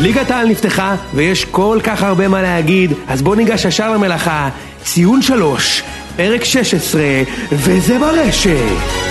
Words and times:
ליגת 0.00 0.30
העל 0.30 0.48
נפתחה 0.48 0.96
ויש 1.14 1.44
כל 1.44 1.78
כך 1.84 2.02
הרבה 2.02 2.28
מה 2.28 2.42
להגיד, 2.42 2.92
אז 3.08 3.22
בוא 3.22 3.36
ניגש 3.36 3.64
ישר 3.64 3.92
למלאכה. 3.92 4.48
ציון 4.84 5.22
שלוש, 5.22 5.82
פרק 6.16 6.44
16, 6.44 7.02
וזה 7.52 7.98
ברשת. 7.98 9.07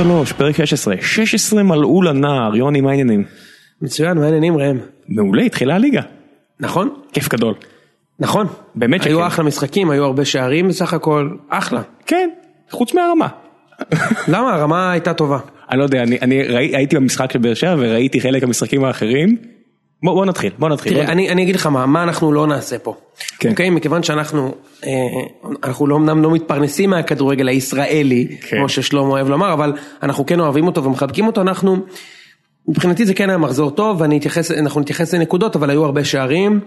ציון 0.00 0.12
שלוש, 0.12 0.32
פרק 0.32 0.64
16, 0.64 0.94
16 1.00 1.62
מלאו 1.62 2.02
לנער, 2.02 2.56
יוני 2.56 2.80
מה 2.80 2.90
העניינים? 2.90 3.24
מצוין, 3.82 4.18
מה 4.18 4.24
העניינים 4.24 4.56
ראם? 4.56 4.78
מעולה, 5.08 5.42
התחילה 5.42 5.74
הליגה. 5.74 6.00
נכון? 6.60 6.94
כיף 7.12 7.28
גדול. 7.28 7.54
נכון. 8.18 8.46
באמת 8.74 9.00
שכן. 9.02 9.10
היו 9.10 9.26
אחלה 9.26 9.44
משחקים, 9.44 9.90
היו 9.90 10.04
הרבה 10.04 10.24
שערים 10.24 10.68
בסך 10.68 10.94
הכל, 10.94 11.30
אחלה. 11.48 11.82
כן, 12.06 12.30
חוץ 12.70 12.94
מהרמה. 12.94 13.28
למה? 14.32 14.54
הרמה 14.54 14.92
הייתה 14.92 15.14
טובה. 15.14 15.38
אני 15.70 15.78
לא 15.78 15.84
יודע, 15.84 16.02
אני, 16.02 16.18
אני 16.22 16.42
ראי, 16.42 16.76
הייתי 16.76 16.96
במשחק 16.96 17.32
של 17.32 17.38
באר 17.38 17.54
שבע 17.54 17.74
וראיתי 17.78 18.20
חלק 18.20 18.42
מהמשחקים 18.42 18.84
האחרים. 18.84 19.36
בוא, 20.02 20.14
בוא 20.14 20.26
נתחיל, 20.26 20.52
בוא 20.58 20.68
נתחיל. 20.68 20.92
תראה, 20.92 21.04
בוא... 21.04 21.12
אני, 21.12 21.30
אני 21.30 21.42
אגיד 21.42 21.54
לך 21.54 21.66
מה, 21.66 21.86
מה 21.86 22.02
אנחנו 22.02 22.32
לא 22.32 22.46
נעשה 22.46 22.78
פה. 22.78 22.94
כן. 23.38 23.50
אוקיי? 23.50 23.70
מכיוון 23.70 24.02
שאנחנו, 24.02 24.54
אה, 24.86 24.90
אנחנו 25.64 25.86
לא 25.86 25.96
אמנם 25.96 26.22
לא 26.22 26.30
מתפרנסים 26.30 26.90
מהכדורגל 26.90 27.48
הישראלי, 27.48 28.36
כן. 28.40 28.56
כמו 28.56 28.68
ששלמה 28.68 29.08
אוהב 29.08 29.28
לומר, 29.28 29.52
אבל 29.52 29.72
אנחנו 30.02 30.26
כן 30.26 30.40
אוהבים 30.40 30.66
אותו 30.66 30.84
ומחבקים 30.84 31.26
אותו, 31.26 31.40
אנחנו, 31.40 31.76
מבחינתי 32.68 33.06
זה 33.06 33.14
כן 33.14 33.28
היה 33.28 33.38
מחזור 33.38 33.70
טוב, 33.70 34.02
אתייחס, 34.02 34.50
אנחנו 34.50 34.80
נתייחס 34.80 35.14
לנקודות, 35.14 35.56
אבל 35.56 35.70
היו 35.70 35.84
הרבה 35.84 36.04
שערים, 36.04 36.60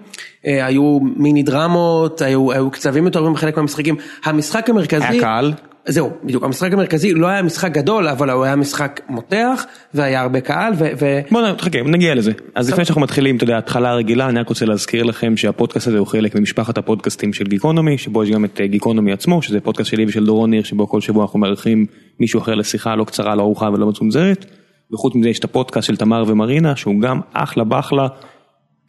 אה, 0.47 0.65
היו 0.65 0.99
מיני 1.01 1.43
דרמות, 1.43 2.21
היו, 2.21 2.51
היו 2.51 2.71
קצבים 2.71 3.05
יותר 3.05 3.29
בחלק 3.29 3.57
מהמשחקים. 3.57 3.95
המשחק 4.23 4.69
המרכזי... 4.69 5.03
היה 5.03 5.21
קהל. 5.21 5.53
זהו, 5.87 6.11
בדיוק, 6.23 6.43
המשחק 6.43 6.73
המרכזי 6.73 7.13
לא 7.13 7.27
היה 7.27 7.41
משחק 7.41 7.71
גדול, 7.71 8.07
אבל 8.07 8.29
הוא 8.29 8.43
היה 8.43 8.55
משחק 8.55 9.01
מותח, 9.09 9.65
והיה 9.93 10.21
הרבה 10.21 10.41
קהל, 10.41 10.73
ו... 10.77 11.21
בוא 11.31 11.41
נחכה, 11.41 11.81
נגיע 11.81 12.15
לזה. 12.15 12.31
אז 12.55 12.69
לפני 12.69 12.85
שאנחנו 12.85 13.01
מתחילים, 13.01 13.35
אתה 13.35 13.43
יודע, 13.43 13.57
התחלה 13.57 13.89
הרגילה, 13.89 14.29
אני 14.29 14.39
רק 14.39 14.49
רוצה 14.49 14.65
להזכיר 14.65 15.03
לכם 15.03 15.37
שהפודקאסט 15.37 15.87
הזה 15.87 15.97
הוא 15.97 16.07
חלק 16.07 16.35
ממשפחת 16.35 16.77
הפודקאסטים 16.77 17.33
של 17.33 17.45
גיקונומי, 17.45 17.97
שבו 17.97 18.23
יש 18.23 18.29
גם 18.29 18.45
את 18.45 18.61
אה, 18.61 18.67
גיקונומי 18.67 19.11
עצמו, 19.11 19.41
שזה 19.41 19.59
פודקאסט 19.59 19.89
שלי 19.89 20.05
ושל 20.05 20.25
דורון 20.25 20.49
ניר, 20.49 20.63
שבו 20.63 20.87
כל 20.87 21.01
שבוע 21.01 21.23
אנחנו 21.23 21.39
מארחים 21.39 21.85
מישהו 22.19 22.39
אחר 22.39 22.55
לשיחה 22.55 22.95
לא 22.95 23.03
קצרה, 23.03 23.35
לא 23.35 23.41
ארוכה 23.41 23.69
ולא 23.73 23.87
מצומצמת. 23.87 24.45
וחוץ 24.93 25.15
מזה 25.15 25.29
יש 25.29 25.39
את 25.39 25.43
הפודקאסט 25.43 25.87
של 25.87 25.95
תמר 25.95 26.23
ומרינה, 26.27 26.75
שהוא 26.75 27.01
גם 27.01 27.19
אחלה 27.33 27.63
באחלה, 27.63 28.07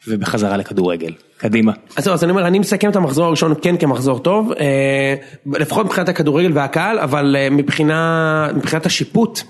ובחזרה 0.09 0.57
לכדורגל. 0.57 1.13
קדימה. 1.37 1.73
אז 1.97 2.25
אני 2.25 2.31
אומר, 2.31 2.47
אני 2.47 2.59
מסכם 2.59 2.91
את 2.91 2.97
המחזור 2.97 3.27
הראשון 3.27 3.55
כן 3.63 3.77
כמחזור 3.77 4.19
טוב, 4.19 4.53
אה, 4.53 5.15
לפחות 5.47 5.87
מבחינת 5.87 6.09
הכדורגל 6.09 6.51
והקהל, 6.55 6.99
אבל 6.99 7.37
אה, 7.39 7.51
מבחינת 7.51 8.87
השיפוט, 8.87 9.41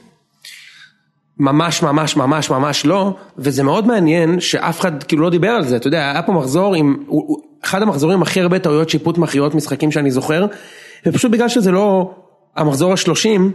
ממש 1.39 1.83
ממש 1.83 2.17
ממש 2.17 2.51
ממש 2.51 2.87
לא, 2.87 3.17
וזה 3.39 3.63
מאוד 3.63 3.87
מעניין 3.87 4.41
שאף 4.41 4.81
אחד 4.81 5.03
כאילו 5.03 5.23
לא 5.23 5.31
דיבר 5.31 5.49
על 5.49 5.65
זה, 5.65 5.77
אתה 5.77 5.87
יודע, 5.87 6.11
היה 6.11 6.23
פה 6.23 6.33
מחזור 6.33 6.75
עם, 6.75 6.97
אחד 7.65 7.83
המחזורים 7.83 8.23
הכי 8.23 8.41
הרבה 8.41 8.59
טעויות 8.59 8.91
שיפוט 8.91 9.19
מכריעות 9.19 9.55
משחקים 9.55 9.91
שאני 9.91 10.11
זוכר, 10.11 10.47
ופשוט 11.07 11.31
בגלל 11.31 11.49
שזה 11.49 11.71
לא 11.71 12.15
המחזור 12.57 12.93
השלושים, 12.93 13.53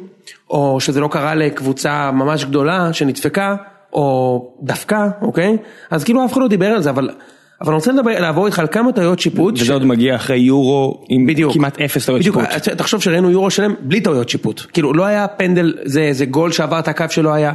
או 0.49 0.79
שזה 0.79 0.99
לא 0.99 1.07
קרה 1.07 1.35
לקבוצה 1.35 2.11
ממש 2.11 2.45
גדולה 2.45 2.93
שנדפקה, 2.93 3.55
או 3.93 4.41
דפקה, 4.63 5.09
אוקיי? 5.21 5.57
אז 5.91 6.03
כאילו 6.03 6.25
אף 6.25 6.33
אחד 6.33 6.41
לא 6.41 6.47
דיבר 6.47 6.65
על 6.67 6.81
זה, 6.81 6.89
אבל... 6.89 7.09
אבל 7.61 7.67
אני 7.69 7.75
רוצה 7.75 7.91
לדבר, 7.91 8.19
לעבור 8.19 8.45
איתך 8.45 8.59
על 8.59 8.67
כמה 8.71 8.91
טעויות 8.91 9.19
שיפוט. 9.19 9.53
וזה 9.55 9.65
ש- 9.65 9.69
עוד 9.69 9.85
מגיע 9.85 10.15
אחרי 10.15 10.37
יורו 10.37 11.03
עם 11.09 11.25
בדיוק. 11.27 11.53
כמעט 11.53 11.81
אפס 11.81 12.05
טעויות 12.05 12.21
בדיוק, 12.21 12.35
שיפוט. 12.51 12.69
תחשוב 12.77 13.01
שראינו 13.01 13.29
יורו 13.31 13.49
שלם 13.49 13.73
בלי 13.79 14.01
טעויות 14.01 14.29
שיפוט. 14.29 14.61
כאילו 14.73 14.93
לא 14.93 15.05
היה 15.05 15.27
פנדל, 15.27 15.73
זה, 15.85 16.09
זה 16.11 16.25
גול 16.25 16.51
שעבר 16.51 16.79
את 16.79 16.87
הקו 16.87 17.05
שלא 17.09 17.33
היה. 17.33 17.53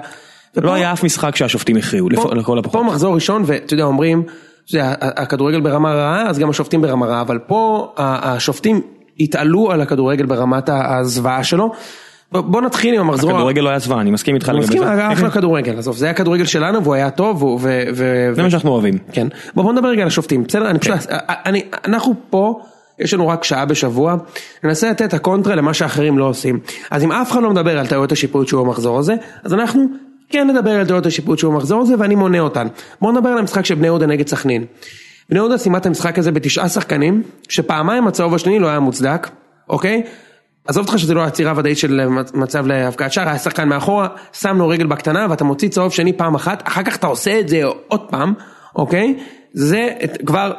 ופה- 0.56 0.67
לא 0.67 0.72
היה 0.75 0.93
אף 0.93 1.05
משחק 1.05 1.37
שהשופטים 1.37 1.77
הכריעו, 1.77 2.09
לכל 2.09 2.59
הפחות. 2.59 2.72
פה 2.72 2.83
מחזור 2.83 3.15
ראשון, 3.15 3.43
ואתה 3.47 3.75
יודע, 3.75 3.84
אומרים, 3.84 4.22
זה, 4.69 4.81
הכדורגל 5.01 5.61
ברמה 5.61 5.95
רעה, 5.95 6.28
אז 6.28 6.39
גם 6.39 6.51
השופטים 6.51 6.83
ברמה 6.83 7.06
רעה, 7.06 7.21
אבל 7.21 7.39
פה 7.39 7.93
השופטים 7.97 8.81
התעלו 9.21 9.71
על 9.72 9.81
הכדורגל 9.81 10.27
ברמת 10.27 10.69
הזוועה 10.72 11.45
שלו. 11.45 11.72
בוא- 12.34 12.41
בוא 12.43 12.61
נתחיל 12.61 12.95
עם 12.95 13.00
המחזור. 13.00 13.31
הכדורגל 13.31 13.62
לא 13.62 13.69
היה 13.69 13.78
זוועה, 13.78 14.00
אני 14.00 14.11
מסכים 14.11 14.34
איתך 14.34 14.49
לגבי 14.49 14.78
זה. 14.78 14.91
היה 14.93 15.12
אחלה 15.12 15.31
כדורגל, 15.31 15.78
עזוב, 15.78 15.97
זה 15.97 16.05
היה 16.06 16.15
כדורגל 16.15 16.45
שלנו 16.45 16.83
והוא 16.83 16.95
היה 16.95 17.11
טוב, 17.11 17.59
זה 18.34 18.43
מה 18.43 18.50
שאנחנו 18.50 18.71
אוהבים. 18.71 18.99
כן. 19.12 19.27
בוא 19.55 19.62
בוא 19.65 19.72
נדבר 19.72 19.89
רגע 19.89 20.03
על 20.03 20.09
השופטים, 20.09 20.45
בסדר? 20.45 20.71
אני 20.71 20.78
פשוט, 20.78 20.95
אני, 21.47 21.62
אנחנו 21.84 22.15
פה, 22.31 22.61
יש 22.99 23.15
לנו 23.15 23.28
רק 23.28 23.45
שעה 23.45 23.65
בשבוע, 23.65 24.17
ננסה 24.65 24.91
לתת 24.91 25.03
את 25.03 25.15
הקונטרה 25.15 25.55
למה 25.55 25.75
שאחרים 25.75 26.19
לא 26.19 26.25
עושים. 26.25 26.59
אז 26.91 27.05
אם 27.05 27.12
אף 27.12 27.33
אחד 27.33 27.43
לא 27.43 27.50
מדבר 27.50 27.78
על 27.78 27.87
טעויות 27.87 28.12
השיפוט 28.12 28.49
שהוא 28.49 28.61
המחזור 28.66 28.99
הזה, 28.99 29.15
אז 29.45 29.55
אנחנו 29.55 29.87
כן 30.28 30.51
נדבר 30.51 30.71
על 30.71 30.87
טעויות 30.87 31.06
השיפוט 31.06 31.39
שהוא 31.39 31.53
המחזור 31.55 31.83
הזה, 31.83 31.95
ואני 31.99 32.15
מונה 32.15 32.41
אותן. 32.41 32.66
בואו 33.01 33.12
נדבר 33.12 33.28
על 33.28 33.39
המשחק 33.39 33.65
של 33.65 33.75
בני 33.75 33.87
יהודה 33.87 34.06
נגד 34.06 34.28
סכנין. 34.28 34.65
בני 35.31 35.39
יהודה 35.39 35.59
סיימה 35.59 35.78
את 35.78 35.87
המשחק 35.87 36.19
הזה 36.19 36.33
בתשעה 36.33 36.69
שחקנים, 36.69 37.22
שפעמיים 37.49 38.06
הצהוב 38.06 38.34
השני 38.34 38.59
לא 38.59 38.69
היה 38.69 38.81
מוצדק, 38.81 39.28
אוקיי? 39.69 40.03
עזוב 40.69 40.86
אותך 40.86 40.98
שזה 40.98 41.14
לא 41.14 41.22
עצירה 41.25 41.52
ודאית 41.56 41.78
של 41.78 42.00
מצב 42.34 42.66
להבקעת 42.66 43.12
שער, 43.12 43.28
היה 43.28 43.38
שחקן 43.38 43.69
מאחורה, 43.69 44.08
שם 44.32 44.58
לו 44.58 44.69
רגל 44.69 44.86
בקטנה 44.86 45.26
ואתה 45.30 45.44
מוציא 45.44 45.69
צהוב 45.69 45.92
שני 45.92 46.12
פעם 46.12 46.34
אחת, 46.34 46.69
אחר 46.69 46.82
כך 46.82 46.97
אתה 46.97 47.06
עושה 47.06 47.41
את 47.41 47.48
זה 47.48 47.60
עוד 47.88 48.00
פעם, 48.10 48.34
אוקיי? 48.76 49.14
זה 49.53 49.88
את- 50.04 50.16
כבר 50.26 50.53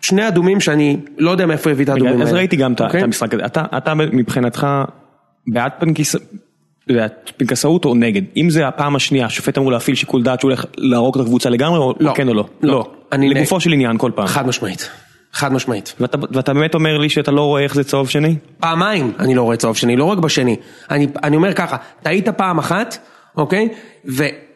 שני 0.00 0.28
אדומים 0.28 0.60
שאני 0.60 0.96
לא 1.18 1.30
יודע 1.30 1.46
מאיפה 1.46 1.70
הביא 1.70 1.84
את 1.84 1.88
האדומים 1.88 2.12
האלה. 2.14 2.24
אז 2.24 2.32
ראיתי 2.32 2.56
גם 2.56 2.72
את 2.72 2.80
אוקיי? 2.80 3.00
את 3.00 3.04
המשחק 3.04 3.34
הזה, 3.34 3.46
אתה 3.46 3.64
אתה 3.76 3.94
מבחינתך 3.94 4.66
בעד 5.52 5.72
פנקסאות 7.38 7.84
או 7.84 7.94
נגד? 7.94 8.22
אם 8.36 8.50
זה 8.50 8.68
הפעם 8.68 8.96
השנייה, 8.96 9.26
השופט 9.26 9.58
אמור 9.58 9.72
להפעיל 9.72 9.96
שיקול 9.96 10.22
דעת 10.22 10.40
שהוא 10.40 10.48
הולך 10.50 10.64
להרוג 10.76 11.18
את 11.18 11.24
הקבוצה 11.24 11.50
לגמרי, 11.50 11.78
או 11.78 11.94
לא. 12.00 12.12
כן 12.16 12.28
או 12.28 12.34
לא? 12.34 12.44
לא. 12.62 12.90
אני- 13.12 13.28
לגופו 13.28 13.60
של 13.60 13.72
עניין 13.72 13.98
כל 13.98 14.10
פעם. 14.14 14.26
חד 14.26 14.46
משמעית, 14.46 14.90
חד 15.36 15.52
משמעית. 15.52 15.94
ואתה 16.00 16.18
ואתה 16.30 16.54
באמת 16.54 16.74
אומר 16.74 16.98
לי 16.98 17.08
שאתה 17.08 17.30
לא 17.30 17.40
רואה 17.40 17.62
איך 17.62 17.74
זה 17.74 17.84
צהוב 17.84 18.08
שני? 18.08 18.36
פעמיים 18.60 19.12
אני 19.18 19.34
לא 19.34 19.42
רואה 19.42 19.56
צהוב 19.56 19.76
שני, 19.76 19.96
לא 19.96 20.04
רק 20.04 20.18
בשני. 20.18 20.56
אני, 20.90 21.06
אני 21.22 21.36
אומר 21.36 21.54
ככה, 21.54 21.76
טעית 22.02 22.28
פעם 22.28 22.58
אחת, 22.58 22.98
אוקיי? 23.36 23.68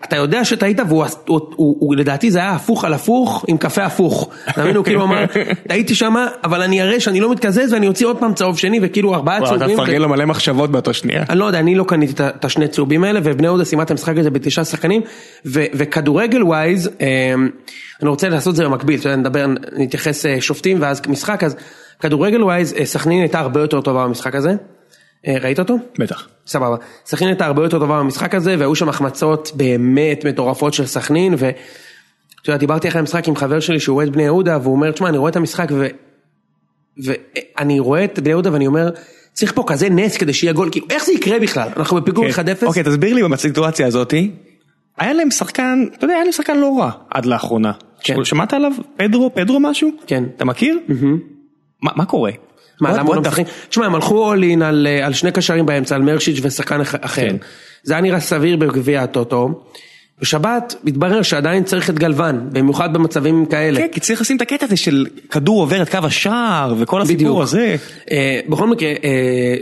ואתה 0.03 0.16
יודע 0.16 0.44
שטעית 0.44 0.81
והוא 0.88 1.05
הוא, 1.27 1.41
הוא, 1.56 1.77
הוא, 1.81 1.97
לדעתי 1.97 2.31
זה 2.31 2.38
היה 2.38 2.50
הפוך 2.50 2.84
על 2.84 2.94
הפוך 2.94 3.44
עם 3.49 3.59
קפה 3.59 3.84
הפוך. 3.84 4.31
אתה 4.49 4.62
מבין? 4.62 4.77
הוא 4.77 4.84
כאילו 4.84 5.05
אמר, 5.05 5.25
טעיתי 5.69 5.94
שמה, 5.94 6.28
אבל 6.44 6.62
אני 6.62 6.83
אראה 6.83 7.00
שאני 7.00 7.21
לא 7.21 7.33
מתקזז 7.33 7.72
ואני 7.72 7.88
אוציא 7.88 8.06
עוד 8.06 8.19
פעם 8.19 8.34
צהוב 8.34 8.59
שני 8.59 8.78
וכאילו 8.83 9.15
ארבעה 9.15 9.39
אתה 9.39 9.47
צהובים. 9.47 9.69
ו- 9.69 9.72
מפרגן 9.72 10.03
לו 10.03 10.09
מלא 10.09 10.25
מחשבות 10.25 10.71
באותו 10.71 10.94
שנייה. 10.94 11.25
אני 11.28 11.39
לא 11.39 11.44
יודע, 11.44 11.59
אני 11.59 11.75
לא 11.75 11.84
קניתי 11.84 12.22
את 12.22 12.45
השני 12.45 12.69
צהובים 12.69 13.04
האלה, 13.04 13.21
ובני 13.25 13.47
יהודה 13.47 13.65
סיימה 13.65 13.83
את 13.83 13.91
המשחק 13.91 14.19
הזה 14.19 14.30
בתשעה 14.30 14.65
שחקנים, 14.65 15.03
ו- 15.47 15.65
וכדורגל 15.75 16.42
ווייז, 16.42 16.91
אני 18.03 18.09
רוצה 18.09 18.28
לעשות 18.28 18.51
את 18.51 18.57
זה 18.57 18.65
במקביל, 18.65 19.01
אתה 19.01 19.09
יודע, 19.09 19.16
נדבר, 19.16 19.47
נתייחס 19.77 20.27
אה, 20.27 20.41
שופטים 20.41 20.77
ואז 20.80 21.03
משחק, 21.09 21.45
אז 21.45 21.57
כדורגל 22.01 22.42
ווייז, 22.45 22.75
אה, 22.78 22.84
סכנין 22.84 23.21
הייתה 23.21 23.39
הרבה 23.39 23.60
יותר 23.60 23.80
טובה 23.80 24.04
במשחק 24.04 24.34
הזה, 24.34 24.54
ראית 25.27 25.59
אותו? 25.59 25.77
בטח. 25.99 26.28
סבבה. 26.47 26.77
סכנין 27.07 27.28
הייתה 27.31 27.47
הרבה 27.47 27.63
יותר 27.63 27.78
טובה 27.78 27.99
במשחק 27.99 28.34
הזה, 28.34 28.57
והיו 28.59 28.75
שם 28.75 28.89
החמצות 28.89 29.53
באמת 29.55 30.25
מטורפות 30.25 30.75
של 30.75 30.87
סכנין, 30.87 31.34
ואתה 31.39 31.51
יודע, 32.47 32.57
דיברתי 32.57 32.89
אחרי 32.89 32.99
המשחק 32.99 33.28
עם 33.28 33.37
חבר 33.37 33.61
שלי 33.61 33.81
שהוא 33.81 33.97
אוהד 33.97 34.13
בני 34.13 34.22
יהודה, 34.22 34.59
והוא 34.63 34.75
אומר, 34.75 34.91
תשמע, 34.91 35.09
אני 35.09 35.19
רואה 35.19 35.31
את 35.31 35.37
המשחק, 35.37 35.69
ו... 35.72 35.87
ואני 37.05 37.81
רואה 37.81 38.05
את 38.05 38.19
בני 38.19 38.31
יהודה 38.31 38.53
ואני 38.53 38.67
אומר, 38.67 38.91
צריך 39.33 39.53
פה 39.55 39.65
כזה 39.67 39.91
נס 39.91 40.17
כדי 40.17 40.33
שיהיה 40.33 40.53
גול, 40.53 40.69
כאילו, 40.71 40.87
איך 40.91 41.05
זה 41.05 41.13
יקרה 41.13 41.39
בכלל? 41.39 41.69
אנחנו 41.77 42.01
בפיגור 42.01 42.27
1-0. 42.63 42.66
אוקיי, 42.66 42.83
תסביר 42.83 43.15
לי 43.15 43.28
בסיטואציה 43.28 43.87
הזאתי, 43.87 44.31
היה 44.99 45.13
להם 45.13 45.31
שחקן, 45.31 45.84
אתה 45.97 46.05
יודע, 46.05 46.15
היה 46.15 46.25
להם 46.25 46.33
שחקן 46.33 46.59
לא 46.59 46.78
רע 46.78 46.91
עד 47.11 47.27
לאחרונה. 47.27 47.73
כן. 48.03 48.25
שמעת 48.25 48.53
עליו? 48.53 48.73
פדרו? 48.97 49.34
פדרו 49.34 49.61
משהו? 49.61 49.91
כן. 50.07 50.25
אתה 50.37 50.45
מכיר? 50.45 50.78
מה 51.83 51.91
מה 51.95 52.05
קורה? 52.05 52.31
מה, 52.80 52.92
למה 52.92 53.09
הוא 53.09 53.15
לא 53.16 53.22
משחק? 53.22 53.44
תשמע, 53.68 53.86
הם 53.86 53.94
הלכו 53.94 54.32
in 54.34 54.65
על, 54.65 54.86
אה, 54.91 55.06
על 55.06 55.12
שני 55.12 55.32
קשרים 55.32 55.66
באמצע, 55.66 55.94
על 55.94 56.03
מרשיץ' 56.03 56.38
ושחקן 56.42 56.80
אח- 56.80 56.94
אחר. 57.00 57.22
כן. 57.30 57.36
זה 57.82 57.92
היה 57.94 58.03
נראה 58.03 58.21
סביר 58.21 58.56
בגביע 58.56 59.03
הטוטו. 59.03 59.62
בשבת 60.21 60.75
מתברר 60.84 61.22
שעדיין 61.22 61.65
צריך 61.65 61.91
את 61.91 61.99
גלוון, 61.99 62.49
במיוחד 62.53 62.93
במצבים 62.93 63.47
כאלה. 63.47 63.81
כן, 63.81 63.87
כי 63.93 64.01
צריך 64.01 64.21
לשים 64.21 64.37
את 64.37 64.43
הקטע 64.43 64.67
הזה 64.67 64.77
של 64.77 65.07
כדור 65.31 65.61
עובר 65.61 65.83
את 65.83 65.89
קו 65.89 65.99
השער 66.03 66.75
וכל 66.78 67.03
הסיפור 67.03 67.17
בדיוק. 67.17 67.43
הזה. 67.43 67.77
אה, 68.11 68.41
בכל 68.49 68.67
מקרה, 68.67 68.89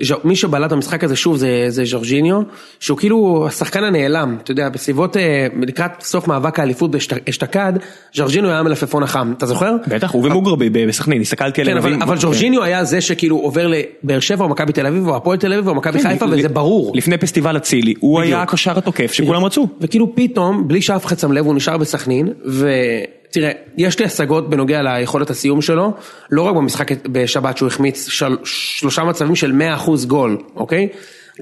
ז'ו- 0.03 0.15
מי 0.25 0.37
שבלט 0.37 0.73
במשחק 0.73 1.05
הזה 1.05 1.17
שוב 1.17 1.37
זה, 1.37 1.65
זה 1.69 1.85
ז'ורג'יניו, 1.85 2.41
שהוא 2.81 2.99
כאילו 2.99 3.45
השחקן 3.49 3.85
הנעלם, 3.85 4.37
אתה 4.43 4.51
יודע, 4.51 4.69
בסביבות, 4.69 5.17
אה, 5.17 5.23
לקראת 5.63 5.91
סוף 6.01 6.29
מאבק 6.29 6.59
האליפות 6.61 6.91
באשת- 6.91 7.29
אשתקד, 7.29 7.73
ז'ורג'יניו 8.15 8.51
היה 8.51 8.59
המלפפון 8.59 9.03
החם, 9.03 9.33
אתה 9.39 9.47
זוכר? 9.47 9.75
בטח, 9.89 10.11
הוא 10.11 10.25
ומוגרבי 10.27 10.71
בסכנין, 10.71 11.21
הסתכלתי 11.21 11.57
כן, 11.57 11.63
עליהם. 11.63 11.79
אבל, 11.79 12.03
אבל 12.03 12.17
ז'ורג'יניו 12.19 12.63
היה 12.63 12.85
זה 12.85 13.01
שכאילו 13.01 13.37
עובר 13.37 13.67
לבאר 13.67 14.21
שבע 14.21 14.45
או 14.45 14.49
מכבי 14.49 14.73
תל 14.73 14.87
אביב 14.87 15.09
או 15.09 15.17
הפועל 15.17 15.39
תל 15.39 15.53
אביב 15.53 15.69
או 15.69 15.75
מכבי 15.75 16.03
חיפה 16.03 16.27
וזה 16.31 16.49
ברור. 16.49 16.93
לפני 16.97 17.19
פסטיבל 17.19 17.57
אצילי, 17.57 17.95
הוא 18.01 18.21
היה 18.21 18.43
הקשר 18.43 18.79
התוקף 18.79 19.13
שכולם 19.13 19.45
רצו. 19.45 19.69
וכאילו 19.81 20.13
פתאום, 20.17 20.48
בלי 20.67 20.83
שאף 20.83 21.07
אחד 21.07 21.19
שם 21.19 21.33
לב, 21.33 21.47
הוא 21.47 21.55
נשאר 21.55 21.77
בסכנין, 21.77 22.33
ותראה, 22.45 23.51
יש 23.77 23.99
לי 23.99 24.05
השגות 24.05 24.51
בנוגע 24.51 24.83
ליכולת 24.83 25.31
הסיום 25.31 25.63
שלו, 25.63 25.93
לא 26.31 26.43
רק 26.43 26.55
במשחק 26.55 27.07
בשבת 27.07 27.57
שהוא 27.57 27.67
החמיץ 27.67 28.09
של, 28.09 28.37
שלושה 28.45 29.05
מצבים 29.05 29.37
של 29.37 29.53
100% 29.87 30.07
גול, 30.07 30.39
אוקיי? 30.57 30.89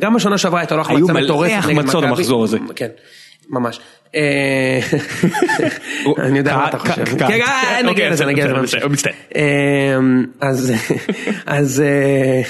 גם 0.01 0.15
בשנה 0.15 0.39
שעברה 0.39 0.61
הייתה 0.61 0.77
לו 0.77 0.83
היו 0.89 0.97
החמצה 0.97 1.13
מלא 1.13 1.25
מטורפת 1.25 1.53
נגד 1.53 1.59
החמצות 1.59 2.05
מכבי. 2.05 2.07
במחזור 2.07 2.45
הזה. 2.45 2.59
כן, 2.77 2.89
ממש. 3.51 3.81
אה, 4.15 4.81
אני 6.27 6.39
יודע 6.39 6.57
מה 6.57 6.69
אתה 6.69 6.79
חושב. 6.79 7.05
כן, 7.05 7.25
אה, 7.25 7.83
נגיע 7.83 7.89
אוקיי, 7.89 8.11
לזה, 8.11 8.27
נגיע 8.27 8.45
לזה. 8.45 8.55
בהמשך. 8.55 8.79
בסדר, 8.79 8.89
מצטער. 8.89 9.13
אמ, 9.35 10.25
אז, 10.41 10.73
אז, 11.47 11.81
אה, 11.81 12.43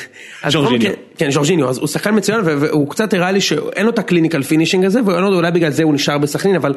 אז 0.42 0.52
ז'ורג'יניו. 0.52 0.92
כן, 1.18 1.30
ז'ורג'יניו, 1.30 1.68
אז 1.68 1.78
הוא 1.78 1.86
שחקן 1.86 2.16
מצוין 2.16 2.40
והוא 2.44 2.90
קצת 2.90 3.14
הראה 3.14 3.30
לי 3.30 3.40
שאין 3.40 3.86
לו 3.86 3.90
את 3.90 3.98
ה 3.98 4.03
clinical 4.03 4.42
finishing 4.42 4.84
הזה, 4.84 5.00
ואני 5.04 5.22
לא 5.22 5.26
יודע, 5.26 5.36
אולי 5.36 5.50
בגלל 5.50 5.70
זה 5.70 5.82
הוא 5.82 5.94
נשאר 5.94 6.18
בסכנין, 6.18 6.56
אבל 6.56 6.74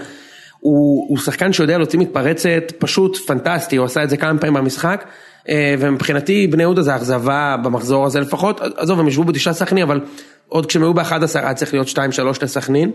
הוא, 0.59 1.17
שחקן 1.17 1.53
שיודע 1.53 1.77
להוציא 1.77 1.99
מתפרצת 1.99 2.71
פשוט 2.77 3.17
פנטסטי, 3.17 3.75
הוא 3.75 3.85
עשה 3.85 4.03
את 4.03 4.09
זה 4.09 4.17
כמה 4.17 4.39
פעמים 4.39 4.53
במשחק, 4.53 5.05
אה, 5.49 5.75
ומבחינתי 5.79 6.47
בני 6.47 6.63
יהודה 6.63 6.81
זה 6.81 6.95
אכזבה 6.95 7.55
במחזור 7.63 8.05
הזה 8.05 8.19
לפחות, 8.19 8.61
עזוב, 8.77 8.99
הם 8.99 9.07
ישבו 9.07 9.23
בתשעה 9.23 9.53
סכנין, 9.53 9.83
אבל 9.83 9.99
עוד 10.47 10.65
כשהם 10.65 10.83
היו 10.83 10.93
ב-11 10.93 11.11
היה 11.33 11.53
צריך 11.53 11.73
להיות 11.73 11.87
2-3 11.87 11.97
לסכנין. 12.41 12.91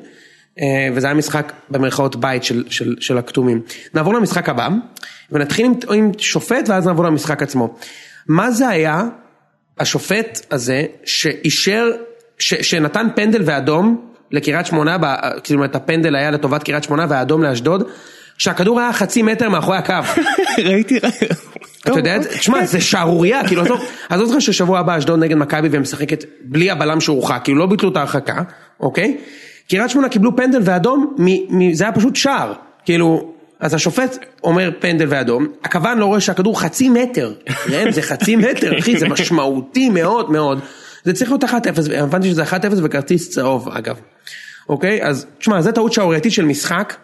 אה, 0.61 0.89
וזה 0.95 1.07
היה 1.07 1.15
משחק 1.15 1.53
במרכאות 1.71 2.17
בית 2.17 2.45
של, 2.45 2.65
של, 2.69 2.95
של 3.01 3.19
הכתומים. 3.19 3.63
נעבור 3.95 4.15
למשחק 4.15 4.49
הבא, 4.49 4.69
ונתחיל 5.33 5.67
עם, 5.67 5.75
עם 5.93 6.11
שופט 6.19 6.69
ואז 6.69 6.87
נעבור 6.87 7.05
למשחק 7.05 7.43
עצמו. 7.43 7.75
מה 8.29 8.51
זה 8.51 8.69
היה 8.69 9.03
השופט 9.79 10.47
הזה 10.51 10.83
שאישר, 11.05 11.91
ש, 12.39 12.55
שנתן 12.55 13.07
פנדל 13.15 13.43
ואדום 13.45 14.11
לקריית 14.31 14.67
שמונה, 14.67 14.97
כאילו 15.45 15.65
את 15.65 15.77
הפנדל 15.77 16.17
היה 16.17 16.31
לטובת 16.31 16.63
קריית 16.63 16.85
שמונה 16.85 17.07
והאדום 17.09 17.43
לאשדוד, 17.43 17.89
כשהכדור 18.39 18.81
היה 18.81 18.93
חצי 18.93 19.23
מטר 19.23 19.49
מאחורי 19.49 19.77
הקו. 19.77 19.95
ראיתי, 20.65 20.99
אתה 21.81 21.99
יודע, 21.99 22.19
תשמע 22.19 22.67
זה 22.67 22.81
שערורייה, 22.81 23.47
כאילו 23.47 23.63
עזוב, 23.63 23.81
עזוב 24.09 24.29
אותך 24.29 24.43
ששבוע 24.43 24.79
הבא 24.79 24.99
אשדוד 24.99 25.19
נגד 25.19 25.37
מכבי 25.37 25.69
ומשחקת 25.71 26.25
בלי 26.45 26.71
הבלם 26.71 27.01
שהורחק, 27.01 27.41
כאילו 27.45 27.59
לא 27.59 27.67
ביטלו 27.67 27.89
את 27.89 27.97
ההרחקה, 27.97 28.43
אוקיי? 28.81 29.17
קריית 29.71 29.91
שמונה 29.91 30.09
קיבלו 30.09 30.37
פנדל 30.37 30.61
ואדום, 30.63 31.17
זה 31.73 31.85
היה 31.85 31.93
פשוט 31.93 32.17
שער, 32.17 32.53
כאילו, 32.85 33.35
אז 33.61 33.75
השופט 33.75 34.19
אומר 34.45 34.71
פנדל 34.81 35.07
ואדום, 35.09 35.47
הכוון 35.65 35.99
לא 35.99 36.07
רואה 36.07 36.21
שהכדור 36.21 36.61
חצי 36.61 36.89
מטר, 36.89 37.35
ראם 37.69 37.91
זה 37.97 38.03
חצי 38.03 38.37
מטר, 38.37 38.79
אחי, 38.79 38.99
זה 38.99 39.09
משמעותי 39.09 39.89
מאוד 39.89 40.31
מאוד, 40.31 40.61
זה 41.05 41.13
צריך 41.13 41.31
להיות 41.31 41.45
1-0, 41.45 41.49
הבנתי 41.97 42.29
שזה 42.31 42.43
1-0 42.43 42.55
וכרטיס 42.83 43.31
צהוב 43.31 43.69
אגב, 43.69 44.01
אוקיי? 44.69 45.03
אז 45.03 45.27
תשמע, 45.39 45.61
זו 45.61 45.73
טעות 45.73 45.93
שערורייתית 45.93 46.33
של 46.33 46.45
משחק, 46.45 46.95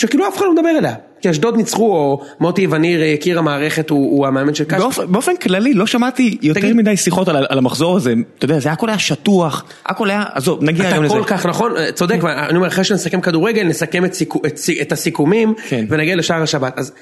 שכאילו 0.00 0.28
אף 0.28 0.36
אחד 0.36 0.44
לא 0.44 0.54
מדבר 0.54 0.78
אליה, 0.78 0.94
כי 1.20 1.30
אשדוד 1.30 1.56
ניצחו, 1.56 1.92
או 1.92 2.22
מוטי 2.40 2.66
וניר, 2.70 3.02
יקיר 3.02 3.38
המערכת, 3.38 3.90
הוא, 3.90 4.16
הוא 4.18 4.26
המאמן 4.26 4.54
של 4.54 4.64
קאש. 4.64 4.80
באופן, 4.80 5.12
באופן 5.12 5.36
כללי 5.36 5.74
לא 5.74 5.86
שמעתי 5.86 6.38
יותר 6.42 6.60
תגיד- 6.60 6.76
מדי 6.76 6.96
שיחות 6.96 7.28
על, 7.28 7.46
על 7.48 7.58
המחזור 7.58 7.96
הזה, 7.96 8.14
אתה 8.38 8.44
יודע, 8.44 8.58
זה 8.58 8.72
הכל 8.72 8.88
היה 8.88 8.98
שטוח, 8.98 9.64
הכל 9.86 10.10
היה, 10.10 10.24
עזוב, 10.34 10.64
נגיע 10.64 10.84
אתה 10.88 10.94
היום 10.94 11.04
לזה. 11.04 11.14
כל 11.14 11.24
כך 11.26 11.46
נכון, 11.46 11.72
צודק, 11.94 12.18
ואני 12.22 12.56
אומר, 12.56 12.68
אחרי 12.68 12.84
שנסכם 12.84 13.20
כדורגל, 13.20 13.62
נסכם 13.62 14.04
את, 14.04 14.14
סיכו, 14.14 14.40
את, 14.46 14.58
את 14.82 14.92
הסיכומים, 14.92 15.54
כן. 15.68 15.84
ונגיע 15.88 16.16
לשער 16.16 16.42
השבת. 16.42 16.78
אז 16.78 16.92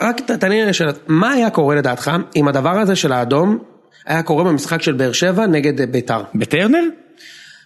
רק 0.00 0.20
ת- 0.20 0.30
תענה 0.30 0.64
לי 0.64 0.72
שאלה, 0.72 0.92
מה 1.06 1.30
היה 1.32 1.50
קורה 1.50 1.74
לדעתך, 1.74 2.10
אם 2.36 2.48
הדבר 2.48 2.78
הזה 2.78 2.96
של 2.96 3.12
האדום, 3.12 3.58
היה 4.06 4.22
קורה 4.22 4.44
במשחק 4.44 4.82
של 4.82 4.92
באר 4.92 5.12
שבע 5.12 5.46
נגד 5.46 5.80
אה, 5.80 5.86
ביתר? 5.86 6.20
בטרנר? 6.34 6.82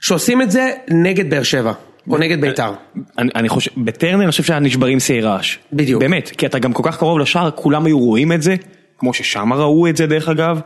שעושים 0.01 0.43
את 0.43 0.51
זה 0.51 0.71
נגד 0.89 1.31
באר 1.31 1.43
שבע, 1.43 1.73
או 2.11 2.19
נגד 2.19 2.41
ביתר. 2.41 2.73
אני, 3.19 3.31
אני 3.35 3.49
חושב, 3.49 3.71
בטרנר 3.77 4.23
אני 4.23 4.31
חושב 4.31 4.43
שהיה 4.43 4.61
נשברים 4.61 5.01
שיאי 5.01 5.21
רעש. 5.21 5.57
בדיוק. 5.73 6.03
באמת, 6.03 6.31
כי 6.39 6.47
אתה 6.47 6.59
גם 6.59 6.73
כל 6.73 6.83
כך 6.87 6.99
קרוב 6.99 7.19
לשער, 7.19 7.51
כולם 7.51 7.87
היו 7.87 7.99
רואים 7.99 8.33
את 8.33 8.43
זה, 8.43 8.57
כמו 8.99 9.15
ששם 9.15 9.53
ראו 9.53 9.89
את 9.89 9.97
זה 9.97 10.07
דרך 10.07 10.29
אגב. 10.29 10.61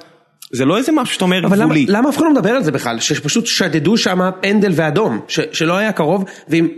זה 0.53 0.65
לא 0.65 0.79
איזה 0.79 0.93
משהו 0.93 1.15
שאתה 1.15 1.25
אומר 1.25 1.47
אבל 1.47 1.57
למה, 1.57 1.65
גבולי. 1.65 1.87
למה 1.89 2.09
אף 2.09 2.17
אחד 2.17 2.25
לא 2.25 2.33
מדבר 2.33 2.51
על 2.51 2.63
זה 2.63 2.73
בכלל? 2.73 3.01
שפשוט 3.01 3.47
שדדו 3.47 3.97
שם 3.97 4.19
פנדל 4.41 4.73
ואדום, 4.75 5.21
ש, 5.29 5.41
שלא 5.53 5.77
היה 5.77 5.93
קרוב, 5.93 6.25
ואם... 6.49 6.69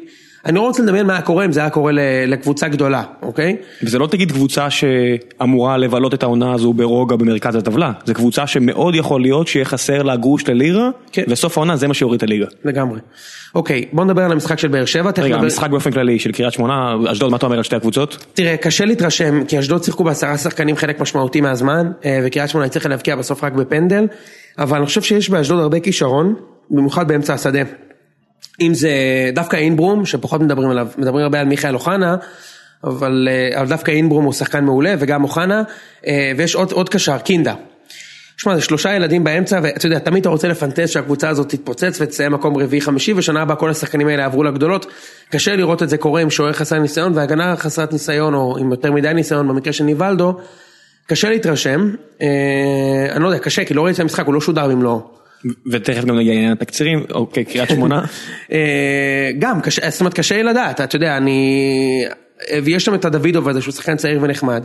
אני 0.47 0.55
לא 0.55 0.61
רוצה 0.61 0.83
לדמיין 0.83 1.07
מה 1.07 1.13
היה 1.13 1.23
קורה 1.23 1.45
אם 1.45 1.53
זה 1.53 1.61
היה 1.61 1.71
קורה 1.71 1.93
לקבוצה 2.27 2.69
גדולה, 2.69 3.03
אוקיי? 3.23 3.57
וזה 3.83 3.99
לא 3.99 4.07
תגיד 4.07 4.33
קבוצה 4.33 4.71
שאמורה 4.71 5.77
לבלות 5.77 6.15
את 6.15 6.23
העונה 6.23 6.53
הזו 6.53 6.73
ברוגע 6.73 7.17
במרכז 7.17 7.55
הטבלה, 7.55 7.93
זה 8.05 8.15
קבוצה 8.15 8.47
שמאוד 8.47 8.95
יכול 8.95 9.21
להיות 9.21 9.49
שיהיה 9.49 9.65
חסר 9.65 10.03
לה 10.03 10.17
גרוש 10.17 10.49
ללירה, 10.49 10.91
כן. 11.13 11.23
וסוף 11.29 11.59
העונה 11.59 11.77
זה 11.77 11.89
מה 11.89 11.95
שיוריד 11.95 12.17
את 12.17 12.23
הליגה. 12.23 12.47
לגמרי. 12.65 13.01
אוקיי, 13.55 13.85
בוא 13.93 14.05
נדבר 14.05 14.23
על 14.23 14.33
המשחק 14.33 14.59
של 14.59 14.69
באר 14.69 14.85
שבע. 14.85 15.11
רגע, 15.19 15.27
נדבר- 15.29 15.39
המשחק 15.45 15.71
באופן 15.71 15.91
כללי 15.91 16.19
של 16.19 16.33
קריית 16.33 16.53
שמונה, 16.53 16.95
אשדוד, 17.13 17.31
מה 17.31 17.37
אתה 17.37 17.47
אומר 17.47 17.57
על 17.57 17.63
שתי 17.63 17.77
הקבוצות? 17.77 18.27
תראה, 18.35 18.57
קשה 18.57 18.85
להתרשם, 18.85 19.45
כי 19.45 19.59
אשדוד 19.59 19.85
שיחקו 19.85 20.05
בעשרה 20.05 20.39
שחקנים 20.39 20.77
חלק 20.77 21.01
משמעותי 21.01 21.41
מהזמן, 21.41 21.91
אה, 22.05 22.21
וקריית 22.25 22.51
שמונה 22.51 22.67
הצליחה 22.67 22.89
להבקיע 22.89 23.17
בסוף 23.17 23.45
רק 23.45 23.53
בפנדל, 23.53 24.07
אבל 24.59 24.77
אני 24.77 24.87
חושב 24.87 25.03
שיש 25.03 25.31
באשדוד 25.31 25.61
הרבה 25.61 25.81
כישרון, 25.81 26.35
במיוחד 26.71 27.09
באמצע 27.09 27.35
השדה. 27.35 27.63
אם 28.61 28.75
זה 28.75 28.91
דווקא 29.35 29.57
אינברום, 29.57 30.07
שפחות 30.07 30.41
מדברים 30.41 30.71
עליו, 30.71 30.89
מדברים 30.99 31.25
הרבה 31.25 31.41
על 31.41 31.47
מיכאל 31.47 31.75
אוחנה, 31.75 32.17
אבל, 32.85 33.29
אה, 33.31 33.61
אבל 33.61 33.69
דווקא 33.69 33.91
אינברום 33.91 34.25
הוא 34.25 34.33
שחקן 34.33 34.65
מעולה, 34.65 34.95
וגם 34.99 35.25
אוחנה, 35.25 35.63
אה, 36.07 36.33
ויש 36.37 36.55
עוד, 36.55 36.73
עוד 36.73 36.89
קשר, 36.89 37.19
קינדה. 37.19 37.55
שמע, 38.37 38.55
זה 38.55 38.61
שלושה 38.61 38.95
ילדים 38.95 39.25
באמצע, 39.25 39.61
ואתה 39.63 39.87
יודע, 39.87 39.99
תמיד 39.99 40.21
אתה 40.21 40.29
רוצה 40.29 40.49
לפנטז 40.49 40.91
שהקבוצה 40.91 41.29
הזאת 41.29 41.49
תתפוצץ 41.49 41.99
ותסיים 42.01 42.33
מקום 42.33 42.57
רביעי 42.57 42.81
חמישי, 42.81 43.13
ושנה 43.17 43.43
הבאה 43.43 43.57
כל 43.57 43.71
השחקנים 43.71 44.09
האלה 44.09 44.23
יעברו 44.23 44.45
לגדולות. 44.45 44.87
קשה 45.31 45.57
לראות 45.57 45.83
את 45.83 45.89
זה 45.89 45.97
קורה 45.97 46.21
עם 46.21 46.31
שוער 46.31 46.53
חסר 46.53 46.79
ניסיון, 46.79 47.13
והגנה 47.15 47.57
חסרת 47.57 47.93
ניסיון, 47.93 48.35
או 48.35 48.59
עם 48.59 48.71
יותר 48.71 48.93
מדי 48.93 49.15
ניסיון 49.15 49.49
במקרה 49.49 49.73
של 49.73 49.85
ניבלדו. 49.85 50.37
קשה 51.07 51.31
להתרשם, 51.31 51.91
אה, 52.23 52.27
אני 53.11 53.23
לא 53.23 53.29
יודע, 53.29 53.39
קשה, 53.39 53.65
כי 53.65 53.75
לא 53.75 53.85
ראיתי 53.85 53.97
את 53.97 54.01
המשחק, 54.01 54.27
הוא 54.27 54.35
לא 54.35 54.41
שודר 54.41 54.69
במלואו. 54.69 55.19
ותכף 55.73 56.05
גם 56.05 56.19
נגיע 56.19 56.35
לעניין 56.35 56.53
התקצירים, 56.53 57.05
אוקיי, 57.11 57.45
קריית 57.45 57.69
שמונה. 57.69 58.05
אה, 58.53 59.31
גם, 59.39 59.59
זאת 59.89 60.01
אומרת, 60.01 60.15
קשה 60.15 60.37
לי 60.37 60.43
לדעת, 60.43 60.81
אתה 60.81 60.97
יודע, 60.97 61.17
אני... 61.17 62.05
ויש 62.65 62.85
שם 62.85 62.95
את 62.95 63.05
הדוידוב 63.05 63.49
הזה, 63.49 63.61
שהוא 63.61 63.75
שחקן 63.75 63.97
צעיר 63.97 64.19
ונחמד. 64.23 64.65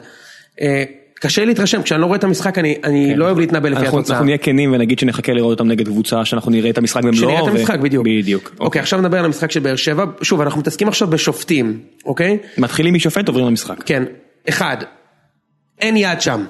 אה, 0.61 0.83
קשה 1.23 1.45
להתרשם, 1.45 1.81
כשאני 1.81 2.01
לא 2.01 2.05
רואה 2.05 2.17
את 2.17 2.23
המשחק, 2.23 2.57
אני, 2.57 2.77
אני 2.83 3.15
לא 3.15 3.25
אוהב 3.25 3.39
להתנבא 3.39 3.69
לפי 3.69 3.81
אנחנו 3.81 3.99
התוצאה. 3.99 4.15
אנחנו 4.15 4.25
נהיה 4.25 4.37
כנים 4.37 4.73
ונגיד 4.73 4.99
שנחכה 4.99 5.33
לראות 5.33 5.59
אותם 5.59 5.71
נגד 5.71 5.85
קבוצה 5.85 6.25
שאנחנו 6.25 6.51
נראה 6.51 6.69
את 6.69 6.77
המשחק 6.77 7.03
במלואו. 7.03 7.17
שנראה 7.17 7.39
את 7.39 7.43
ו- 7.43 7.49
המשחק 7.49 7.79
בדיוק. 7.79 8.07
בדיוק. 8.07 8.55
אוקיי, 8.59 8.81
עכשיו 8.81 8.99
נדבר 8.99 9.19
על 9.19 9.25
המשחק 9.25 9.51
של 9.51 9.59
באר 9.59 9.75
שבע. 9.75 10.05
שוב, 10.21 10.41
אנחנו 10.41 10.59
מתעסקים 10.59 10.87
עכשיו 10.87 11.07
בשופטים, 11.07 11.79
אוקיי? 12.05 12.37
מתחילים 12.57 12.93
משופט 12.93 13.27
עוברים 13.27 13.45
למשחק. 13.45 13.83
כן. 13.85 14.03
אחד, 14.49 14.77
אין 15.81 15.97
יד 15.97 16.21
שם. 16.21 16.45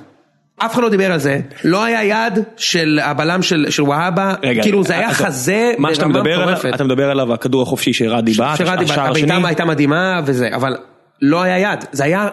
אף 0.57 0.73
אחד 0.73 0.81
לא 0.83 0.89
דיבר 0.89 1.11
על 1.11 1.19
זה, 1.19 1.39
לא 1.63 1.83
היה 1.83 2.03
יד 2.03 2.39
של 2.57 2.99
הבלם 3.03 3.41
של, 3.41 3.65
של 3.69 3.83
והאבה, 3.83 4.33
רגע, 4.43 4.61
כאילו 4.61 4.83
זה 4.83 4.93
היה 4.93 5.07
אתה- 5.07 5.13
חזה 5.15 5.71
ברמה 5.79 6.21
מטורפת. 6.23 6.71
אתה 6.75 6.83
מדבר 6.83 7.09
עליו 7.09 7.33
הכדור 7.33 7.61
החופשי 7.61 7.93
שרדי 7.93 8.33
בעט, 8.33 8.61
השער 8.61 8.73
הבעיטה 8.73 9.05
השני. 9.33 9.47
הייתה 9.47 9.65
מדהימה 9.65 10.21
וזה, 10.25 10.49
אבל 10.55 10.77
לא 11.21 11.41
היה 11.41 11.59
יד, 11.59 11.85
זה 11.91 12.03
היה, 12.03 12.27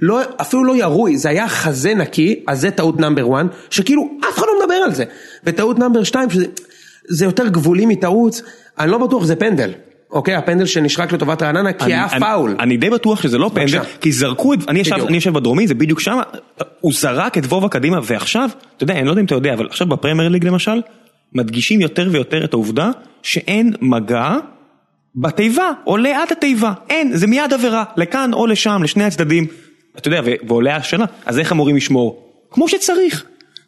לא, 0.00 0.20
אפילו 0.40 0.64
לא 0.64 0.76
ירוי, 0.76 1.16
זה 1.18 1.28
היה 1.28 1.48
חזה 1.48 1.94
נקי, 1.94 2.44
אז 2.48 2.60
זה 2.60 2.70
טעות 2.70 3.00
נאמבר 3.00 3.34
1, 3.36 3.46
שכאילו 3.70 4.08
אף 4.28 4.38
אחד 4.38 4.46
לא 4.46 4.62
מדבר 4.62 4.74
על 4.74 4.92
זה, 4.92 5.04
וטעות 5.44 5.78
נאמבר 5.78 6.02
2, 6.04 6.30
שזה 6.30 6.46
זה 7.08 7.24
יותר 7.24 7.48
גבולי 7.48 7.86
מטעות, 7.86 8.42
אני 8.78 8.90
לא 8.90 8.98
בטוח 8.98 9.22
שזה 9.22 9.36
פנדל, 9.36 9.70
אוקיי, 10.14 10.34
הפנדל 10.34 10.66
שנשרק 10.66 11.12
לטובת 11.12 11.42
רעננה, 11.42 11.72
כי 11.72 11.84
היה 11.84 12.08
פאול. 12.20 12.56
אני, 12.60 12.76
די 12.76 12.90
בטוח 12.90 13.22
שזה 13.22 13.38
לא 13.38 13.50
פנדל. 13.54 13.80
כי 14.00 14.12
זרקו 14.12 14.54
את, 14.54 14.58
אני 14.68 14.82
יושב 15.10 15.32
בדרומי, 15.32 15.66
זה 15.66 15.74
בדיוק 15.74 16.00
שם, 16.00 16.18
הוא 16.80 16.92
זרק 16.92 17.38
את 17.38 17.44
וובה 17.44 17.68
קדימה, 17.68 17.98
ועכשיו, 18.02 18.50
אתה 18.76 18.84
יודע, 18.84 18.94
אני 18.94 19.04
לא 19.04 19.10
יודע 19.10 19.20
אם 19.20 19.26
אתה 19.26 19.34
יודע, 19.34 19.54
אבל 19.54 19.66
עכשיו 19.66 19.86
בפרמייר 19.86 20.28
ליג 20.28 20.44
למשל, 20.44 20.82
מדגישים 21.32 21.80
יותר 21.80 22.08
ויותר 22.12 22.44
את 22.44 22.52
העובדה 22.52 22.90
שאין 23.22 23.72
מגע 23.80 24.36
בתיבה, 25.16 25.70
או 25.86 25.96
ליד 25.96 26.32
התיבה, 26.32 26.72
אין, 26.90 27.16
זה 27.16 27.26
מיד 27.26 27.52
עבירה, 27.52 27.84
לכאן 27.96 28.32
או 28.32 28.46
לשם, 28.46 28.80
לשני 28.82 29.04
הצדדים, 29.04 29.46
אתה 29.98 30.08
יודע, 30.08 30.20
ועולה 30.46 30.76
השאלה, 30.76 31.04
אז 31.26 31.38
איך 31.38 31.52
אמורים 31.52 31.76
לשמור? 31.76 32.30
כמו 32.50 32.68
שצריך, 32.68 33.24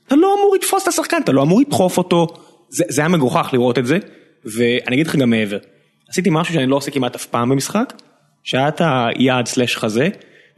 אתה 0.06 0.16
לא 0.16 0.34
אמור 0.38 0.54
לתפוס 0.54 0.82
את 0.82 0.88
השחקן, 0.88 1.16
אתה 1.24 1.32
לא 1.32 1.42
אמור 1.42 1.60
לדחוף 1.60 1.98
אותו, 1.98 2.26
זה, 2.68 2.84
זה 2.88 3.00
היה 3.00 3.08
מגוחך 3.08 3.50
לראות 3.52 3.78
את 3.78 3.86
זה, 3.86 3.98
ואני 4.44 4.96
אגיד 4.96 5.06
לך 5.06 5.16
גם 5.16 5.30
מעבר, 5.30 5.58
עשיתי 6.08 6.30
משהו 6.32 6.54
שאני 6.54 6.66
לא 6.66 6.76
עושה 6.76 6.90
כמעט 6.90 7.14
אף 7.14 7.26
פעם 7.26 7.48
במשחק, 7.48 7.92
שהיה 8.42 8.68
את 8.68 8.80
היעד 8.84 9.46
סלאש 9.46 9.76
חזה, 9.76 10.08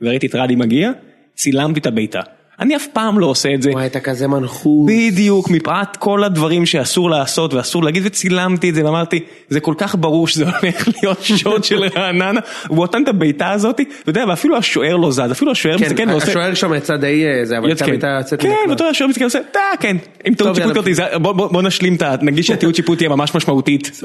וראיתי 0.00 0.26
את 0.26 0.35
רדי 0.35 0.55
מגיע, 0.55 0.90
צילמתי 1.35 1.81
את 1.81 1.87
הבעיטה. 1.87 2.21
אני 2.61 2.77
אף 2.77 2.87
פעם 2.93 3.19
לא 3.19 3.27
עושה 3.27 3.55
את 3.55 3.62
זה. 3.62 3.71
וואי, 3.71 3.87
אתה 3.87 4.00
כזה 4.00 4.27
מנחוס. 4.27 4.91
בדיוק, 4.91 5.50
מפאת 5.50 5.97
כל 5.97 6.25
הדברים 6.25 6.67
שאסור 6.67 7.11
לעשות 7.11 7.55
ואסור 7.55 7.85
להגיד, 7.85 8.03
וצילמתי 8.07 8.71
את 8.71 8.75
זה 8.75 8.85
ואמרתי, 8.85 9.21
זה 9.49 9.61
כל 9.61 9.75
כך 9.79 9.95
ברור 9.99 10.29
שזה 10.29 10.45
הולך 10.50 10.88
להיות 11.03 11.23
שוט 11.23 11.65
של 11.65 11.85
רעננה, 11.97 12.41
והוא 12.71 12.85
נתן 12.85 13.03
את 13.03 13.09
הבעיטה 13.09 13.50
הזאת, 13.53 13.81
אתה 13.81 14.11
יודע, 14.11 14.25
ואפילו 14.29 14.57
השוער 14.57 14.97
לא 14.97 15.11
זז, 15.11 15.21
אפילו 15.33 15.50
השוער 15.53 15.79
כן, 15.79 15.85
מסתכל 15.85 16.11
ועושה... 16.11 16.27
השוער 16.29 16.55
שם 16.55 16.75
יצא 16.75 16.97
די 16.97 17.23
זה, 17.45 17.59
אבל 17.59 17.71
יצא, 17.71 17.85
כן, 17.85 17.91
בעיטה 17.91 18.07
יוצאת 18.19 18.41
כן. 18.43 18.49
ואתה 18.71 18.83
יודע, 18.83 18.91
השוער 18.91 19.09
מסתכל 19.11 19.25
ועושה, 19.25 19.38
אה, 19.57 19.61
כן, 19.81 19.97
עם 20.25 20.35
טעות 20.35 20.57
שיפוט 20.57 20.85
זה- 20.93 21.19
בוא- 21.19 21.62
נשלים 21.62 21.95
את 21.95 22.03
ה... 22.03 22.15
נגיד 22.23 22.45
שהטעות 22.45 22.75
שיפוט 22.75 22.99
תהיה 22.99 23.09
ממש 23.11 23.35
משמעותית. 23.35 24.00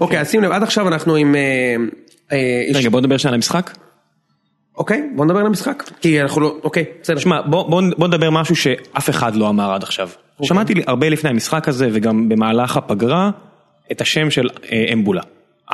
אוקיי, 0.00 0.20
אז 0.20 0.30
שים 0.30 0.42
לב, 0.42 0.52
עד 0.52 0.62
עכשיו 0.62 0.88
אנחנו 0.88 1.14
עם... 1.16 1.34
אה, 1.34 1.40
אה, 2.32 2.38
רגע, 2.74 2.88
בוא 2.90 3.00
נדבר 3.00 3.16
שנייה 3.16 3.30
על 3.30 3.34
המשחק. 3.34 3.70
אוקיי, 4.76 5.02
בוא 5.16 5.24
נדבר 5.24 5.38
על 5.40 5.46
המשחק. 5.46 5.82
כי 6.00 6.22
אנחנו 6.22 6.40
לא... 6.40 6.56
אוקיי, 6.64 6.84
בסדר. 7.02 7.18
שמע, 7.18 7.40
בוא, 7.42 7.70
בוא, 7.70 7.82
בוא 7.98 8.08
נדבר 8.08 8.30
משהו 8.30 8.56
שאף 8.56 9.10
אחד 9.10 9.36
לא 9.36 9.48
אמר 9.48 9.72
עד 9.72 9.82
עכשיו. 9.82 10.08
אוקיי. 10.34 10.46
שמעתי 10.48 10.74
הרבה 10.86 11.08
לפני 11.08 11.30
המשחק 11.30 11.68
הזה 11.68 11.88
וגם 11.92 12.28
במהלך 12.28 12.76
הפגרה 12.76 13.30
את 13.92 14.00
השם 14.00 14.30
של 14.30 14.48
אה, 14.72 14.84
אמבולה. 14.92 15.22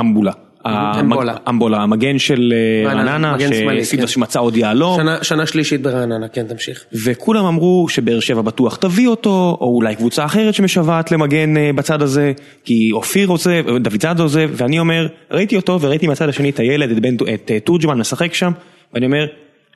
אמבולה. 0.00 0.32
אמבולה. 0.66 1.34
אמבולה, 1.48 1.78
המגן 1.82 2.18
של 2.18 2.52
אה, 2.86 2.88
רעננה, 2.94 3.36
כן. 3.38 4.06
שמצא 4.06 4.40
עוד 4.40 4.56
יהלום, 4.56 4.96
שנה- 4.96 5.24
שנה 5.24 5.46
שלישית 5.46 5.82
ברעננה, 5.82 6.28
כן, 6.28 6.46
תמשיך. 6.46 6.84
וכולם 7.04 7.44
אמרו 7.44 7.86
שבאר 7.88 8.20
שבע 8.20 8.42
בטוח 8.42 8.76
תביא 8.76 9.08
אותו, 9.08 9.56
או 9.60 9.74
אולי 9.76 9.96
קבוצה 9.96 10.24
אחרת 10.24 10.54
שמשוועת 10.54 11.12
למגן 11.12 11.56
אה, 11.56 11.70
בצד 11.74 12.02
הזה, 12.02 12.32
כי 12.64 12.90
אופיר 12.92 13.28
עוזב, 13.28 13.76
דוד 13.80 14.02
זאדו 14.02 14.22
עוזב, 14.22 14.50
ואני 14.52 14.78
אומר, 14.78 15.06
ראיתי 15.30 15.56
אותו 15.56 15.80
וראיתי 15.80 16.06
מהצד 16.06 16.28
השני 16.28 16.50
את 16.50 16.58
הילד, 16.60 17.04
את, 17.34 17.50
תורג'מן 17.64 17.98
משחק 17.98 18.34
שם, 18.34 18.52
ואני 18.94 19.06
אומר, 19.06 19.26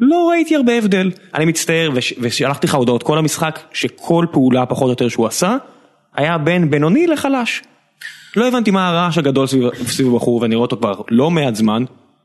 לא 0.01 0.29
ראיתי 0.31 0.57
הרבה 0.57 0.79
הבדל, 0.79 1.11
אני 1.35 1.45
מצטער, 1.45 1.91
וש, 1.95 2.15
ושלחתי 2.21 2.67
לך 2.67 2.75
הודעות 2.75 3.03
כל 3.03 3.19
המשחק, 3.19 3.61
שכל 3.73 4.27
פעולה 4.33 4.67
פחות 4.67 4.85
או 4.85 4.91
יותר 4.91 5.09
שהוא 5.09 5.27
עשה, 5.27 5.57
היה 6.15 6.39
בין 6.39 6.71
בינוני 6.71 7.07
לחלש. 7.07 7.63
לא 8.37 8.49
הבנתי 8.49 8.71
מה 8.71 8.89
הרעש 8.89 9.19
הגדול 9.19 9.47
סביב, 9.47 9.69
סביב 9.87 10.15
הבחור, 10.15 10.43
ואני 10.43 10.55
רואה 10.55 10.63
אותו 10.65 10.77
כבר 10.77 11.01
לא 11.11 11.31
מעט 11.31 11.55
זמן. 11.55 11.85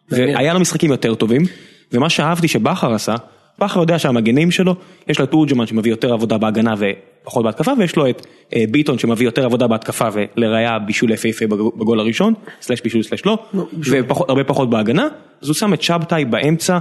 והיה 0.09 0.53
לו 0.53 0.59
משחקים 0.59 0.91
יותר 0.91 1.15
טובים, 1.15 1.41
ומה 1.91 2.09
שאהבתי 2.09 2.47
שבכר 2.47 2.93
עשה, 2.93 3.15
בכר 3.59 3.79
יודע 3.79 3.99
שהמגנים 3.99 4.51
שלו, 4.51 4.75
יש 5.07 5.19
לו 5.19 5.25
את 5.25 5.31
תורג'מן 5.31 5.67
שמביא 5.67 5.91
יותר 5.91 6.13
עבודה 6.13 6.37
בהגנה 6.37 6.73
ופחות 7.23 7.43
בהתקפה, 7.43 7.71
ויש 7.77 7.95
לו 7.95 8.09
את 8.09 8.27
אה, 8.55 8.63
ביטון 8.71 8.97
שמביא 8.97 9.25
יותר 9.25 9.45
עבודה 9.45 9.67
בהתקפה 9.67 10.07
ולראיה 10.13 10.79
בישול 10.79 11.11
יפהפה 11.11 11.47
בג- 11.47 11.77
בגול 11.79 11.99
הראשון, 11.99 12.33
סלש 12.61 12.81
בישול 12.81 13.03
סלש 13.03 13.25
לא, 13.25 13.37
והרבה 13.73 14.43
פחות 14.43 14.69
בהגנה, 14.69 15.07
אז 15.41 15.47
הוא 15.47 15.53
שם 15.55 15.73
את 15.73 15.81
שבתאי 15.81 16.25
באמצע, 16.25 16.77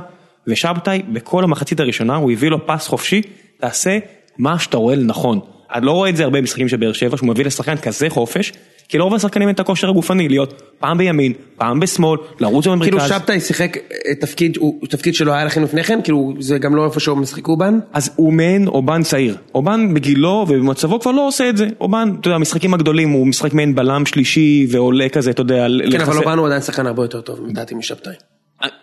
ושבתאי 0.46 1.02
בכל 1.12 1.44
המחצית 1.44 1.80
הראשונה 1.80 2.16
הוא 2.16 2.32
הביא 2.32 2.48
לו 2.50 2.66
פס 2.66 2.88
חופשי, 2.88 3.22
תעשה 3.60 3.98
מה 4.38 4.58
שאתה 4.58 4.76
רואה 4.76 4.94
לנכון. 4.94 5.40
אני 5.74 5.86
לא 5.86 5.92
רואה 5.92 6.10
את 6.10 6.16
זה 6.16 6.24
הרבה 6.24 6.40
במשחקים 6.40 6.68
של 6.68 6.76
באר 6.76 6.92
שבע, 6.92 7.16
שהוא 7.16 7.28
מביא 7.28 7.44
לשחקן 7.44 7.76
כזה 7.76 8.10
חופש, 8.10 8.52
כי 8.88 8.98
לרוב 8.98 9.14
השחקנים 9.14 9.48
אין 9.48 9.54
את 9.54 9.60
הכושר 9.60 9.88
הגופני 9.88 10.28
להיות 10.28 10.62
פעם 10.78 10.98
בימין, 10.98 11.32
פעם 11.56 11.80
בשמאל, 11.80 12.18
לרוץ 12.40 12.64
כאילו 12.64 12.76
במרכז. 12.76 13.08
שבתאי 13.08 13.40
שיחק 13.40 13.76
אה, 13.76 14.14
תפקיד, 14.14 14.58
תפקיד 14.90 15.14
שלא 15.14 15.32
היה 15.32 15.44
לכם 15.44 15.62
לפני 15.62 15.84
כן, 15.84 16.00
כאילו 16.04 16.34
זה 16.40 16.58
גם 16.58 16.76
לא 16.76 16.84
איפה 16.84 17.00
שהוא 17.00 17.18
משחק 17.18 17.48
אובן. 17.48 17.78
אז 17.92 18.10
הוא 18.16 18.32
מעין 18.32 18.66
אובן 18.68 19.02
צעיר. 19.02 19.36
אובן 19.54 19.94
בגילו 19.94 20.46
ובמצבו 20.48 21.00
כבר 21.00 21.10
לא 21.12 21.28
עושה 21.28 21.48
את 21.48 21.56
זה. 21.56 21.66
אובן, 21.80 22.12
אתה 22.20 22.28
יודע, 22.28 22.36
המשחקים 22.36 22.74
הגדולים 22.74 23.10
הוא 23.10 23.26
משחק 23.26 23.52
מעין 23.54 23.74
בלם 23.74 24.06
שלישי 24.06 24.66
ועולה 24.70 25.08
כזה, 25.08 25.30
אתה 25.30 25.40
יודע, 25.40 25.66
כן, 25.90 26.00
אבל 26.00 26.12
לחסר- 26.12 26.18
אובן 26.18 26.38
הוא 26.38 26.46
עדיין 26.46 26.62
שחקן 26.62 26.86
הרבה 26.86 27.04
יותר 27.04 27.20
טוב, 27.20 27.40
לדעתי 27.48 27.74
משבתאי. 27.74 28.12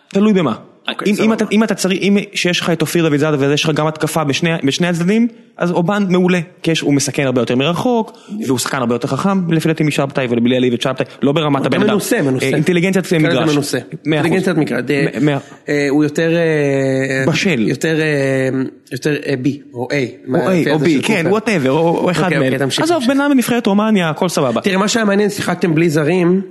תלוי 0.07 0.33
במה. 0.33 0.53
אוקיי, 0.89 1.11
אם. 1.13 1.23
אם, 1.23 1.33
אתה, 1.33 1.45
אם 1.51 1.63
אתה 1.63 1.75
צריך, 1.75 1.99
אם 2.01 2.17
שיש 2.33 2.59
לך 2.59 2.69
את 2.69 2.81
אופיר 2.81 3.09
דוד 3.09 3.17
זאדה 3.17 3.37
ויש 3.39 3.63
לך 3.63 3.69
גם 3.69 3.87
התקפה 3.87 4.23
בשני, 4.23 4.49
בשני 4.63 4.87
הצדדים, 4.87 5.27
אז 5.57 5.71
אובן 5.71 6.05
מעולה, 6.09 6.39
כי 6.63 6.71
יש, 6.71 6.79
הוא 6.81 6.93
מסכן 6.93 7.25
הרבה 7.25 7.41
יותר 7.41 7.55
מרחוק, 7.55 8.17
והוא 8.47 8.59
שחקן 8.59 8.77
הרבה 8.77 8.95
יותר 8.95 9.07
חכם, 9.07 9.51
לפי 9.51 9.67
דעתי 9.67 9.83
משבתאי 9.83 10.27
ובלי 10.29 10.49
להעליב 10.49 10.73
את 10.73 10.81
שבתאי, 10.81 11.05
לא 11.21 11.31
ברמת 11.31 11.65
הבן 11.65 11.77
אדם. 11.81 11.87
מנוסה, 11.89 12.21
מנוסה. 12.21 12.45
אה, 12.45 12.51
אינטליגנציית 12.55 13.05
כן, 13.05 13.19
זה 13.21 13.27
מגרש. 13.27 13.51
מנוסה. 13.53 13.77
אינטליגנציית 14.05 14.57
מגרש. 14.57 14.81
אה, 14.89 15.05
מ- 15.21 15.25
מאה- 15.25 15.37
אה, 15.69 15.87
הוא 15.89 16.03
יותר... 16.03 16.29
בשל. 17.27 17.67
יותר 17.67 17.95
B, 19.41 19.61
או 19.73 19.87
A. 19.91 19.93
או 20.35 20.39
A 20.51 20.69
או 20.71 20.79
B, 20.79 20.89
כן, 21.03 21.25
whatever, 21.29 21.71
או 21.71 22.11
אחד 22.11 22.23
אוקיי, 22.23 22.39
מהם. 22.39 22.53
אוקיי, 22.53 22.67
עזוב. 22.83 23.03
בן 23.07 23.21
אדם 23.21 23.31
בנבחרת 23.31 23.67
רומניה, 23.67 24.09
הכל 24.09 24.29
סבבה. 24.29 24.61
תראה, 24.61 24.77
מה 24.77 24.87
שהיה 24.87 25.05
מעניין, 25.05 25.29
שיחקתם 25.29 25.75
בלי 25.75 25.89
זרים, 25.89 26.41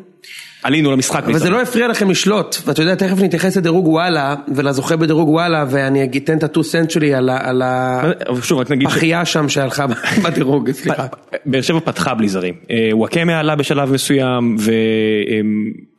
עלינו 0.66 0.92
למשחק. 0.92 1.24
אבל 1.24 1.38
זה 1.38 1.50
לא 1.50 1.62
הפריע 1.62 1.88
לכם 1.88 2.10
לשלוט, 2.10 2.56
ואתה 2.66 2.82
יודע, 2.82 2.94
תכף 2.94 3.22
נתייחס 3.22 3.56
לדירוג 3.56 3.86
וואלה, 3.88 4.34
ולזוכה 4.54 4.96
בדירוג 4.96 5.28
וואלה, 5.28 5.64
ואני 5.70 6.08
אתן 6.16 6.38
את 6.38 6.44
ה-2 6.44 6.62
סנט 6.62 6.90
שלי 6.90 7.14
על 7.14 7.62
הפחייה 7.64 9.24
שם 9.24 9.48
שהלכה 9.48 9.86
בדירוג, 10.24 10.70
סליחה. 10.70 11.06
באר 11.46 11.60
שבע 11.60 11.80
פתחה 11.80 12.14
בלי 12.14 12.28
זרים. 12.28 12.54
אה, 12.70 12.90
וואקמה 12.92 13.38
עלה 13.40 13.56
בשלב 13.56 13.92
מסוים, 13.92 14.56
ולא 14.58 14.74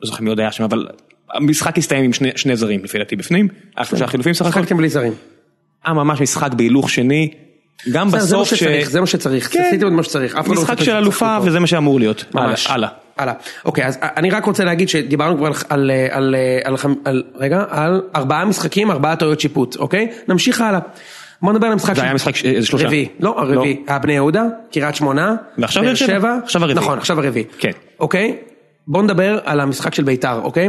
זוכר 0.06 0.22
מי 0.24 0.28
עוד 0.30 0.40
היה 0.40 0.52
שם, 0.52 0.64
אבל 0.64 0.86
המשחק 1.34 1.78
הסתיים 1.78 2.04
עם 2.04 2.12
שני- 2.12 2.30
שני 2.36 2.56
זרים 2.56 2.84
לפי 2.84 2.98
דעתי 2.98 3.16
בפנים, 3.16 3.48
היה 3.76 3.84
שלושה 3.84 4.06
חילופים 4.06 4.34
סך 4.34 4.46
הכל, 4.46 4.52
שיחקתם 4.60 4.76
בלי 4.76 4.88
זרים. 4.88 5.12
היה 5.84 5.94
ממש 5.94 6.20
משחק 6.20 6.54
בהילוך 6.54 6.90
שני, 6.90 7.30
גם 7.90 8.10
בסוף 8.10 8.54
ש... 8.54 8.62
זה 8.62 9.00
מה 9.00 9.06
שצריך, 9.06 9.52
כן. 9.52 9.64
עשיתם 9.66 9.86
את 9.86 9.92
מה 9.92 10.02
שצריך. 10.02 10.34
לא 10.46 10.52
משחק 10.52 10.80
של 10.80 10.96
אלופה 10.96 11.36
פה. 11.40 11.46
וזה 11.46 11.60
מה 11.60 11.66
שאמור 11.66 11.98
להיות. 11.98 12.24
ממש. 12.34 12.66
הלאה. 12.66 12.88
הלאה. 13.18 13.34
אוקיי, 13.64 13.86
אז 13.86 13.98
אני 14.02 14.30
רק 14.30 14.44
רוצה 14.44 14.64
להגיד 14.64 14.88
שדיברנו 14.88 15.36
כבר 15.36 15.50
על, 15.68 15.90
רגע, 17.36 17.64
על 17.70 18.02
ארבעה 18.16 18.44
משחקים, 18.44 18.90
ארבעה 18.90 19.16
טעויות 19.16 19.40
שיפוט, 19.40 19.76
אוקיי? 19.76 20.08
נמשיך 20.28 20.60
הלאה. 20.60 20.80
בוא 21.42 21.52
נדבר 21.52 21.66
על 21.66 21.72
המשחק 21.72 21.94
זה 21.94 22.02
היה 22.02 22.14
משחק 22.14 22.44
איזה 22.44 22.66
שלושה. 22.66 22.86
רביעי, 22.86 23.08
לא, 23.20 23.40
הרביעי. 23.40 23.82
היה 23.86 23.98
בני 23.98 24.12
יהודה, 24.12 24.44
קריית 24.72 24.94
שמונה, 24.94 25.34
ועכשיו 25.58 25.82
באר 25.82 25.94
שבע. 25.94 26.36
עכשיו 26.44 26.62
הרביעי. 26.62 26.78
נכון, 26.84 26.98
עכשיו 26.98 27.20
הרביעי. 27.20 27.44
כן. 27.58 27.70
אוקיי? 28.00 28.36
בוא 28.88 29.02
נדבר 29.02 29.38
על 29.44 29.60
המשחק 29.60 29.94
של 29.94 30.02
ביתר, 30.02 30.40
אוקיי? 30.42 30.68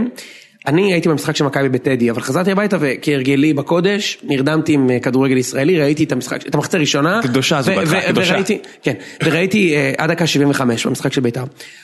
אני 0.67 0.93
הייתי 0.93 1.09
במשחק 1.09 1.35
של 1.35 1.43
מכבי 1.43 1.69
בטדי, 1.69 2.11
אבל 2.11 2.21
חזרתי 2.21 2.51
הביתה 2.51 2.77
וכהרגלי 2.79 3.53
בקודש, 3.53 4.17
נרדמתי 4.23 4.73
עם 4.73 4.89
אה, 4.89 4.99
כדורגל 4.99 5.37
ישראלי, 5.37 5.81
ראיתי 5.81 6.03
את 6.03 6.11
המשחק, 6.11 6.47
את 6.47 6.55
המחצית 6.55 6.73
הראשונה. 6.73 7.19
קדושה 7.23 7.61
זו 7.61 7.71
בהתחלה, 7.75 8.01
קדושה. 8.01 8.33
וראיתי, 8.33 8.59
כן, 8.83 8.93
וראיתי 9.23 9.75
אה, 9.75 9.93
עד 9.97 10.11
דקה 10.11 10.27
75 10.27 10.85
במשחק 10.85 11.13
של 11.13 11.21
ביתר. 11.21 11.43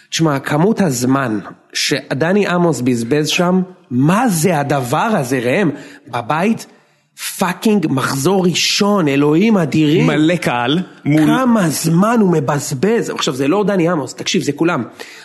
תשמע, 0.10 0.39
כמות 0.39 0.82
הזמן 0.82 1.39
שדני 1.74 2.48
עמוס 2.48 2.82
בזבז 2.82 3.27
שם, 3.27 3.62
מה 3.91 4.27
זה 4.29 4.60
הדבר 4.60 4.98
הזה, 4.98 5.39
ראם? 5.39 5.70
בבית, 6.08 6.65
fucking 7.38 7.88
מחזור 7.89 8.45
ראשון, 8.45 9.07
אלוהים 9.07 9.57
אדירים. 9.57 10.07
מלא 10.07 10.36
קהל 10.36 10.79
מול... 11.05 11.22
כמה 11.25 11.69
זמן 11.69 12.17
הוא 12.22 12.31
מבזבז, 12.31 13.10
עכשיו 13.10 13.34
זה 13.34 13.48
לא 13.48 13.63
דני 13.63 13.89
עמוס, 13.89 14.13
תקשיב 14.13 14.43
זה 14.43 14.51
כולם, 14.51 14.84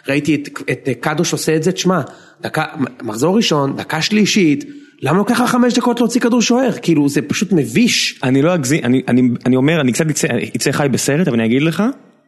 ראיתי 0.08 0.34
את, 0.34 0.48
את 0.70 0.88
קדוש 1.00 1.32
עושה 1.32 1.56
את 1.56 1.62
זה, 1.62 1.72
תשמע, 1.72 2.00
דקה, 2.40 2.64
מחזור 3.02 3.36
ראשון, 3.36 3.76
דקה 3.76 4.02
שלישית, 4.02 4.64
למה 5.02 5.18
לוקח 5.18 5.40
לך 5.40 5.50
חמש 5.50 5.74
דקות 5.74 6.00
להוציא 6.00 6.20
כדור 6.20 6.42
שוער, 6.42 6.70
כאילו 6.82 7.08
זה 7.08 7.22
פשוט 7.22 7.52
מביש, 7.52 8.20
אני 8.22 8.42
לא 8.42 8.54
אגזים, 8.54 8.84
אני, 8.84 9.02
אני, 9.08 9.22
אני 9.46 9.56
אומר, 9.56 9.80
אני 9.80 9.92
קצת 9.92 10.04
אצא, 10.56 10.72
חי 10.72 10.86
בסרט, 10.90 11.28
אבל 11.28 11.36
אני 11.36 11.46
אגיד 11.46 11.62
לך, 11.62 11.82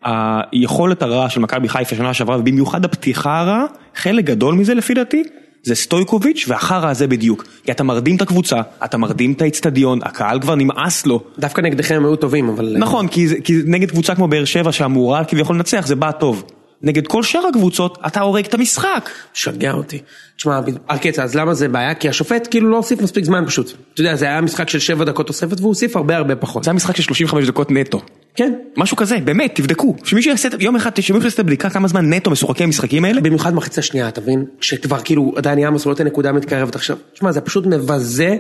היכולת 0.05 1.03
הרעה 1.03 1.31
של 1.31 1.41
מכבי 1.41 1.69
חיפה 1.69 1.97
שנה 1.97 2.15
שעברה, 2.15 2.39
ובמיוחד 2.39 2.85
הפתיחה 2.85 3.41
הרעה, 3.41 3.65
חלק 3.95 4.25
גדול 4.25 4.55
מזה 4.55 4.75
לפי 4.75 4.95
דעתי, 4.95 5.23
זה 5.63 5.75
סטויקוביץ' 5.75 6.45
והחרא 6.49 6.91
הזה 6.91 7.07
בדיוק. 7.07 7.45
כי 7.65 7.73
אתה 7.73 7.83
מרדים 7.83 8.17
את 8.17 8.23
הקבוצה, 8.23 8.61
אתה 8.85 8.99
מרדים 8.99 9.33
את 9.33 9.43
האיצטדיון, 9.43 9.99
הקהל 10.03 10.41
כבר 10.41 10.55
נמאס 10.55 11.07
לו. 11.07 11.21
דווקא 11.39 11.61
נגדכם 11.61 11.95
הם 11.95 12.05
היו 12.05 12.17
טובים, 12.17 12.49
אבל... 12.49 12.77
נכון, 12.79 13.09
כי, 13.09 13.27
כי 13.45 13.53
נגד 13.65 13.91
קבוצה 13.91 14.15
כמו 14.15 14.29
באר 14.29 14.45
שבע 14.45 14.73
שאמורה 14.73 15.25
כביכול 15.25 15.57
לנצח, 15.57 15.87
זה 15.87 15.97
בא 15.97 16.11
טוב. 16.11 16.45
נגד 16.83 17.07
כל 17.07 17.23
שאר 17.23 17.47
הקבוצות, 17.47 17.99
אתה 18.07 18.21
הורג 18.21 18.45
את 18.45 18.55
המשחק. 18.55 19.11
משגע 19.35 19.73
אותי. 19.73 19.99
תשמע, 20.37 20.61
ארקצה, 20.91 21.23
אז 21.23 21.35
למה 21.35 21.55
זה 21.55 21.69
בעיה? 21.69 21.95
כי 21.95 22.09
השופט 22.09 22.49
כאילו 22.51 22.71
לא 22.71 22.77
הוסיף 22.77 23.01
מספיק 23.03 23.25
זמן 23.25 23.45
פשוט. 23.47 23.73
אתה 23.95 24.01
יודע, 24.01 24.17
זה 24.17 24.25
היה 24.25 24.41
משחק 24.41 24.69
של 24.69 24.79
שבע 24.79 25.05
דקות 25.05 25.27
תוספת 25.27 25.61
והוא 25.61 25.69
הוסיף 25.69 25.97
הרבה 25.97 26.17
הרבה 26.17 26.37
פחות. 26.37 26.65
זה 26.65 26.71
היה 26.71 26.77
משחק 26.77 26.97
של 26.97 27.03
35 27.03 27.47
דקות 27.47 27.71
נטו. 27.71 28.03
כן. 28.35 28.53
משהו 28.77 28.97
כזה, 28.97 29.17
באמת, 29.25 29.55
תבדקו. 29.55 29.97
שמישהו 30.05 30.31
יעשה, 30.31 30.49
את- 30.49 30.55
יום 30.61 30.77
אחד, 30.77 30.97
שמישהו 30.97 31.25
יעשה 31.25 31.35
את 31.35 31.41
הבדיקה 31.41 31.71
כמה 31.71 31.89
זמן 31.89 32.13
נטו 32.13 32.31
משוחקים 32.31 32.67
המשחקים 32.67 33.05
האלה. 33.05 33.21
במיוחד 33.21 33.55
מחצה 33.55 33.83
שנייה, 33.83 34.09
אתה 34.09 34.21
מבין? 34.21 34.45
שכבר 34.61 34.99
כאילו 35.05 35.35
דני 35.39 35.67
עמוס 35.67 35.87
לא 35.87 35.93
נותן 35.93 36.05
נקודה 36.07 36.33
מתקרבת 36.33 36.75
עכשיו. 36.75 36.97
תשמע, 37.15 37.33
זה 37.33 37.41
פשוט 37.41 37.67
מבזה, 37.67 38.37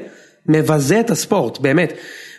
מבזה 0.46 1.00
את 1.00 1.10
הספורט, 1.10 1.58
באמת. 1.60 1.92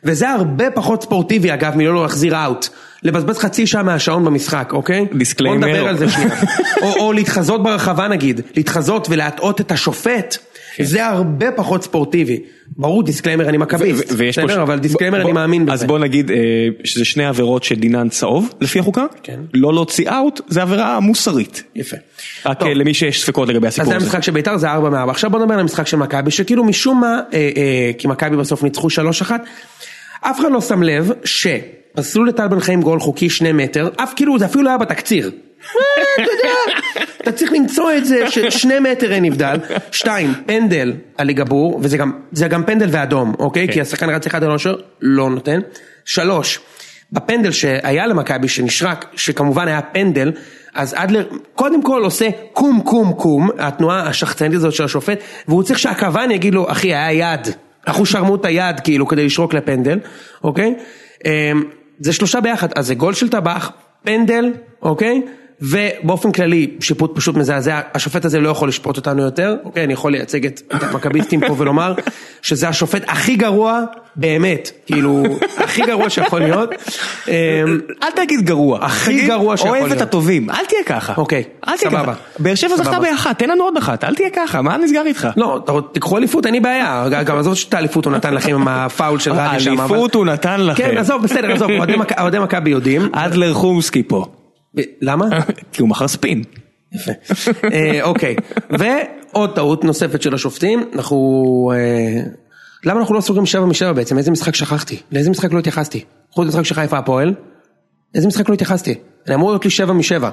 וזה 0.03 0.29
הרבה 0.29 0.71
פחות 0.71 1.03
ספורטיבי 1.03 1.53
אגב, 1.53 1.75
מלא 1.75 2.01
להחזיר 2.01 2.43
אאוט. 2.45 2.67
לבזבז 3.03 3.37
חצי 3.37 3.67
שעה 3.67 3.83
מהשעון 3.83 4.25
במשחק, 4.25 4.69
אוקיי? 4.73 5.05
disclaimer. 5.17 5.59
בוא 5.59 5.67
נדבר 5.67 5.87
על 5.87 5.97
זה 5.97 6.09
שנייה. 6.09 6.29
או, 6.81 6.93
או 6.99 7.13
להתחזות 7.13 7.63
ברחבה 7.63 8.07
נגיד, 8.07 8.41
להתחזות 8.55 9.07
ולהטעות 9.09 9.61
את 9.61 9.71
השופט. 9.71 10.37
זה 10.81 11.05
הרבה 11.05 11.51
פחות 11.51 11.83
ספורטיבי. 11.83 12.39
ברור, 12.77 13.03
disclaimer 13.03 13.49
אני 13.49 13.57
מכביסט, 13.57 14.11
בסדר? 14.11 14.61
אבל 14.61 14.79
disclaimer 14.79 15.21
אני 15.21 15.31
מאמין 15.31 15.69
אז 15.69 15.79
בזה. 15.79 15.87
בוא 15.87 15.99
נגיד 15.99 16.31
אה, 16.31 16.37
שזה 16.83 17.05
שני 17.05 17.25
עבירות 17.25 17.63
שדינן 17.63 18.09
צהוב 18.09 18.53
לפי 18.61 18.79
החוקה, 18.79 19.05
כן. 19.23 19.39
לא 19.53 19.73
להוציא 19.73 20.09
אאוט 20.09 20.41
זה 20.47 20.61
עבירה 20.61 20.99
מוסרית, 20.99 21.63
יפה. 21.75 21.97
רק. 22.45 22.63
אה, 22.63 22.73
למי 22.73 22.93
שיש 22.93 23.23
ספקות 23.23 23.49
לגבי 23.49 23.67
אז 23.67 23.73
הסיפור 23.73 23.89
זה 23.89 23.95
הזה. 23.95 24.05
המשחק 24.05 24.23
של 24.23 24.31
בית"ר, 24.31 24.57
זה 24.57 24.69
4 24.69 24.89
מ-4. 24.89 25.09
עכשיו 25.09 25.29
בוא 25.29 25.39
נדבר 25.39 25.53
על 25.53 25.59
המשחק 25.59 25.87
של 25.87 25.97
מכבי, 25.97 26.31
שכאילו 26.31 26.63
משום 26.63 27.01
מה, 27.01 27.21
אה, 27.33 27.91
כי 27.97 28.07
מכבי 28.07 28.37
בסוף 28.37 28.63
ניצחו 28.63 28.87
3-1, 28.87 29.31
אף 30.21 30.39
אחד 30.39 30.51
לא 30.51 30.61
שם 30.61 30.83
לב 30.83 31.11
שפסלו 31.23 32.23
לטל 32.23 32.47
בן 32.47 32.59
חיים 32.59 32.81
גול 32.81 32.99
חוקי 32.99 33.29
שני 33.29 33.51
מטר, 33.51 33.89
אף 33.95 34.13
כאילו 34.15 34.39
זה 34.39 34.45
אפילו 34.45 34.63
לא 34.63 34.69
היה 34.69 34.77
בתקציר. 34.77 35.31
אה, 35.63 36.23
אתה 36.23 36.31
יודע, 36.31 36.77
אתה 37.21 37.31
צריך 37.31 37.51
למצוא 37.51 37.91
את 37.97 38.05
זה 38.05 38.29
ששני 38.29 38.79
מטר 38.79 39.11
אין 39.11 39.25
נבדל, 39.25 39.57
שתיים, 39.91 40.33
פנדל 40.45 40.93
על 41.17 41.31
גבור, 41.31 41.79
וזה 41.81 41.97
גם, 41.97 42.11
זה 42.31 42.47
גם 42.47 42.63
פנדל 42.63 42.87
ואדום, 42.91 43.33
אוקיי? 43.39 43.67
כי 43.71 43.81
השחקן 43.81 44.09
רץ 44.09 44.25
אחד 44.25 44.43
על 44.43 44.55
השוער, 44.55 44.75
לא 45.01 45.29
נותן. 45.29 45.59
שלוש, 46.05 46.59
בפנדל 47.11 47.51
שהיה 47.51 48.07
למכבי 48.07 48.47
שנשרק, 48.47 49.05
שכמובן 49.15 49.67
היה 49.67 49.81
פנדל, 49.81 50.31
אז 50.73 50.93
אדלר 50.97 51.27
קודם 51.55 51.83
כל 51.83 52.01
עושה 52.03 52.29
קום 52.53 52.81
קום 52.85 53.13
קום, 53.13 53.49
התנועה 53.59 54.07
השחצנית 54.07 54.53
הזאת 54.53 54.73
של 54.73 54.83
השופט, 54.83 55.19
והוא 55.47 55.63
צריך 55.63 55.79
שהכוון 55.79 56.31
יגיד 56.31 56.53
לו, 56.53 56.71
אחי 56.71 56.95
היה 56.95 57.33
יד, 57.33 57.47
אנחנו 57.87 58.05
שרמו 58.05 58.35
את 58.35 58.45
היד 58.45 58.79
כאילו 58.79 59.07
כדי 59.07 59.25
לשרוק 59.25 59.53
לפנדל, 59.53 59.99
אוקיי? 60.43 60.73
אמ, 61.25 61.63
זה 61.99 62.13
שלושה 62.13 62.41
ביחד, 62.41 62.67
אז 62.75 62.87
זה 62.87 62.95
גול 62.95 63.13
של 63.13 63.29
טבח, 63.29 63.71
פנדל, 64.03 64.53
אוקיי? 64.81 65.21
ובאופן 65.63 66.31
כללי 66.31 66.67
שיפוט 66.79 67.15
פשוט 67.15 67.35
מזעזע, 67.37 67.79
השופט 67.93 68.25
הזה 68.25 68.39
לא 68.39 68.49
יכול 68.49 68.67
לשפוט 68.67 68.97
אותנו 68.97 69.23
יותר, 69.23 69.55
אוקיי? 69.63 69.83
אני 69.83 69.93
יכול 69.93 70.11
לייצג 70.11 70.45
את 70.45 70.61
המכביסטים 70.71 71.39
פה 71.47 71.55
ולומר 71.57 71.93
שזה 72.41 72.67
השופט 72.69 73.03
הכי 73.07 73.35
גרוע 73.35 73.81
באמת, 74.15 74.71
כאילו, 74.85 75.23
הכי 75.57 75.81
גרוע 75.81 76.09
שיכול 76.09 76.39
להיות. 76.41 76.69
אמ, 77.27 77.33
אל 78.03 78.11
תגיד 78.15 78.41
גרוע, 78.41 78.79
הכי 78.85 79.27
גרוע 79.27 79.57
שיכול 79.57 79.71
אוהב 79.71 79.83
את 79.85 79.89
להיות. 79.91 80.01
הטובים, 80.01 80.49
אל 80.49 80.65
תהיה 80.67 80.83
ככה, 80.85 81.13
אוקיי, 81.17 81.43
אל 81.67 81.77
תהיה 81.77 81.91
סבבה. 81.91 82.03
ככה, 82.13 82.13
באר 82.39 82.55
שבע 82.55 82.75
זכתה. 82.77 82.99
באחת, 82.99 83.39
תן 83.39 83.49
לנו 83.49 83.63
עוד 83.63 83.77
אחת, 83.77 84.03
אל 84.03 84.15
תהיה 84.15 84.29
ככה, 84.35 84.61
מה 84.61 84.77
נסגר 84.77 85.01
איתך? 85.05 85.27
לא, 85.37 85.59
תיקחו 85.91 86.17
אליפות, 86.17 86.45
אין 86.45 86.53
לי 86.53 86.59
בעיה, 86.59 87.05
גם 87.25 87.37
עזוב 87.37 87.55
שאת 87.55 87.73
האליפות 87.73 88.05
הוא 88.05 88.13
נתן 88.13 88.33
לכם 88.33 88.53
עם 88.53 88.67
הפאול 88.67 89.19
של 89.19 89.31
רדי 89.33 89.59
שם. 89.59 89.69
אליפות 89.81 90.15
הוא 90.15 90.25
נתן 90.25 90.61
לכם, 90.61 90.83
כן, 90.83 90.97
עזוב, 90.97 91.23
בסדר, 91.23 91.51
עזוב, 91.51 91.71
אוהדי 91.71 91.95
מכ- 91.95 92.21
אוהדי 92.21 92.39
מכבי 92.39 92.69
יודעים. 92.69 93.09
אדלר 93.11 93.53
חומסקי 93.53 94.03
פה, 94.03 94.25
למה? 95.01 95.25
כי 95.73 95.81
הוא 95.81 95.89
מכר 95.89 96.07
ספין. 96.07 96.43
יפה. 96.93 97.11
אה, 97.73 98.03
אוקיי, 98.03 98.35
ועוד 98.69 99.55
טעות 99.55 99.83
נוספת 99.83 100.21
של 100.21 100.33
השופטים, 100.33 100.89
אנחנו... 100.95 101.71
אה, 101.75 102.23
למה 102.85 102.99
אנחנו 102.99 103.15
לא 103.15 103.21
סוגרים 103.21 103.45
שבע 103.45 103.65
משבע 103.65 103.91
בעצם? 103.91 104.17
איזה 104.17 104.31
משחק 104.31 104.55
שכחתי? 104.55 104.99
לאיזה 105.11 105.29
משחק 105.29 105.53
לא 105.53 105.59
התייחסתי? 105.59 106.03
חוץ 106.31 106.47
משחק 106.47 106.63
של 106.63 106.75
חיפה 106.75 106.97
הפועל? 106.97 107.33
איזה 108.15 108.27
משחק 108.27 108.49
לא 108.49 108.53
התייחסתי? 108.53 108.95
אני 109.27 109.35
אמור 109.35 109.49
להיות 109.51 109.65
לי 109.65 109.71
שבע 109.71 109.93
משבע. 109.93 110.29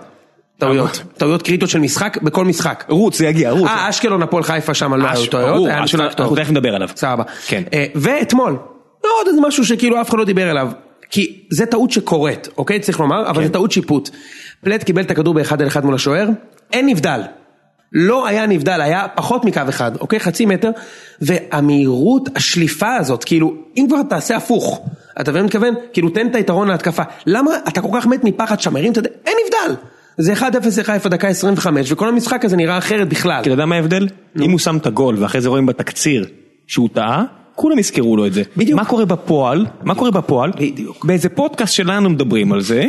טעויות, 0.59 1.03
טעויות 1.17 1.43
קריטיות 1.43 1.71
של 1.71 1.79
משחק 1.79 2.19
בכל 2.23 2.45
משחק. 2.45 2.85
רוץ, 2.89 3.19
זה 3.19 3.27
יגיע, 3.27 3.51
רוץ. 3.51 3.69
אה, 3.69 3.89
אשקלון 3.89 4.23
הפועל 4.23 4.43
חיפה 4.43 4.75
שם 4.75 4.95
לא 4.95 5.09
היו 5.09 5.27
טעויות, 5.27 5.55
ברור. 5.55 5.71
אנחנו 5.71 6.37
תכף 6.37 6.51
נדבר 6.51 6.75
עליו. 6.75 6.89
סבבה. 6.97 7.23
כן. 7.47 7.63
אה, 7.73 7.87
ואתמול, 7.95 8.57
עוד 9.03 9.27
איזה 9.29 9.41
משהו 9.41 9.65
שכאילו 9.65 10.01
אף 10.01 10.11
אחד 10.11 10.19
לא 10.19 10.25
דיבר 10.25 10.51
עליו. 10.51 10.71
כי 11.11 11.43
זה 11.51 11.67
טעות 11.67 11.91
שקורית, 11.91 12.49
אוקיי? 12.59 12.81
צריך 12.81 13.01
לומר, 13.01 13.31
אבל 13.31 13.41
כן. 13.41 13.47
זה 13.47 13.53
טעות 13.53 13.73
שיפוט. 13.73 14.11
פלט 14.65 14.85
קיבל 14.85 15.03
את 15.03 15.11
הכדור 15.11 15.35
באחד 15.35 15.63
על 15.63 15.69
אחד 15.69 15.85
מול 15.85 15.95
השוער, 15.95 16.29
אין 16.73 16.87
נבדל. 16.87 17.21
לא 17.93 18.27
היה 18.27 18.47
נבדל, 18.47 18.81
היה 18.81 19.07
פחות 19.15 19.45
מקו 19.45 19.61
אחד, 19.69 19.97
אוקיי? 19.97 20.21
חצי 20.21 20.47
מטר, 20.47 20.71
והמהירות, 21.21 22.29
השליפה 22.37 22.97
הזאת, 22.97 23.25
כאילו, 23.25 23.55
אם 23.77 23.87
כבר 23.89 24.03
תעשה 24.03 24.37
הפוך, 24.37 24.89
אתה 25.21 25.31
מבין 25.31 25.45
מתכוון? 25.45 25.75
כאילו, 25.93 26.11
תן 26.11 26.27
את 26.27 26.35
היתרון 26.35 26.69
להתקפה. 26.69 27.03
למה 27.27 27.51
אתה 27.69 27.81
כל 27.81 27.89
כך 27.95 28.07
מת 28.07 28.25
מפחד 28.25 28.61
שמרים, 28.61 28.93
אתה 28.93 28.99
יודע, 28.99 29.11
אין 29.27 29.35
נבדל. 29.45 29.81
זה 30.19 30.33
1-0 30.33 30.81
לחיפה 30.81 31.09
דקה 31.09 31.29
25, 31.29 31.93
וכל 31.93 32.09
המשחק 32.09 32.45
הזה 32.45 32.57
נראה 32.57 32.79
אחרת 32.79 33.09
בכלל. 33.09 33.43
כי 33.43 33.49
אתה 33.49 33.51
יודע 33.51 33.67
מה 33.67 33.77
ההבדל? 33.77 34.09
אם 34.41 34.51
הוא 34.51 34.59
שם 34.59 34.77
את 34.77 34.87
הגול 34.87 35.17
ואחרי 35.19 35.41
זה 35.41 35.49
רואים 35.49 35.67
בתקציר 35.67 36.27
שהוא 36.67 36.89
טעה, 36.93 37.25
כולם 37.61 37.79
יזכרו 37.79 38.17
לו 38.17 38.27
את 38.27 38.33
זה. 38.33 38.43
בדיוק. 38.57 38.77
מה 38.77 38.85
קורה 38.85 39.05
בפועל? 39.05 39.67
מה 39.83 39.95
קורה 39.95 40.11
בפועל? 40.11 40.51
בדיוק. 40.51 41.05
באיזה 41.05 41.29
פודקאסט 41.29 41.75
שלנו 41.75 42.11
מדברים 42.11 42.53
על 42.53 42.61
זה. 42.61 42.87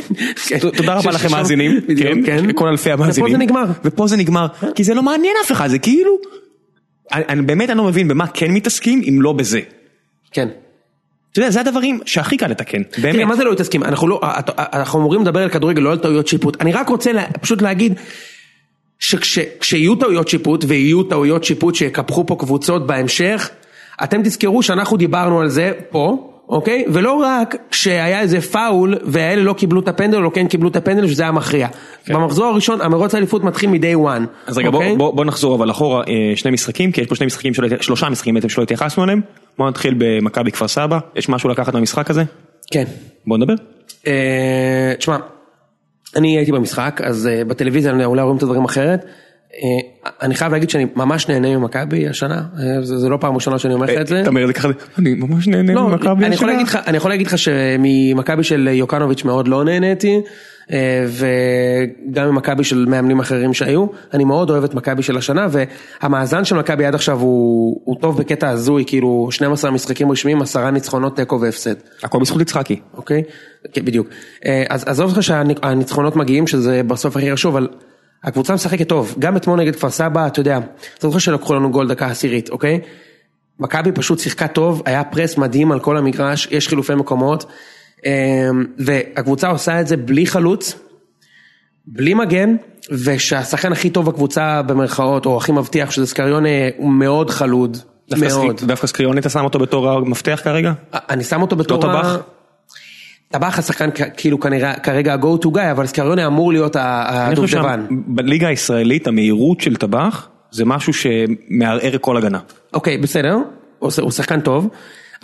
כן. 0.48 0.60
תודה 0.60 0.94
רבה 0.94 1.12
לכם 1.12 1.32
מאזינים. 1.32 1.80
בדיוק, 1.88 2.26
כן. 2.26 2.46
כל 2.56 2.68
אלפי 2.68 2.94
ופה 2.94 3.04
המאזינים. 3.04 3.32
זה 3.32 3.38
נגמר. 3.38 3.66
ופה 3.86 4.08
זה 4.08 4.18
נגמר. 4.18 4.48
כי 4.76 4.84
זה 4.84 4.94
לא 4.94 5.04
מעניין 5.04 5.36
אף 5.46 5.52
אחד, 5.52 5.68
זה 5.68 5.80
כאילו... 5.80 6.12
אני 7.14 7.42
באמת 7.42 7.70
אני 7.70 7.78
לא 7.78 7.84
מבין 7.84 8.08
במה 8.08 8.28
כן 8.28 8.52
מתעסקים 8.52 9.02
אם 9.10 9.22
לא 9.22 9.34
בזה. 9.34 9.60
כן. 10.32 10.48
אתה 11.32 11.40
יודע, 11.40 11.50
זה 11.50 11.62
הדברים 11.62 12.00
שהכי 12.06 12.38
קל 12.38 12.48
לתקן. 12.48 12.84
תראה, 12.84 13.14
באמת. 13.14 13.28
מה 13.28 13.36
זה 13.36 13.44
לא 13.44 13.52
מתעסקים? 13.52 13.84
אנחנו 13.84 14.08
לא, 14.08 14.20
אנחנו 14.58 15.00
אמורים 15.00 15.22
לדבר 15.22 15.44
על 15.44 15.50
כדורגל, 15.50 15.82
לא 15.82 15.92
על 15.92 15.98
טעויות 15.98 16.28
שיפוט. 16.28 16.62
אני 16.62 16.74
רק 16.74 16.90
רוצה 16.90 17.12
לה, 17.12 17.24
פשוט 17.42 17.62
להגיד 17.62 17.94
שכשיהיו 19.00 19.96
טעויות 19.96 20.28
שיפוט, 20.28 20.66
ויהיו 20.68 21.04
טעויות 21.04 21.44
שיפוט 21.44 21.76
שיקפחו 21.76 22.26
פה 22.26 22.36
קבוצות 22.40 22.88
בהמשך, 22.88 23.50
אתם 24.04 24.22
תזכרו 24.24 24.64
שאנחנו 24.64 24.98
דיברנו 24.98 25.40
על 25.40 25.50
זה 25.50 25.72
פה, 25.90 26.32
אוקיי? 26.50 26.86
ולא 26.88 27.14
רק 27.14 27.56
כשהיה 27.72 28.20
איזה 28.20 28.42
פאול, 28.42 28.98
והאלה 29.04 29.44
לא 29.44 29.54
קיבלו 29.54 29.80
את 29.80 29.88
הפנדל, 29.88 30.18
או 30.18 30.22
לא 30.22 30.30
כן 30.34 30.48
קיבלו 30.48 30.70
את 30.70 30.76
הפנדל, 30.76 31.08
שזה 31.08 31.24
היה 31.24 31.32
מכריע. 31.32 31.68
במחזור 32.08 32.46
הראשון, 32.46 32.82
המרוץ 32.82 33.16
האליפות 33.16 33.44
מתחיל 33.44 33.70
מ-day 33.70 34.08
one. 34.08 34.48
אז 34.48 34.58
רגע 34.58 34.70
בוא, 34.70 34.80
אוקיי? 34.80 34.96
בוא, 34.96 35.14
בוא 35.14 35.26
נחזור 35.26 35.56
אבל 35.56 35.72
אחורה 35.72 36.04
אה, 36.08 36.36
שני 36.36 36.52
משחקים 36.52 36.92
כי 36.92 37.02
יש 37.02 37.08
פה 37.08 37.16
שני 37.16 37.26
משחקים 37.26 37.54
שלא, 37.54 37.68
שלושה 37.82 38.10
משחקים 38.10 38.34
בעצם 38.34 38.50
שלא 38.50 38.64
התייחסנו 38.64 39.04
אליהם 39.04 39.22
בוא 39.58 39.70
נתחיל 39.70 39.96
במכבי 39.98 40.52
כפר 40.52 40.68
סבא 40.68 41.00
יש 41.16 41.30
משהו 41.30 41.50
לקחת 41.50 41.74
מהמשחק 41.74 42.10
הזה? 42.10 42.24
כן. 42.72 42.84
בוא 43.28 43.38
נדבר. 43.38 43.54
אה, 44.08 44.94
תשמע, 44.98 45.18
אני 46.16 46.38
הייתי 46.38 46.52
במשחק, 46.52 47.02
אז 47.04 47.28
אה, 47.28 47.44
בטלוויזיה 47.44 47.92
אני 47.92 48.06
אולי 48.06 48.22
רואים 48.22 48.38
את 48.38 48.44
הדברים 48.44 48.66
אחרת. 48.66 49.06
אה, 49.56 50.10
אני 50.22 50.36
חייב 50.36 50.52
להגיד 50.52 50.70
שאני 50.70 50.86
ממש 50.96 51.28
נהנה 51.28 51.58
ממכבי 51.58 52.08
השנה, 52.08 52.44
אה, 52.60 52.82
זה 52.82 53.10
לא 53.10 53.18
פעם 53.18 53.36
ראשונה 53.36 53.60
שאני 53.60 53.74
אומר 53.74 53.86
לך 53.86 54.02
את 54.02 54.08
זה. 54.08 54.22
אתה 54.22 54.30
אומר 54.30 54.42
את 54.42 54.48
זה 54.48 54.54
ככה, 54.54 54.68
אני 55.00 55.14
ממש 55.14 55.48
נהנה 55.48 55.74
לא, 55.74 55.88
ממכבי 55.90 56.26
השנה. 56.26 56.52
אני 56.88 56.98
יכול 56.98 57.12
להגיד 57.12 57.28
לך 57.28 57.38
שממכבי 57.38 58.44
של 58.44 58.70
יוקנוביץ' 58.72 59.24
מאוד 59.24 59.48
לא 59.48 59.64
נהניתי, 59.64 60.22
אה, 60.72 61.06
וגם 62.12 62.30
ממכבי 62.30 62.64
של 62.64 62.86
מאמנים 62.90 63.20
אחרים 63.20 63.54
שהיו, 63.54 63.86
אני 64.14 64.24
מאוד 64.24 64.50
אוהב 64.50 64.64
את 64.64 64.74
מכבי 64.74 65.04
של 65.04 65.18
השנה, 65.18 65.48
והמאזן 65.52 66.46
של 66.46 66.56
מכבי 66.56 66.86
עד 66.86 66.96
עכשיו 66.96 67.20
הוא, 67.20 67.96
טוב 68.02 68.18
בקטע 68.18 68.50
הזוי, 68.50 68.84
כאילו 68.88 69.28
12 69.32 69.72
משחקים 69.72 70.12
רשמיים, 70.12 70.42
10 70.42 70.70
ניצחונות, 70.70 71.16
תיקו 71.16 71.42
והפסד. 71.42 71.76
הכל 72.04 72.20
בזכות 72.20 72.42
יצחקי. 72.42 72.80
אוקיי. 72.98 73.24
כן, 73.74 73.86
בדיוק. 73.86 74.08
אז 74.70 74.84
עזוב 74.88 75.10
אותך 75.10 75.24
שהניצחונות 75.24 76.16
מגיעים, 76.16 76.48
שזה 76.48 76.82
בסוף 76.84 77.18
הכי 77.18 77.32
חשוב, 77.32 77.56
אבל 77.56 77.68
הקבוצה 78.24 78.54
משחקת 78.54 78.90
טוב. 78.90 79.16
גם 79.20 79.38
אתמול 79.38 79.60
נגד 79.60 79.76
כפר 79.76 79.90
סבא, 79.90 80.28
אתה 80.28 80.40
יודע, 80.40 80.58
אתה 80.98 81.08
זוכר 81.08 81.20
שלקחו 81.20 81.54
לנו 81.54 81.72
גול 81.72 81.88
דקה 81.88 82.08
עשירית, 82.08 82.50
אוקיי? 82.50 82.80
מכבי 83.60 83.92
פשוט 83.92 84.20
שיחקה 84.20 84.48
טוב, 84.48 84.82
היה 84.86 85.04
פרס 85.04 85.38
מדהים 85.38 85.72
על 85.72 85.80
כל 85.80 85.98
המגרש, 85.98 86.48
יש 86.52 86.68
חילופי 86.68 86.96
מקומות, 86.96 87.46
אה, 88.06 88.12
והקבוצה 88.78 89.48
עושה 89.48 89.82
את 89.82 89.88
זה 89.88 89.98
בלי 89.98 90.26
חלוץ, 90.26 90.76
בלי 91.88 92.14
מגן, 92.14 92.56
ושהשחקן 92.92 93.72
הכי 93.72 93.90
טוב 93.90 94.06
בקבוצה 94.06 94.62
במרכאות, 94.62 95.26
או 95.26 95.38
הכי 95.38 95.52
מבטיח, 95.52 95.92
שזה 95.92 96.08
סקריון, 96.08 96.46
אה, 96.46 96.70
הוא 96.78 96.92
מאוד 96.92 97.30
חלוד. 97.30 97.78
דווקא 98.10 98.26
מאוד. 98.28 98.60
סק- 98.60 98.66
דווקא 98.66 98.88
סקריוני 98.88 99.20
אתה 99.20 99.30
שם 99.30 99.44
אותו 99.44 99.60
בתור 99.60 99.90
המפתח 99.90 100.42
כרגע? 100.44 100.74
אני 100.94 101.24
שם 101.24 101.42
אותו 101.42 101.56
בתור... 101.56 101.78
לא 101.78 101.82
טבח? 101.82 102.18
טבח 103.32 103.60
השחקן 103.60 103.90
כ- 103.96 104.02
כאילו 104.18 104.40
כנראה 104.40 104.74
כרגע 104.74 105.14
ה-go 105.14 105.46
to 105.46 105.48
guy, 105.48 105.72
אבל 105.72 105.86
סקריונה 105.86 106.28
אמור 106.28 106.52
להיות 106.54 106.76
הדובדבן. 106.80 107.86
שבליגה 107.90 108.48
הישראלית 108.48 109.08
המהירות 109.08 109.62
של 109.62 109.76
טבח 109.76 110.28
זה 110.52 110.66
משהו 110.66 110.94
שמערער 110.94 111.98
כל 112.02 112.18
הגנה. 112.18 112.40
אוקיי, 112.74 112.98
בסדר, 112.98 113.38
הוא 113.80 113.92
הוא 114.02 114.12
שחקן 114.12 114.40
טוב. 114.42 114.70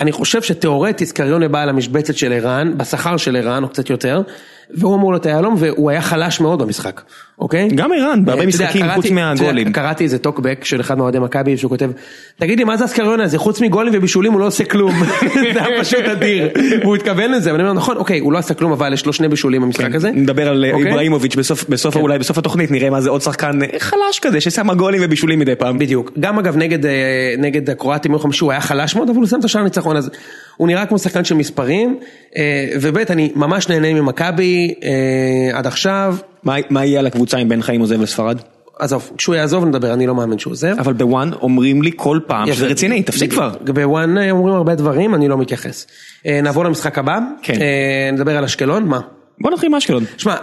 אני 0.02 0.12
חושב 0.12 0.42
שתאורטית 0.42 1.08
סקריונה 1.08 1.48
בא 1.48 1.62
על 1.62 1.70
המשבצת 1.70 2.16
של 2.16 2.34
ערן, 2.34 2.78
בשכר 2.78 3.18
של 3.18 3.36
ערן 3.36 3.64
או 3.64 3.70
קצת 3.70 3.90
יותר, 3.90 4.22
והוא 4.72 4.96
אמור 4.96 5.12
להיות 5.12 5.26
היהלום 5.26 5.56
והוא 5.58 5.90
היה 5.90 6.02
חלש 6.02 6.40
מאוד 6.40 6.62
במשחק, 6.62 7.02
אוקיי? 7.40 7.68
גם 7.76 7.92
ערן, 7.92 8.26
בהרבה 8.26 8.46
משחקים 8.46 8.86
חוץ 8.96 9.12
מהגולים. 9.12 9.72
קראתי 9.72 10.04
איזה 10.04 10.18
טוקבק 10.18 10.64
של 10.64 10.82
אחד 10.82 10.98
מאוהדי 10.98 11.20
מכבי 11.20 11.58
שהוא 11.58 11.70
כותב, 11.70 11.92
תגיד 12.38 12.60
לי 12.60 12.64
מה 12.64 12.78
זה 12.78 12.84
הסקריונה 12.84 13.24
הזה, 13.24 13.38
חוץ 13.38 13.62
מגולים 13.62 13.94
ובישולים 13.96 14.34
הוא 14.34 14.40
לא 14.40 14.46
עושה 14.46 14.64
כלום, 14.64 14.92
זה 15.54 15.66
היה 15.66 15.84
פשוט 15.84 16.00
אדיר, 16.00 16.50
והוא 16.82 16.96
התכוון 16.96 17.32
לזה, 17.32 17.52
ואני 17.52 17.64
אומר 17.64 17.74
נכון, 17.74 17.98
אוקיי, 17.98 18.20
הוא 18.20 18.34
לא 18.34 18.38
עשה 18.38 18.54
כלום 18.54 18.72
אבל 18.72 18.94
יש 18.94 19.06
לו 19.06 19.14
שני 19.14 19.28
בישולים 19.28 19.62
במשחק 19.62 19.96
הזה. 19.96 20.12
נדבר 20.12 20.50
על 20.50 20.66
אוקיי? 20.72 20.88
איבראימוביץ' 20.88 21.36
בסוף, 21.36 21.70
בסוף 21.70 21.96
אולי 21.96 22.20
בסוף 22.20 22.38
התוכנית 22.38 22.72
נראה 22.72 22.90
מה 22.90 23.02
זה 23.02 23.10
עוד 23.10 23.22
שחקן 23.22 23.64
אה, 23.64 23.80
חלש 23.80 24.20
כזה 24.22 24.42
ששם 24.42 24.74
גולים 24.74 25.02
ובישולים 25.04 25.40
מדי 25.40 25.56
פעם. 25.56 25.80
בדיוק, 25.80 26.12
גם 26.20 26.40
אגב 26.40 26.58
נגד, 26.58 26.86
אה, 26.86 27.74
הקרואטים 27.74 28.18
חמישי 28.20 28.44
הוא 28.44 28.52
היה 28.52 28.62
חלש 28.62 28.96
מאוד, 28.96 29.10
אבל 29.10 29.18
הוא 29.18 29.28
סיים 29.28 29.40
את 29.40 29.46
השער 29.46 29.62
הניצחון, 29.62 29.98
אז 29.98 30.10
הוא 30.58 30.68
נראה 30.68 30.86
כמו 30.86 31.00
שחקן 31.00 31.24
של 31.24 31.36
מספרים, 31.36 32.00
אה, 32.38 32.70
וב' 32.82 32.98
אני 32.98 33.32
ממש 33.36 33.70
נהנה 33.70 33.94
ממכבי 33.94 34.74
אה, 34.84 35.58
עד 35.58 35.68
עכשיו, 35.68 36.16
מה 36.44 36.56
מה 36.70 36.86
יהיה 36.86 37.00
על 37.00 37.08
הקבוצה 37.08 37.38
אם 37.38 37.50
בן 37.50 37.62
חיים 37.62 37.82
עוזב 37.82 38.02
לספרד? 38.02 38.38
עזוב, 38.80 39.12
כשהוא 39.18 39.36
יעזוב 39.36 39.66
נדבר, 39.66 39.94
אני 39.94 40.08
לא 40.08 40.16
מאמין 40.16 40.40
שהוא 40.40 40.52
עוזב. 40.52 40.76
אבל 40.80 40.94
בוואן 40.94 41.34
אומרים 41.34 41.82
לי 41.82 41.92
כל 41.96 42.20
פעם 42.28 42.54
שזה 42.54 42.68
רציני, 42.68 43.04
תפסיק 43.04 43.32
כבר. 43.32 43.52
בוואן 43.62 44.18
אומרים 44.32 44.56
הרבה 44.56 44.76
דברים, 44.76 45.16
אני 45.16 45.28
לא 45.28 45.38
מתייחס. 45.38 45.88
אה, 46.26 46.42
נעבור 46.42 46.66
למשחק 46.66 46.98
הבא, 46.98 47.20
כן. 47.42 47.62
אה, 47.62 48.10
נדבר 48.14 48.38
על 48.38 48.44
אשקלון, 48.44 48.86
מה? 48.86 49.00
בוא 49.42 49.52
נתחיל 49.52 49.70
מאשקלון. 49.70 50.04
שמע, 50.18 50.36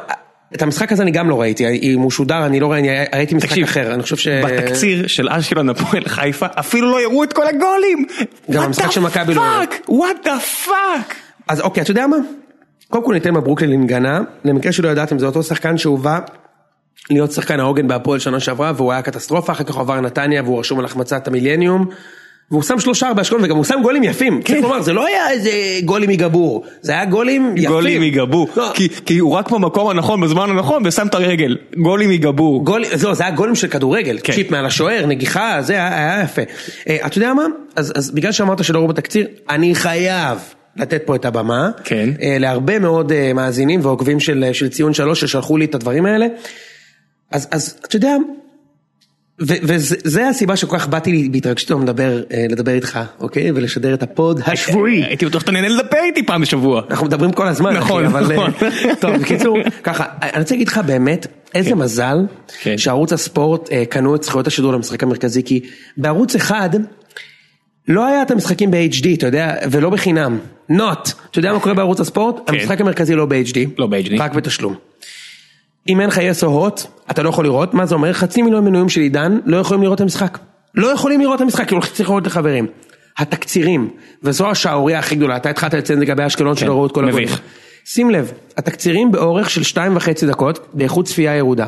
את 0.55 0.63
המשחק 0.63 0.93
הזה 0.93 1.03
אני 1.03 1.11
גם 1.11 1.31
לא 1.31 1.41
ראיתי, 1.41 1.67
אם 1.67 2.01
הוא 2.01 2.11
שודר 2.11 2.47
אני 2.47 2.61
לא 2.61 2.73
ראיתי, 2.73 2.89
ראיתי 3.15 3.35
משחק 3.35 3.49
תקשיב, 3.49 3.65
אחר, 3.65 3.95
אני 3.95 4.03
חושב 4.03 4.17
ש... 4.17 4.29
בתקציר 4.29 5.07
של 5.07 5.29
אשקלון 5.31 5.69
הפועל 5.69 6.03
חיפה 6.07 6.47
אפילו 6.55 6.91
לא 6.91 7.01
הראו 7.01 7.25
את 7.25 7.33
כל 7.33 7.47
הגולים. 7.47 8.07
גם 8.51 8.63
המשחק 8.63 8.91
של 8.91 9.01
מכבי 9.01 9.35
לא 9.35 9.43
הראו. 9.43 9.65
what 9.89 10.17
the 10.25 10.39
fuck. 10.39 11.15
אז 11.49 11.61
אוקיי, 11.61 11.83
אתה 11.83 11.91
יודע 11.91 12.07
מה? 12.07 12.17
קודם 12.89 13.05
כל 13.05 13.15
ניתן 13.15 13.35
מברוק 13.35 13.63
ללינגנה, 13.63 14.21
למקרה 14.45 14.73
שלא 14.73 14.89
ידעתם 14.89 15.19
זה 15.19 15.27
אותו 15.27 15.43
שחקן 15.43 15.79
שהובא 15.79 16.19
להיות 17.11 17.33
שחקן 17.33 17.61
העוגן 17.61 17.89
בהפועל 17.89 18.19
שנה 18.19 18.41
שעברה 18.41 18.73
והוא 18.77 18.93
היה 18.93 19.03
קטסטרופה, 19.03 19.53
אחר 19.53 19.65
כך 19.65 19.75
הוא 19.75 19.81
עבר 19.81 20.01
נתניה 20.01 20.43
והוא 20.43 20.61
רשום 20.61 20.79
על 20.79 20.85
החמצת 20.85 21.29
המילניום 21.29 21.87
והוא 22.51 22.63
שם 22.63 22.79
שלושה 22.81 23.13
באשקלון 23.13 23.45
וגם 23.45 23.57
הוא 23.57 23.65
שם 23.65 23.79
גולים 23.83 24.05
יפים, 24.05 24.43
כן. 24.43 24.55
צריך 24.55 24.65
לומר 24.65 24.83
זה 24.83 24.93
לא 24.93 25.07
היה 25.07 25.31
איזה 25.31 25.51
גולים 25.85 26.11
מגבור, 26.11 26.65
זה 26.83 26.93
היה 26.93 27.05
גולים 27.05 27.57
יפים. 27.57 27.71
גולים 27.71 28.03
ייגבו, 28.03 28.47
לא, 28.57 28.71
כי- 28.75 28.89
כי 29.07 29.19
הוא 29.19 29.33
רק 29.33 29.51
במקום 29.51 29.89
הנכון 29.91 30.21
בזמן 30.21 30.51
הנכון 30.51 30.83
ושם 30.87 31.07
את 31.07 31.15
הרגל. 31.15 31.57
גולים. 31.77 32.11
גול, 32.65 32.85
זהו, 32.95 33.15
זה 33.15 33.23
היה 33.25 33.33
גולים 33.33 33.55
של 33.55 33.69
כדורגל, 33.69 34.19
כן. 34.23 34.33
צ'יפ 34.33 34.51
מעל 34.51 34.67
השוער, 34.67 35.07
נגיחה, 35.07 35.57
זה 35.63 35.73
היה, 35.73 35.89
היה 35.89 36.23
יפה. 36.25 36.43
אה, 36.89 36.97
אתה 37.07 37.19
יודע 37.19 37.35
מה? 37.35 37.47
אז, 37.77 37.93
אז 37.97 38.11
בגלל 38.11 38.33
שאמרת 38.33 38.65
שלא 38.65 38.79
ראו 38.79 38.89
בתקציר, 38.89 39.27
אני 39.51 39.75
חייב 39.75 40.39
לתת 40.77 41.03
פה 41.07 41.15
את 41.17 41.25
הבמה. 41.25 41.71
כן. 41.85 42.11
אה, 42.23 42.37
להרבה 42.41 42.79
מאוד 42.79 43.13
אה, 43.13 43.33
מאזינים 43.33 43.81
ועוקבים 43.83 44.21
של, 44.21 44.45
של 44.53 44.69
ציון 44.69 44.95
שלוש 44.95 45.21
ששלחו 45.21 45.57
לי 45.57 45.65
את 45.65 45.75
הדברים 45.75 46.07
האלה. 46.07 46.27
אז, 47.33 47.49
אז 47.51 47.79
אתה 47.87 47.97
יודע, 47.97 48.17
וזה 49.39 50.29
הסיבה 50.29 50.57
שכל 50.57 50.79
כך 50.79 50.89
באתי 50.89 51.29
בהתרגשות 51.33 51.71
היום 51.71 51.83
לדבר, 51.83 52.23
אה, 52.33 52.47
לדבר 52.51 52.73
איתך, 52.73 53.01
אוקיי? 53.21 53.51
ולשדר 53.55 53.95
את 53.95 54.03
הפוד 54.03 54.41
השבועי. 54.47 55.05
הייתי 55.05 55.27
בטוח 55.27 55.41
שאתה 55.41 55.53
נהנה 55.53 55.69
לדבר 55.69 55.99
איתי 56.05 56.27
פעם 56.27 56.41
בשבוע. 56.41 56.83
אנחנו 56.91 57.07
מדברים 57.07 57.33
כל 57.33 57.49
הזמן, 57.49 57.77
נכון, 57.77 58.05
אחי, 58.05 58.13
אבל... 58.13 58.33
נכון. 58.33 58.51
אה, 58.63 58.97
טוב, 59.01 59.17
בקיצור, 59.17 59.59
ככה, 59.83 60.05
אני 60.23 60.41
רוצה 60.41 60.55
להגיד 60.55 60.69
לך 60.69 60.81
באמת, 60.87 61.27
איזה 61.55 61.75
מזל 61.75 62.19
כן. 62.63 62.79
שערוץ 62.79 63.13
הספורט 63.13 63.73
אה, 63.73 63.85
קנו 63.85 64.17
את 64.17 64.23
זכויות 64.23 64.47
השידור 64.47 64.73
למשחק 64.73 65.03
המרכזי, 65.03 65.43
כי 65.43 65.61
בערוץ 65.97 66.35
אחד 66.35 66.71
לא 67.89 68.07
היה 68.07 68.23
את 68.23 68.31
המשחקים 68.31 68.71
ב-HD, 68.71 69.07
אתה 69.15 69.27
יודע, 69.27 69.55
ולא 69.71 69.91
בחינם. 69.91 70.39
נוט, 70.69 71.11
אתה 71.31 71.39
יודע 71.39 71.53
מה 71.53 71.61
קורה 71.61 71.75
בערוץ 71.75 72.01
הספורט? 72.01 72.37
כן. 72.47 72.55
המשחק 72.55 72.81
המרכזי 72.81 73.15
לא 73.15 73.27
ב-HD. 73.27 73.59
לא 73.79 73.87
ב-HD. 73.87 74.13
רק 74.19 74.33
בתשלום. 74.35 74.75
אם 75.89 76.01
אין 76.01 76.09
לך 76.09 76.19
יס 76.23 76.45
או 76.45 76.49
הוט, 76.49 76.83
אתה 77.11 77.23
לא 77.23 77.29
יכול 77.29 77.45
לראות, 77.45 77.75
מה 77.75 77.87
זה 77.87 77.95
אומר? 77.95 78.13
חצי 78.13 78.43
מיליון 78.43 78.65
מנויים 78.65 78.89
של 78.89 79.01
עידן 79.01 79.39
לא 79.47 79.57
יכולים 79.57 79.83
לראות 79.83 79.97
את 79.97 80.01
המשחק. 80.01 80.39
לא 80.75 80.87
יכולים 80.87 81.21
לראות 81.21 81.37
את 81.37 81.41
המשחק, 81.41 81.69
כי 81.69 81.75
הוא 81.75 81.83
צריך 81.83 82.11
לראות 82.11 82.27
לחברים. 82.27 82.67
התקצירים, 83.19 83.91
וזו 84.23 84.51
השערורייה 84.51 84.99
הכי 84.99 85.15
גדולה, 85.15 85.37
אתה 85.37 85.51
התחלת 85.51 85.75
לציין 85.75 86.01
לגבי 86.01 86.27
אשקלון 86.27 86.57
שלא 86.57 86.73
ראו 86.73 86.87
את 86.87 86.93
כל 86.93 87.09
הגולים. 87.09 87.29
שים 87.85 88.11
לב, 88.11 88.33
התקצירים 88.57 89.13
באורך 89.13 89.51
של 89.51 89.63
שתיים 89.63 89.97
וחצי 89.97 90.27
דקות, 90.27 90.69
באיכות 90.73 91.07
צפייה 91.07 91.37
ירודה. 91.37 91.67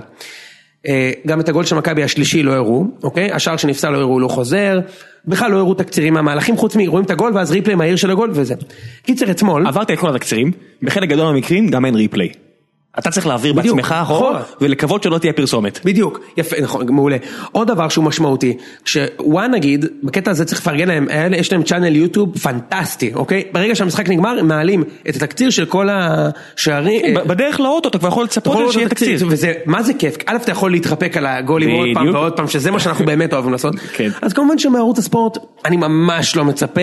אה, 0.88 1.12
גם 1.26 1.40
את 1.40 1.48
הגול 1.48 1.64
של 1.64 1.76
מכבי 1.76 2.02
השלישי 2.02 2.42
לא 2.42 2.52
הראו, 2.52 2.84
אוקיי? 3.02 3.32
השער 3.32 3.56
שנפסל 3.56 3.90
לא 3.90 3.98
הראו, 3.98 4.20
לא 4.20 4.28
חוזר, 4.28 4.80
בכלל 5.24 5.50
לא 5.50 5.56
הראו 5.56 5.74
תקצירים 5.74 6.14
מהמהלכים, 6.14 6.56
חוץ 6.56 6.76
מרואים 6.76 7.04
את 7.04 7.10
הגול 7.10 7.32
ואז 7.34 7.50
ריפלי 7.50 7.74
מהיר 7.74 7.96
של 7.96 8.10
הגול 8.10 8.30
וזה. 8.34 8.54
קיצר 9.02 9.30
אתמול, 9.30 9.66
עברתי 9.66 9.94
את 9.94 9.98
כל 9.98 10.08
התקצירים, 10.08 10.52
בחלק 10.82 11.08
גדול 11.08 11.32
מהמקרים 11.32 11.68
גם 11.68 11.84
אין 11.84 11.94
ריפליי. 11.94 12.28
אתה 12.98 13.10
צריך 13.10 13.26
להעביר 13.26 13.52
בעצמך 13.52 13.94
אחורה 14.02 14.02
אחורה. 14.02 14.42
ולקוות 14.60 15.02
שלא 15.02 15.18
תהיה 15.18 15.32
פרסומת. 15.32 15.80
בדיוק, 15.84 16.20
יפה, 16.36 16.56
נכון, 16.62 16.92
מעולה. 16.92 17.16
עוד 17.52 17.68
דבר 17.68 17.88
שהוא 17.88 18.04
משמעותי, 18.04 18.56
כשוואן 18.84 19.50
נגיד, 19.50 19.84
בקטע 20.02 20.30
הזה 20.30 20.44
צריך 20.44 20.60
לפרגן 20.60 20.88
להם, 20.88 21.08
יש 21.36 21.52
להם 21.52 21.62
צ'אנל 21.62 21.96
יוטיוב 21.96 22.38
פנטסטי, 22.38 23.10
אוקיי? 23.14 23.42
ברגע 23.52 23.74
שהמשחק 23.74 24.08
נגמר, 24.08 24.38
הם 24.38 24.48
מעלים 24.48 24.84
את 25.08 25.16
התקציר 25.16 25.50
של 25.50 25.64
כל 25.66 25.88
השערים. 25.92 27.16
אה, 27.16 27.24
ב- 27.24 27.28
בדרך 27.28 27.60
לאוטו 27.60 27.88
אתה 27.88 27.98
כבר 27.98 28.08
יכול 28.08 28.24
לצפות 28.24 28.72
שיהיה 28.72 28.88
תקציר. 28.88 29.26
וזה, 29.28 29.52
מה 29.66 29.82
זה 29.82 29.94
כיף, 29.94 30.16
א' 30.26 30.36
אתה 30.36 30.50
יכול 30.50 30.70
להתחפק 30.70 31.16
על 31.16 31.26
הגולים 31.26 31.70
עוד 31.70 31.88
פעם. 31.94 32.14
ועוד 32.14 32.32
פעם, 32.32 32.48
שזה 32.48 32.70
מה 32.70 32.80
שאנחנו 32.80 33.04
באמת 33.06 33.32
אוהבים 33.32 33.52
לעשות, 33.52 33.74
כן. 33.92 34.10
אז 34.22 34.32
כמובן 34.32 34.58
שמערוץ 34.58 34.98
הספורט, 34.98 35.38
אני 35.64 35.76
ממש 35.76 36.36
לא 36.36 36.44
מצפה, 36.44 36.80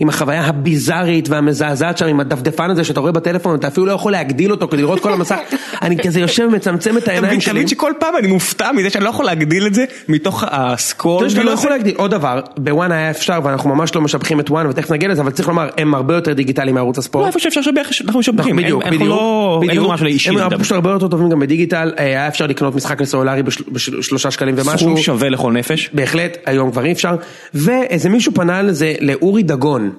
עם 0.00 0.08
החוויה 0.08 0.44
הביזארית 0.44 1.28
והמזעזעת 1.28 1.98
שם, 1.98 2.06
עם 2.06 2.20
הדפדפן 2.20 2.70
הזה 2.70 2.84
שאתה 2.84 3.00
רואה 3.00 3.12
בטלפון, 3.12 3.54
אתה 3.54 3.66
אפילו 3.68 3.86
לא 3.86 3.92
יכול 3.92 4.12
להגדיל 4.12 4.50
אותו 4.50 4.68
כדי 4.68 4.82
לראות 4.82 5.00
כל 5.00 5.12
המסך, 5.12 5.38
אני 5.82 5.96
כזה 5.98 6.20
יושב 6.20 6.48
ומצמצם 6.52 6.98
את 6.98 7.08
העיניים 7.08 7.40
שלי. 7.40 7.52
תמיד 7.52 7.68
שכל 7.68 7.92
פעם 8.00 8.16
אני 8.16 8.26
מופתע 8.26 8.72
מזה 8.72 8.90
שאני 8.90 9.04
לא 9.04 9.10
יכול 9.10 9.24
להגדיל 9.24 9.66
את 9.66 9.74
זה 9.74 9.84
מתוך 10.08 10.44
הסקרול. 10.50 11.26
אתה 11.26 11.42
לא 11.42 11.50
הזה. 11.52 11.60
יכול 11.60 11.70
להגדיל, 11.70 11.94
עוד 11.96 12.10
דבר, 12.10 12.40
בוואן 12.56 12.92
היה 12.92 13.10
אפשר 13.10 13.40
ואנחנו 13.44 13.74
ממש 13.74 13.94
לא 13.94 14.00
משבחים 14.00 14.40
את 14.40 14.50
וואן 14.50 14.66
ותכף 14.66 14.90
נגיע 14.90 15.08
לזה, 15.08 15.22
אבל 15.22 15.30
צריך 15.30 15.48
לומר, 15.48 15.68
הם 15.78 15.94
הרבה 15.94 16.14
יותר 16.14 16.32
דיגיטליים 16.32 16.74
מערוץ 16.74 16.96
לא, 16.96 17.00
הספורט. 17.00 17.26
איפה 17.26 17.38
שאפשר 17.38 17.60
לשבח 17.60 17.88
אנחנו 18.04 18.20
משבחים. 18.20 18.56
בדיוק, 18.56 18.82
אין- 18.82 18.92
אנחנו 18.92 19.04
בדיוק, 19.04 19.18
לא- 19.20 19.60
אין 19.68 19.76
לנו 19.78 19.88
משהו 19.92 20.06
אישי 20.06 20.30
הם. 20.40 20.58
פשוט 20.58 20.72
הרבה 20.72 20.90
יותר 20.90 21.08
טובים 21.08 21.28
גם 21.30 21.40
בדיגיטל, 21.40 21.92
אה, 21.98 22.04
היה 22.04 22.28
אפשר 22.28 22.46
לקנות 22.46 22.74
משחק 22.74 23.00
לסלולרי 23.00 23.42
בשל- 23.42 23.64
בשלושה 23.72 24.30
שקלים 24.30 24.54
ומשהו. 24.58 24.78
סכום 24.78 24.96
שווה 24.96 25.28
לכל 25.28 25.52
נפש. 25.52 25.90
בהחלט, 25.92 26.36
היום 26.46 26.70
כבר 26.70 26.84
אי 26.84 26.92
אפשר. 26.92 27.14
ואיזה 27.54 28.08
מישהו 28.08 28.32
פנה 28.34 28.62
לזה 28.62 28.94
לאורי 29.00 29.42
דגון. 29.42 29.90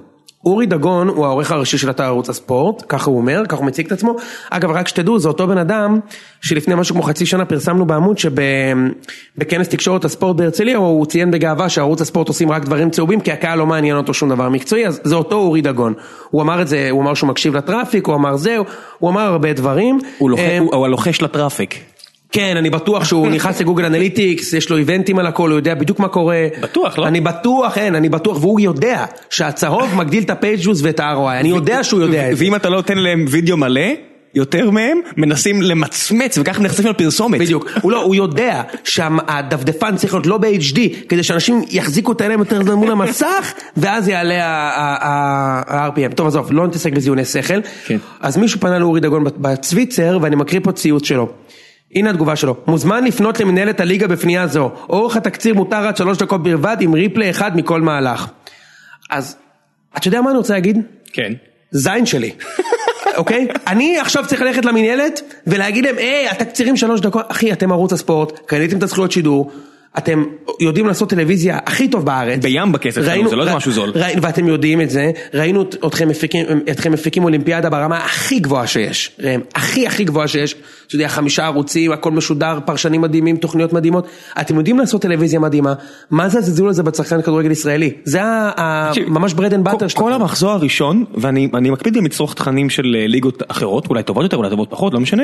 אורי 0.46 0.66
דגון 0.66 1.08
הוא 1.08 1.26
העורך 1.26 1.52
הראשי 1.52 1.78
של 1.78 1.90
אתר 1.90 2.04
ערוץ 2.04 2.30
הספורט, 2.30 2.84
ככה 2.90 3.10
הוא 3.10 3.18
אומר, 3.18 3.44
ככה 3.50 3.58
הוא 3.58 3.66
מציג 3.66 3.86
את 3.86 3.92
עצמו. 3.92 4.16
אגב, 4.50 4.72
רק 4.72 4.88
שתדעו, 4.88 5.20
זה 5.20 5.28
אותו 5.28 5.48
בן 5.48 5.58
אדם 5.58 6.00
שלפני 6.42 6.76
משהו 6.76 6.96
כמו 6.96 7.04
חצי 7.04 7.26
שנה 7.26 7.46
פרסמנו 7.46 7.86
בעמוד 7.86 8.18
שבכנס 8.18 9.70
תקשורת 9.70 10.06
הספורט 10.06 10.36
בהרצליה 10.36 10.78
הוא 10.78 11.06
ציין 11.06 11.32
בגאווה 11.32 11.70
שערוץ 11.70 12.02
הספורט 12.02 12.28
עושים 12.28 12.52
רק 12.52 12.66
דברים 12.66 12.90
צהובים 12.90 13.20
כי 13.20 13.32
הקהל 13.32 13.60
לא 13.60 13.66
מעניין 13.66 13.98
אותו 13.98 14.14
שום 14.14 14.30
דבר 14.30 14.50
מקצועי, 14.50 14.88
אז 14.88 15.02
זה 15.04 15.16
אותו 15.16 15.36
אורי 15.36 15.62
דגון. 15.62 15.94
הוא 16.30 16.42
אמר 16.42 16.62
את 16.62 16.68
זה, 16.68 16.88
הוא 16.92 17.02
אמר 17.02 17.14
שהוא 17.14 17.30
מקשיב 17.30 17.56
ל 17.56 17.61
traffic, 17.61 18.08
הוא 18.08 18.16
אמר 18.16 18.38
זהו, 18.38 18.66
הוא 19.00 19.10
אמר 19.10 19.22
הרבה 19.22 19.54
דברים. 19.54 20.00
הוא 20.18 20.30
אה, 20.38 20.86
הלוחש 20.86 21.22
ל 21.22 21.30
traffic. 21.30 21.97
כן, 22.32 22.58
אני 22.58 22.70
בטוח 22.70 23.06
שהוא 23.06 23.28
נכנס 23.36 23.62
ל 23.62 23.65
Google 23.65 23.86
Analytics, 23.86 24.54
יש 24.54 24.70
לו 24.70 24.78
event 24.78 25.08
ים 25.08 25.20
על 25.20 25.28
הכל, 25.28 25.50
הוא 25.50 25.58
יודע 25.58 25.76
בדיוק 25.76 26.00
מה 26.00 26.08
קורה. 26.08 26.48
בטוח, 26.62 27.00
לא? 27.00 27.08
אני 27.08 27.22
בטוח, 27.22 27.78
אין, 27.78 27.96
אני 27.96 28.10
בטוח, 28.10 28.38
והוא 28.42 28.60
יודע 28.60 29.06
שהצהוב 29.30 29.96
מגדיל 29.96 30.24
את 30.24 30.30
ה 30.30 30.35
page 30.35 30.55
views 30.55 30.80
ואת 30.84 31.00
ה-ROI, 31.00 31.40
אני 31.40 31.50
יודע 31.50 31.84
שהוא 31.84 32.02
יודע 32.02 32.32
את 32.32 32.38
זה. 32.38 32.44
ואם 32.44 32.56
אתה 32.56 32.70
לא 32.70 32.76
נותן 32.76 32.98
להם 32.98 33.26
וידאו 33.30 33.58
מלא, 33.58 33.82
יותר 34.34 34.72
מהם 34.72 35.00
מנסים 35.18 35.62
למצמץ 35.62 36.38
וככה 36.38 36.62
נחשפים 36.62 36.92
לפרסומת. 36.92 37.40
בדיוק, 37.40 37.66
הוא 37.84 37.92
לא, 37.92 38.04
הוא 38.04 38.16
יודע 38.16 38.62
שהדפדפן 38.84 39.96
צריך 39.96 40.14
להיות 40.14 40.26
לא 40.26 40.38
ב-HD, 40.38 40.80
כדי 41.10 41.24
שאנשים 41.24 41.62
יחזיקו 41.70 42.12
את 42.12 42.22
העיניים 42.22 42.40
יותר 42.40 42.76
מול 42.76 42.92
המסך, 42.92 43.54
ואז 43.78 44.08
יעלה 44.08 44.46
ה-RPM. 44.46 46.16
טוב, 46.16 46.28
עזוב, 46.28 46.52
לא 46.52 46.68
נתעסק 46.68 46.94
בזיוני 46.94 47.26
שכל. 47.26 47.62
כן. 47.86 47.98
אז 48.20 48.38
מישהו 48.38 48.60
פנה 48.60 48.80
לאורי 48.80 49.00
דגון 49.00 49.24
בצוויצר, 49.38 50.18
ואני 50.22 50.36
מקריא 50.36 50.62
פה 50.64 50.72
ציוץ 50.72 51.06
שלו. 51.06 51.30
הנה 51.98 52.10
התגובה 52.10 52.36
שלו, 52.36 52.56
מוזמן 52.68 53.04
לפנות 53.04 53.40
למנהלת 53.40 53.80
הליגה 53.80 54.08
בפנייה 54.08 54.48
זו, 54.48 54.72
אורך 54.90 55.16
התקציר 55.18 55.54
מותר 55.54 55.88
עד 55.88 55.98
שלוש 55.98 56.18
דקות 56.18 56.44
בלבד 56.44 56.78
עם 56.80 56.94
ריפלי 56.94 57.30
אחד 57.30 57.58
מכל 57.58 57.82
מהלך. 57.82 58.28
אז, 59.10 59.38
אתה 59.98 60.08
יודע 60.08 60.22
מה 60.22 60.30
אני 60.30 60.38
רוצה 60.38 60.54
להגיד? 60.54 60.82
כן. 61.14 61.34
זין 61.72 62.06
שלי, 62.06 62.32
אוקיי? 63.18 63.48
אני 63.68 64.00
עכשיו 64.00 64.28
צריך 64.28 64.42
ללכת 64.42 64.66
למנהלת 64.66 65.22
ולהגיד 65.48 65.86
להם, 65.86 65.98
היי, 65.98 66.30
התקצירים 66.30 66.78
שלוש 66.78 67.02
דקות, 67.02 67.26
אחי, 67.32 67.52
אתם 67.52 67.72
ערוץ 67.72 67.94
הספורט, 67.94 68.40
קניתם 68.46 68.78
את 68.78 68.84
הזכויות 68.84 69.12
שידור, 69.12 69.52
אתם 69.98 70.24
יודעים 70.60 70.88
לעשות 70.88 71.10
טלוויזיה 71.10 71.60
הכי 71.66 71.88
טוב 71.88 72.06
בארץ. 72.06 72.40
בים 72.42 72.72
בכסף 72.72 73.02
שלנו, 73.06 73.30
זה 73.30 73.36
לא 73.36 73.56
משהו 73.56 73.72
זול. 73.72 73.92
ואתם 74.22 74.48
יודעים 74.48 74.82
את 74.82 74.90
זה, 74.90 75.12
ראינו 75.34 75.62
את- 75.62 75.76
אתכם 75.88 76.08
מפיקים, 76.08 76.46
אתכם 76.72 76.92
מפיקים 76.92 77.24
אולימפיאדה 77.24 77.70
ברמה 77.70 77.98
הכי 77.98 78.40
גבוהה 78.40 78.68
שיש, 78.68 79.12
ראם, 79.20 79.40
הכי 79.56 79.88
הכי 79.88 80.04
גבוהה 80.04 80.28
שיש, 80.28 80.56
אתה 80.88 80.96
יודע, 80.96 81.08
חמישה 81.08 81.46
ערוצים, 81.46 81.92
הכל 81.92 82.12
משודר, 82.12 82.60
פרשנים 82.66 83.02
מדהימים, 83.02 83.38
תוכניות 83.38 83.74
מדהימות, 83.74 84.08
אתם 84.42 84.56
יודעים 84.58 84.80
לעשות 84.80 85.02
טלוויזיה 85.02 85.40
מדהימה, 85.40 85.74
מה 86.12 86.30
זה 86.30 86.38
הזלזול 86.40 86.70
הזה 86.70 86.84
בצרכן 86.84 87.22
כדורגל 87.22 87.52
ישראלי? 87.52 87.92
זה 88.04 88.20
ממש 89.08 89.34
bread 89.34 89.54
and 89.54 89.64
butter 89.64 89.88
שלכם. 89.88 90.04
כל 90.04 90.14
המחזור 90.14 90.52
הראשון, 90.52 91.06
ואני 91.16 91.50
אני 91.54 91.70
מקפיד 91.70 91.94
גם 91.94 92.06
לצרוך 92.06 92.34
תכנים 92.34 92.70
של 92.70 92.96
אה, 93.00 93.08
ליגות 93.08 93.44
אחרות, 93.48 93.88
אולי 93.90 94.04
טובות 94.04 94.24
יותר, 94.24 94.38
אולי 94.38 94.50
טובות 94.50 94.68
פחות, 94.72 94.94
לא 94.94 95.00
משנה, 95.00 95.24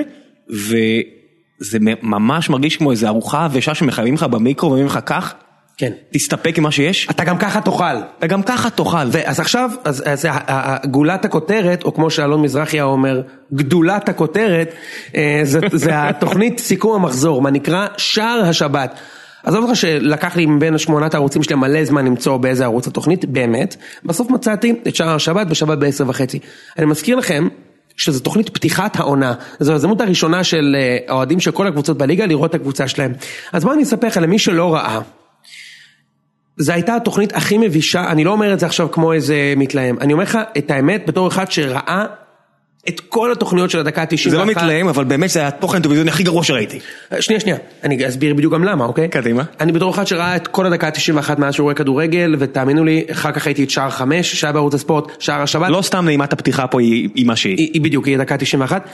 וזה 1.63 1.77
מ- 1.81 2.09
ממש 2.09 2.49
מרגיש 2.49 2.77
כמו 2.77 2.91
איזה 2.91 3.07
ארוחה 3.07 3.45
עבשה 3.45 3.75
שמחייבים 3.75 4.13
לך 4.13 4.23
במיקרו 4.23 4.69
ואומרים 4.69 4.87
לך 4.87 4.99
קח, 5.05 5.33
כן. 5.77 5.91
תסתפק 6.13 6.57
עם 6.57 6.63
מה 6.63 6.71
שיש, 6.71 7.07
אתה 7.11 7.23
גם 7.23 7.37
ככה 7.37 7.61
תאכל. 7.61 7.83
אתה 8.19 8.27
גם 8.27 8.43
ככה 8.43 8.69
תאכל. 8.69 8.97
אז 9.25 9.39
עכשיו, 9.39 9.69
אז, 9.83 10.03
אז 10.05 10.27
גולת 10.85 11.25
הכותרת, 11.25 11.83
או 11.83 11.93
כמו 11.93 12.09
שאלון 12.09 12.41
מזרחי 12.41 12.77
היה 12.77 12.83
אומר, 12.83 13.21
גדולת 13.53 14.09
הכותרת, 14.09 14.73
אה, 15.15 15.41
זה, 15.43 15.59
זה 15.71 15.89
התוכנית 16.09 16.59
סיכום 16.59 16.95
המחזור, 16.95 17.41
מה 17.41 17.51
נקרא 17.51 17.87
שער 17.97 18.41
השבת. 18.45 18.99
עזוב 19.43 19.63
אותך 19.63 19.75
שלקח 19.75 20.35
לי 20.35 20.45
מבין 20.45 20.77
שמונת 20.77 21.13
הערוצים 21.13 21.43
שלי 21.43 21.55
מלא 21.55 21.85
זמן 21.85 22.05
למצוא 22.05 22.37
באיזה 22.37 22.63
ערוץ 22.63 22.87
התוכנית, 22.87 23.25
באמת. 23.25 23.75
בסוף 24.05 24.31
מצאתי 24.31 24.73
את 24.87 24.95
שער 24.95 25.15
השבת 25.15 25.47
בשבת 25.47 25.77
בעשר 25.77 26.09
וחצי. 26.09 26.39
אני 26.77 26.85
מזכיר 26.85 27.15
לכם 27.15 27.47
שזו 27.97 28.19
תוכנית 28.19 28.49
פתיחת 28.49 28.99
העונה, 28.99 29.33
זו 29.59 29.71
ההזדמנות 29.71 30.01
הראשונה 30.01 30.43
של 30.43 30.75
אה, 30.79 30.97
האוהדים 31.07 31.39
של 31.39 31.51
כל 31.51 31.67
הקבוצות 31.67 31.97
בליגה 31.97 32.25
לראות 32.25 32.49
את 32.49 32.55
הקבוצה 32.55 32.87
שלהם. 32.87 33.13
אז 33.53 33.63
בוא 33.63 33.73
אני 33.73 33.83
אספר 33.83 34.07
לך 34.07 34.17
למי 34.17 34.39
שלא 34.39 34.73
ראה, 34.73 34.99
זו 36.57 36.73
הייתה 36.73 36.95
התוכנית 36.95 37.35
הכי 37.35 37.57
מבישה, 37.57 38.11
אני 38.11 38.23
לא 38.23 38.31
אומר 38.31 38.53
את 38.53 38.59
זה 38.59 38.65
עכשיו 38.65 38.91
כמו 38.91 39.13
איזה 39.13 39.53
מתלהם, 39.57 39.97
אני 40.01 40.13
אומר 40.13 40.23
לך 40.23 40.37
את 40.57 40.71
האמת 40.71 41.03
בתור 41.07 41.27
אחד 41.27 41.51
שראה 41.51 42.05
את 42.87 42.99
כל 42.99 43.31
התוכניות 43.31 43.69
של 43.69 43.79
הדקה 43.79 44.01
ה-91. 44.01 44.29
זה 44.29 44.37
לא 44.37 44.45
מתלהם, 44.45 44.87
אבל 44.87 45.03
באמת 45.03 45.29
זה 45.29 45.47
התוכן 45.47 45.77
הטלוויזיוני 45.77 46.11
הכי 46.11 46.23
גרוע 46.23 46.43
שראיתי. 46.43 46.79
שנייה, 47.19 47.39
שנייה, 47.39 47.57
אני 47.83 48.07
אסביר 48.07 48.33
בדיוק 48.33 48.53
גם 48.53 48.63
למה, 48.63 48.85
אוקיי? 48.85 49.07
קדימה. 49.07 49.43
אני 49.59 49.71
בתור 49.71 49.91
אחד 49.91 50.07
שראה 50.07 50.35
את 50.35 50.47
כל 50.47 50.65
הדקה 50.65 50.87
ה-91 50.87 51.39
מאז 51.39 51.53
שהוא 51.53 51.63
רואה 51.63 51.75
כדורגל, 51.75 52.35
ותאמינו 52.39 52.83
לי, 52.83 53.05
אחר 53.11 53.31
כך 53.31 53.47
הייתי 53.47 53.63
את 53.63 53.69
שער 53.69 53.89
5, 53.89 54.35
שהיה 54.35 54.53
בערוץ 54.53 54.73
הספורט, 54.73 55.11
שער 55.19 55.41
השבת. 55.41 55.69
לא 55.69 55.81
סתם 55.81 56.05
נעימת 56.05 56.33
הפתיחה 56.33 56.67
פה 56.67 56.81
היא 56.81 57.25
מה 57.25 57.35
שהיא. 57.35 57.57
היא, 57.57 57.81
בדיוק, 57.81 58.05
היא 58.05 58.17
דקה 58.17 58.37
91. 58.37 58.89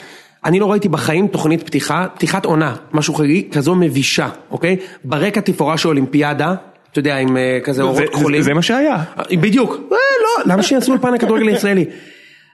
אני 0.45 0.60
לא 0.60 0.71
ראיתי 0.71 0.89
בחיים 0.89 1.28
תוכנית 1.28 1.63
פתיחה, 1.63 2.08
פתיחת 2.15 2.45
עונה, 2.45 2.75
משהו 2.93 3.13
חגיגי, 3.13 3.47
כזו 3.52 3.75
מבישה, 3.75 4.30
אוקיי? 4.52 4.75
ברקע 5.04 5.41
תפאורה 5.41 5.78
של 5.78 5.89
אולימפיאדה, 5.89 6.54
אתה 6.91 6.99
יודע, 6.99 7.17
עם 7.17 7.38
אה, 7.38 7.60
כזה 7.63 7.82
אורות 7.82 8.04
כחולים. 8.12 8.41
זה 8.41 8.54
מה 8.54 8.62
שהיה. 8.62 9.04
בדיוק, 9.32 9.71
אה, 9.91 9.97
לא, 10.23 10.54
למה 10.54 10.63
שיעשו 10.63 10.91
אולפן 10.91 11.13
הכדורגל 11.13 11.47
הישראלי? 11.47 11.86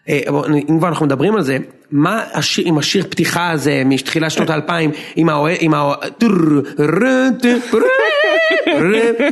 אה, 0.10 0.20
אם 0.70 0.80
כבר 0.80 0.88
אנחנו 0.88 1.06
מדברים 1.06 1.36
על 1.36 1.42
זה, 1.42 1.58
מה 1.92 2.24
עם 2.66 2.78
השיר 2.78 3.04
פתיחה 3.10 3.52
הזה 3.52 3.82
מתחילת 3.86 4.32
שנות 4.32 4.50
האלפיים, 4.52 4.92
עם 5.16 5.30
האוהד, 5.74 6.24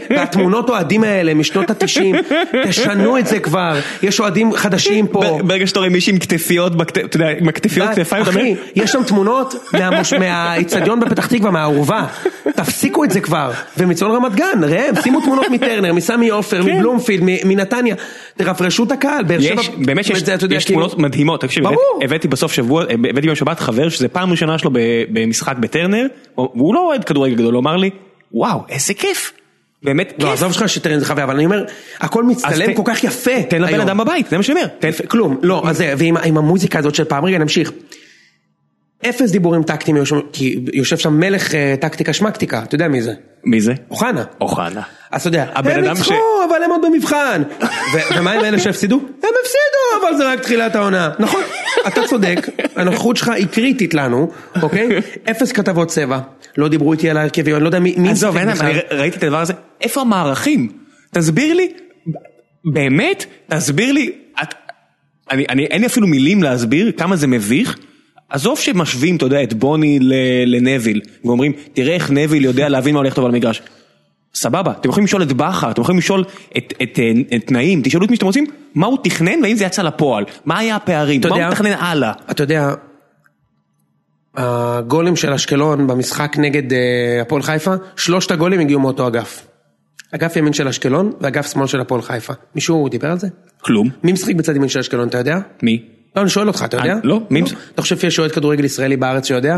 והתמונות 0.10 0.70
אוהדים 0.70 1.04
האלה 1.04 1.34
משנות 1.34 1.70
התשעים, 1.70 2.16
תשנו 2.68 3.18
את 3.18 3.28
זה 3.28 3.40
כבר, 3.40 3.80
יש 4.04 4.20
אוהדים 4.20 4.54
חדשים 4.54 5.08
פה. 5.08 5.40
ברגע 5.44 5.68
שאתה 5.68 5.80
רואה 5.80 5.90
מישהי 5.90 6.14
עם 6.14 6.20
כתפיות, 6.20 6.74
אתה 6.82 7.18
יודע, 7.18 7.30
עם 7.40 7.48
הכתפיות 7.50 7.90
כתפיים, 7.90 8.24
אתה 8.24 8.32
אומר, 8.32 8.42
אחי, 8.42 8.56
יש 8.76 8.92
שם 8.92 9.04
תמונות 9.04 9.56
מהאיצטדיון 10.20 11.00
בפתח 11.00 11.26
תקווה, 11.28 11.52
מהאורווה. 11.52 12.08
תפסיקו 12.56 13.04
את 13.04 13.12
זה 13.12 13.22
כבר. 13.22 13.52
ומצאון 13.78 14.12
רמת 14.16 14.36
גן, 14.36 14.62
ראם, 14.64 14.94
שימו 15.04 15.22
תמונות 15.22 15.46
מטרנר, 15.52 15.94
מסמי 15.94 16.30
עופר, 16.30 16.64
מבלומפילד, 16.64 17.24
מ- 17.24 17.48
מנתניה. 17.48 17.96
תרפרשו 18.38 18.84
את 18.84 18.92
הקהל, 18.92 19.24
באר 19.24 19.42
שבע. 19.42 19.62
באמת 19.86 20.06
שיש 20.06 20.24
כאילו- 20.24 20.60
תמונות 20.60 20.98
מדהימות, 21.00 21.42
תקשיב. 21.42 21.64
הבאתי- 22.04 22.28
בסוף 22.28 22.52
שבוע, 22.54 22.84
הבאתי 22.84 23.22
ביום 23.22 23.36
שבת 23.36 23.60
חבר 23.60 23.90
שזה 23.90 24.08
פעם 24.08 24.32
ראשונה 24.32 24.58
שלו 24.58 24.72
במשחק 25.10 25.56
בטרנר, 25.60 26.06
והוא 26.38 26.76
לא 26.76 26.80
אוהד 26.88 27.04
כדורגל 27.04 27.36
גדול, 27.36 27.54
הוא 27.54 27.62
אמר 27.62 27.76
לי, 27.76 27.90
וואו, 28.34 28.60
איזה 28.70 28.94
כיף, 28.94 29.34
באמת 29.84 30.14
לא, 30.18 30.24
כיף, 30.24 30.34
עזוב 30.34 30.54
שלך 30.54 30.70
שטרנר 30.70 31.00
זה 31.00 31.06
חוויה, 31.06 31.24
אבל 31.24 31.36
אני 31.36 31.46
אומר, 31.46 31.66
הכל 32.00 32.24
מצטלם 32.24 32.74
כל 32.74 32.82
כך 32.86 33.04
יפה. 33.04 33.44
תן 33.50 33.62
לבן. 33.62 33.82
אדם 33.82 33.98
בבית, 33.98 34.30
זה 34.30 34.38
מה 34.38 34.44
שאני 34.44 34.60
אומר, 34.60 34.92
כלום, 35.08 35.40
לא, 35.42 35.64
אז 35.68 35.78
זה, 35.78 35.94
ועם 35.98 36.18
עם 36.18 36.38
המוזיקה 36.38 36.80
הזאת 36.80 36.96
של 36.96 37.04
פעם, 37.04 37.26
רגע 37.26 37.38
נמשיך. 37.38 37.72
אפס 39.10 39.32
דיבורים 39.32 39.64
טקטיים, 39.64 39.98
כי 40.34 40.60
יושב 40.74 40.98
שם 40.98 41.14
מלך 41.14 41.56
אה, 41.56 41.76
טקטיקה 41.80 42.14
שמקטיקה, 42.14 42.64
אתה 42.64 42.76
יודע 42.76 42.88
מי 42.88 43.02
זה? 43.02 43.14
מי 43.44 43.62
זה? 43.62 43.74
אוחנה. 43.92 44.24
אוחנה. 44.42 44.82
אז 45.12 45.22
אתה 45.22 45.28
יודע, 45.28 45.46
הם 45.56 45.68
ניצחו, 45.68 46.14
אבל 46.50 46.64
הם 46.64 46.72
עוד 46.72 46.82
במבחן. 46.86 47.44
ומה 48.16 48.32
עם 48.32 48.44
אלה 48.46 48.60
שהפסידו? 48.60 48.96
הם 48.96 49.06
הפסידו, 49.14 49.63
אבל 50.02 50.18
זה 50.18 50.32
רק 50.34 50.40
תחילת 50.40 50.76
העונה. 50.76 51.10
נכון, 51.20 51.42
אתה 51.88 52.02
צודק, 52.08 52.50
הנוכחות 52.76 53.18
שלך 53.18 53.30
היא 53.30 53.48
קריטית 53.48 53.94
לנו, 53.94 54.32
אוקיי? 54.62 54.90
אפס 55.32 55.52
כתבות 55.52 55.88
צבע, 55.88 56.20
לא 56.58 56.68
דיברו 56.68 56.94
איתי 56.94 57.10
על 57.10 57.18
ההרכבים, 57.18 57.56
אני 57.56 57.64
לא 57.64 57.68
יודע 57.70 57.80
מי 57.80 57.96
עזוב, 58.10 58.38
אין, 58.38 58.50
ר- 58.50 58.54
ראיתי 58.98 59.18
את 59.18 59.24
הדבר 59.24 59.40
הזה, 59.40 59.54
איפה 59.82 60.02
המערכים? 60.02 60.70
תסביר 61.14 61.54
לי, 61.54 61.72
באמת, 62.74 63.26
תסביר 63.48 63.92
לי, 63.92 64.12
את- 64.44 64.54
אני, 65.32 65.46
אני, 65.50 65.66
אין 65.66 65.82
לי 65.82 65.88
אפילו 65.88 66.08
מילים 66.08 66.44
להסביר 66.44 66.92
כמה 66.98 67.16
זה 67.16 67.28
מביך. 67.28 67.78
עזוב 68.30 68.60
שמשווים, 68.60 69.16
אתה 69.16 69.26
יודע, 69.26 69.44
את 69.44 69.54
בוני 69.54 70.00
לנביל, 70.46 71.02
ואומרים, 71.26 71.52
תראה 71.74 71.94
איך 71.94 72.12
נביל 72.12 72.46
יודע 72.46 72.70
להבין 72.70 72.94
מה 72.94 73.00
הולך 73.00 73.14
טוב 73.14 73.26
על 73.26 73.32
המגרש. 73.32 73.62
סבבה, 74.36 74.72
אתם 74.72 74.90
יכולים 74.90 75.06
לשאול 75.06 75.22
את 75.24 75.34
בכר, 75.34 75.72
אתם 75.72 75.82
יכולים 75.82 75.98
לשאול 76.00 76.24
את, 76.58 76.74
את, 76.84 77.00
אה, 77.00 77.12
את 77.38 77.44
תנאים, 77.48 77.82
תשאלו 77.84 78.06
את 78.06 78.10
מי 78.10 78.16
שאתם 78.16 78.26
רוצים, 78.26 78.46
מה 78.76 78.86
הוא 78.88 78.98
תכנן 79.04 79.40
והאם 79.44 79.56
זה 79.56 79.66
יצא 79.66 79.82
לפועל, 79.82 80.26
מה 80.46 80.60
היה 80.60 80.76
הפערים, 80.76 81.22
מה 81.22 81.28
יודע- 81.28 81.46
הוא 81.46 81.52
מתכנן 81.52 81.72
הלאה. 81.72 82.12
אתה 82.32 82.44
יודע, 82.44 82.74
הגולים 84.36 85.16
של 85.16 85.34
אשקלון 85.34 85.88
במשחק 85.88 86.36
נגד 86.38 86.74
אה, 86.74 86.80
הפועל 87.22 87.42
חיפה, 87.42 87.74
שלושת 87.96 88.32
הגולים 88.32 88.60
הגיעו 88.60 88.80
מאותו 88.80 89.08
אגף. 89.08 89.48
אגף 90.12 90.36
ימין 90.36 90.54
של 90.54 90.68
אשקלון 90.68 91.12
ואגף 91.22 91.52
שמאל 91.54 91.68
של 91.68 91.80
הפועל 91.82 92.02
חיפה. 92.02 92.34
מישהו 92.56 92.90
דיבר 92.90 93.12
על 93.12 93.20
זה? 93.20 93.28
כלום. 93.62 93.90
מי 94.04 94.12
משחק 94.12 94.36
בצד 94.36 94.56
ימין 94.56 94.70
של 94.70 94.80
אשקלון, 94.80 95.08
אתה 95.08 95.18
יודע? 95.18 95.38
מי? 95.64 95.84
לא, 96.16 96.22
אני 96.22 96.30
שואל 96.30 96.48
אותך, 96.48 96.64
אתה 96.66 96.78
יודע? 96.78 96.96
לא, 97.04 97.22
מי 97.30 97.42
מש- 97.42 97.54
אתה 97.74 97.82
חושב 97.82 98.00
שיש 98.00 98.20
אוהד 98.20 98.32
כדורגל 98.32 98.64
ישראלי 98.66 98.98
בארץ 98.98 99.28
שיודע? 99.28 99.58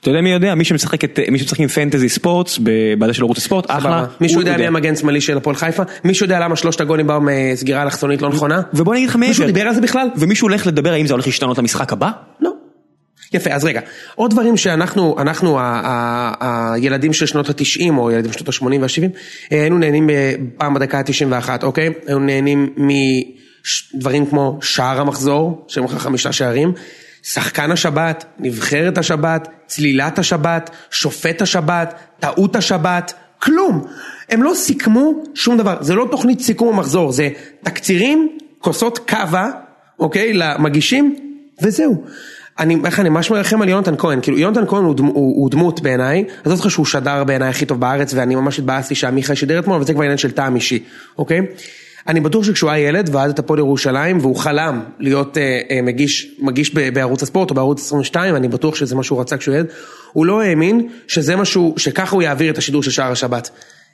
אתה 0.00 0.10
יודע 0.10 0.20
מי 0.20 0.30
יודע? 0.32 0.54
מי 0.54 0.64
שמשחק 0.64 1.04
את- 1.04 1.18
מי 1.30 1.38
שמשחק 1.38 1.60
עם 1.60 1.68
פנטזי 1.68 2.08
ספורטס, 2.08 2.58
בזה 2.98 3.12
של 3.14 3.22
ערוץ 3.22 3.38
הספורט, 3.38 3.64
אחלה. 3.68 4.04
מישהו 4.20 4.40
יודע 4.40 4.56
מי 4.56 4.66
המגן 4.66 4.96
שמאלי 4.96 5.20
של 5.20 5.36
הפועל 5.36 5.56
חיפה? 5.56 5.82
מישהו 6.04 6.24
יודע 6.26 6.40
למה 6.40 6.56
שלושת 6.56 6.80
הגולים 6.80 7.06
באו 7.06 7.20
מסגירה 7.20 7.82
אלכסונית 7.82 8.22
לא 8.22 8.28
נכונה? 8.28 8.60
ובוא 8.74 8.92
אני 8.92 9.00
אגיד 9.00 9.08
לך 9.10 9.16
מעבר. 9.16 9.28
מישהו 9.28 9.46
דיבר 9.46 9.60
על 9.62 9.74
זה 9.74 9.80
בכלל? 9.80 10.08
ומישהו 10.16 10.48
הולך 10.48 10.66
לדבר 10.66 10.92
האם 10.92 11.06
זה 11.06 11.14
הולך 11.14 11.26
להשתנות 11.26 11.58
למשחק 11.58 11.92
הבא? 11.92 12.10
לא. 12.40 12.50
יפה, 13.34 13.50
אז 13.50 13.64
רגע, 13.64 13.80
עוד 14.14 14.30
דברים 14.30 14.56
שאנחנו, 14.56 15.16
אנחנו, 15.18 15.58
הילדים 16.40 17.12
של 17.12 17.26
שנות 17.26 17.48
התשעים, 17.48 17.98
או 17.98 18.10
ילדים 18.10 18.32
של 18.32 18.38
שנות 18.38 18.48
השמונים 18.48 18.82
והשבעים, 18.82 19.10
אה, 19.52 19.60
היינו 19.60 19.78
נהנים 19.78 20.10
אה, 20.10 20.32
פעם 20.56 20.74
בדקה 20.74 20.98
ה-91, 20.98 21.62
אוקיי? 21.62 21.92
היינו 22.06 22.20
נהנים 22.20 22.68
מדברים 23.94 24.26
כמו 24.26 24.58
שער 24.62 25.00
המחזור, 25.00 25.64
שהם 25.68 25.84
לך 25.84 25.92
חמישה 25.94 26.32
שערים, 26.32 26.72
שחקן 27.26 27.70
השבת, 27.70 28.24
נבחרת 28.38 28.98
השבת, 28.98 29.48
צלילת 29.66 30.18
השבת, 30.18 30.70
שופט 30.90 31.42
השבת, 31.42 31.94
טעות 32.20 32.56
השבת, 32.56 33.12
כלום. 33.42 33.86
הם 34.28 34.42
לא 34.42 34.52
סיכמו 34.54 35.12
שום 35.34 35.56
דבר, 35.58 35.76
זה 35.80 35.94
לא 35.94 36.08
תוכנית 36.10 36.40
סיכום 36.40 36.74
המחזור, 36.74 37.12
זה 37.12 37.28
תקצירים, 37.62 38.38
כוסות 38.58 38.98
קאבה, 38.98 39.50
אוקיי, 39.98 40.32
למגישים, 40.32 41.16
וזהו. 41.62 42.04
אני, 42.58 42.76
איך 42.84 43.00
אני 43.00 43.08
ממש 43.08 43.30
מרחם 43.30 43.62
על 43.62 43.68
יונתן 43.68 43.94
כהן, 43.98 44.20
כאילו 44.22 44.38
יונתן 44.38 44.66
כהן 44.66 44.84
הוא, 44.84 44.94
דמ, 44.94 45.04
הוא, 45.04 45.14
הוא 45.14 45.50
דמות 45.50 45.80
בעיניי, 45.80 46.24
עזוב 46.44 46.58
אותך 46.58 46.70
שהוא 46.70 46.86
שדר 46.86 47.24
בעיניי 47.24 47.48
הכי 47.48 47.66
טוב 47.66 47.80
בארץ 47.80 48.14
ואני 48.14 48.34
ממש 48.34 48.58
התבאסתי 48.58 48.94
שעמיחי 48.94 49.36
שידר 49.36 49.58
אתמול, 49.58 49.76
אבל 49.76 49.86
זה 49.86 49.92
כבר 49.92 50.02
עניין 50.02 50.18
של 50.18 50.30
טעם 50.30 50.56
אישי, 50.56 50.84
אוקיי? 51.18 51.40
אני 52.08 52.20
בטוח 52.20 52.44
שכשהוא 52.44 52.70
היה 52.70 52.88
ילד 52.88 53.08
ועד 53.12 53.30
את 53.30 53.38
הפועל 53.38 53.58
ירושלים 53.58 54.18
והוא 54.18 54.36
חלם 54.36 54.80
להיות 54.98 55.38
אה, 55.38 55.60
אה, 55.70 55.82
מגיש, 55.82 56.34
מגיש 56.38 56.74
ב, 56.74 56.94
בערוץ 56.94 57.22
הספורט 57.22 57.50
או 57.50 57.54
בערוץ 57.54 57.80
22, 57.80 58.36
אני 58.36 58.48
בטוח 58.48 58.74
שזה 58.74 58.94
מה 58.94 59.02
שהוא 59.02 59.20
רצה 59.20 59.36
כשהוא 59.36 59.54
ילד, 59.54 59.66
הוא 60.12 60.26
לא 60.26 60.42
האמין 60.42 60.88
שזה 61.06 61.36
משהו, 61.36 61.74
שככה 61.76 62.16
הוא 62.16 62.22
יעביר 62.22 62.52
את 62.52 62.58
השידור 62.58 62.82
של 62.82 62.90
שער 62.90 63.12
השבת. 63.12 63.50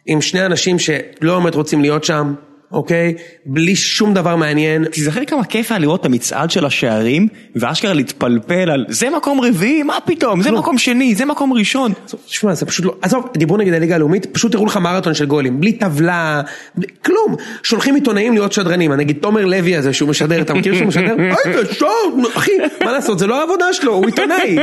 עם 0.06 0.20
שני 0.20 0.46
אנשים 0.46 0.78
שלא 0.78 1.38
באמת 1.38 1.54
רוצים 1.54 1.80
להיות 1.82 2.04
שם, 2.04 2.34
אוקיי? 2.72 3.14
בלי 3.46 3.76
שום 3.76 4.14
דבר 4.14 4.36
מעניין. 4.36 4.84
תיזכר 4.84 5.24
כמה 5.24 5.44
כיף 5.44 5.70
היה 5.70 5.78
לראות 5.78 6.00
את 6.00 6.06
המצעד 6.06 6.50
של 6.50 6.66
השערים, 6.66 7.28
ואשכרה 7.56 7.92
להתפלפל 7.92 8.70
על 8.70 8.84
זה 8.88 9.10
מקום 9.10 9.40
רביעי, 9.40 9.82
מה 9.82 9.98
פתאום, 10.04 10.42
זה 10.42 10.50
מקום 10.50 10.78
שני, 10.78 11.14
זה 11.14 11.24
מקום 11.24 11.52
ראשון. 11.52 11.92
תשמע, 12.26 12.54
זה 12.54 12.66
פשוט 12.66 12.84
לא, 12.84 12.94
עזוב, 13.02 13.28
דיברו 13.36 13.56
נגד 13.56 13.72
הליגה 13.72 13.94
הלאומית, 13.94 14.26
פשוט 14.26 14.54
הראו 14.54 14.66
לך 14.66 14.76
מרתון 14.76 15.14
של 15.14 15.26
גולים, 15.26 15.60
בלי 15.60 15.72
טבלה, 15.72 16.42
בלי, 16.74 16.86
כלום. 17.04 17.36
שולחים 17.62 17.94
עיתונאים 17.94 18.32
להיות 18.32 18.52
שדרנים, 18.52 18.92
נגיד 18.92 19.16
תומר 19.20 19.44
לוי 19.44 19.76
הזה 19.76 19.92
שהוא 19.92 20.08
משדר, 20.08 20.40
אתה 20.40 20.54
מכיר 20.54 20.74
שהוא 20.74 20.86
משדר? 20.86 21.14
אוי, 21.44 21.64
זה 21.64 21.74
שוב, 21.74 22.24
אחי, 22.36 22.52
מה 22.84 22.92
לעשות, 22.92 23.18
זה 23.18 23.26
לא 23.26 23.40
העבודה 23.40 23.72
שלו, 23.72 23.94
הוא 23.94 24.06
עיתונאי. 24.06 24.58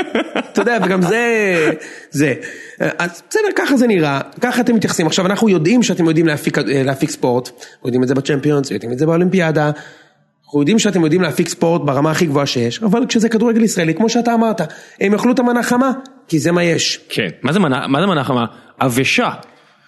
אתה 0.52 0.62
יודע, 0.62 0.78
וגם 0.86 1.02
זה, 1.02 1.72
זה. 2.12 2.34
אז 2.80 3.22
בסדר, 3.30 3.48
ככה 3.56 3.78
זה 3.78 3.88
נראה, 3.88 4.22
ככה 4.42 4.62
אתם 4.62 4.76
מתייחסים. 4.76 5.08
עכשיו, 5.08 5.26
אנחנו 5.26 5.50
יודעים 5.50 5.84
שאתם 5.84 6.06
יודעים 6.06 6.28
להפיק, 6.28 6.58
להפיק 6.58 7.10
ספורט, 7.10 7.50
יודעים 7.86 8.04
את 8.04 8.08
זה 8.08 8.16
בצ'מפיונס, 8.16 8.72
יודעים 8.72 8.92
את 8.92 9.00
זה 9.00 9.06
באולימפיאדה. 9.06 9.72
אנחנו 10.46 10.60
יודעים 10.60 10.80
שאתם 10.80 11.04
יודעים 11.04 11.22
להפיק 11.22 11.50
ספורט 11.50 11.82
ברמה 11.82 12.12
הכי 12.12 12.26
גבוהה 12.26 12.46
שיש, 12.46 12.84
אבל 12.84 13.06
כשזה 13.06 13.30
כדורגל 13.30 13.64
ישראלי, 13.64 13.94
כמו 13.94 14.10
שאתה 14.10 14.34
אמרת, 14.34 14.62
הם 15.02 15.14
יאכלו 15.14 15.32
את 15.32 15.40
המנה 15.40 15.64
חמה, 15.64 15.92
כי 16.28 16.40
זה 16.40 16.52
מה 16.52 16.64
יש. 16.64 17.00
כן. 17.10 17.28
מה 17.42 17.54
זה 17.54 17.60
מנה, 17.60 17.88
מה 17.88 18.02
זה 18.02 18.08
מנה 18.08 18.24
חמה? 18.24 18.46
עבשה. 18.80 19.30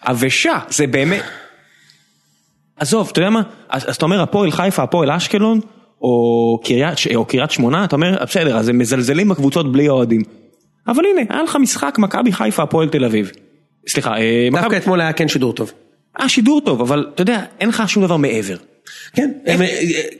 עבשה, 0.01 0.59
זה 0.69 0.87
באמת... 0.87 1.23
עזוב, 2.79 3.09
אתה 3.11 3.19
יודע 3.19 3.29
מה? 3.29 3.41
אז, 3.69 3.89
אז 3.89 3.95
אתה 3.95 4.05
אומר 4.05 4.21
הפועל 4.21 4.51
חיפה, 4.51 4.83
הפועל 4.83 5.11
אשקלון, 5.11 5.59
או 6.01 6.59
קריית, 6.63 6.97
או 7.15 7.25
קריית 7.25 7.51
שמונה, 7.51 7.83
אתה 7.83 7.95
אומר, 7.95 8.23
בסדר, 8.23 8.57
אז 8.57 8.69
הם 8.69 8.77
מזלזלים 8.77 9.29
בקבוצות 9.29 9.71
בלי 9.71 9.89
אוהדים. 9.89 10.21
אבל 10.87 11.03
הנה, 11.05 11.21
היה 11.29 11.43
לך 11.43 11.55
משחק 11.55 11.95
מכבי 11.99 12.31
חיפה, 12.31 12.63
הפועל 12.63 12.89
תל 12.89 13.05
אביב. 13.05 13.31
סליחה, 13.87 14.17
אה, 14.17 14.47
דווקא 14.51 14.65
מכבי... 14.65 14.77
אתמול 14.77 15.01
היה 15.01 15.13
כן 15.13 15.27
שידור 15.27 15.53
טוב. 15.53 15.71
היה 16.17 16.29
שידור 16.29 16.61
טוב, 16.61 16.81
אבל 16.81 17.05
אתה 17.15 17.21
יודע, 17.21 17.43
אין 17.59 17.69
לך 17.69 17.83
שום 17.87 18.03
דבר 18.03 18.17
מעבר. 18.17 18.55
כן, 19.13 19.31
אה, 19.47 19.55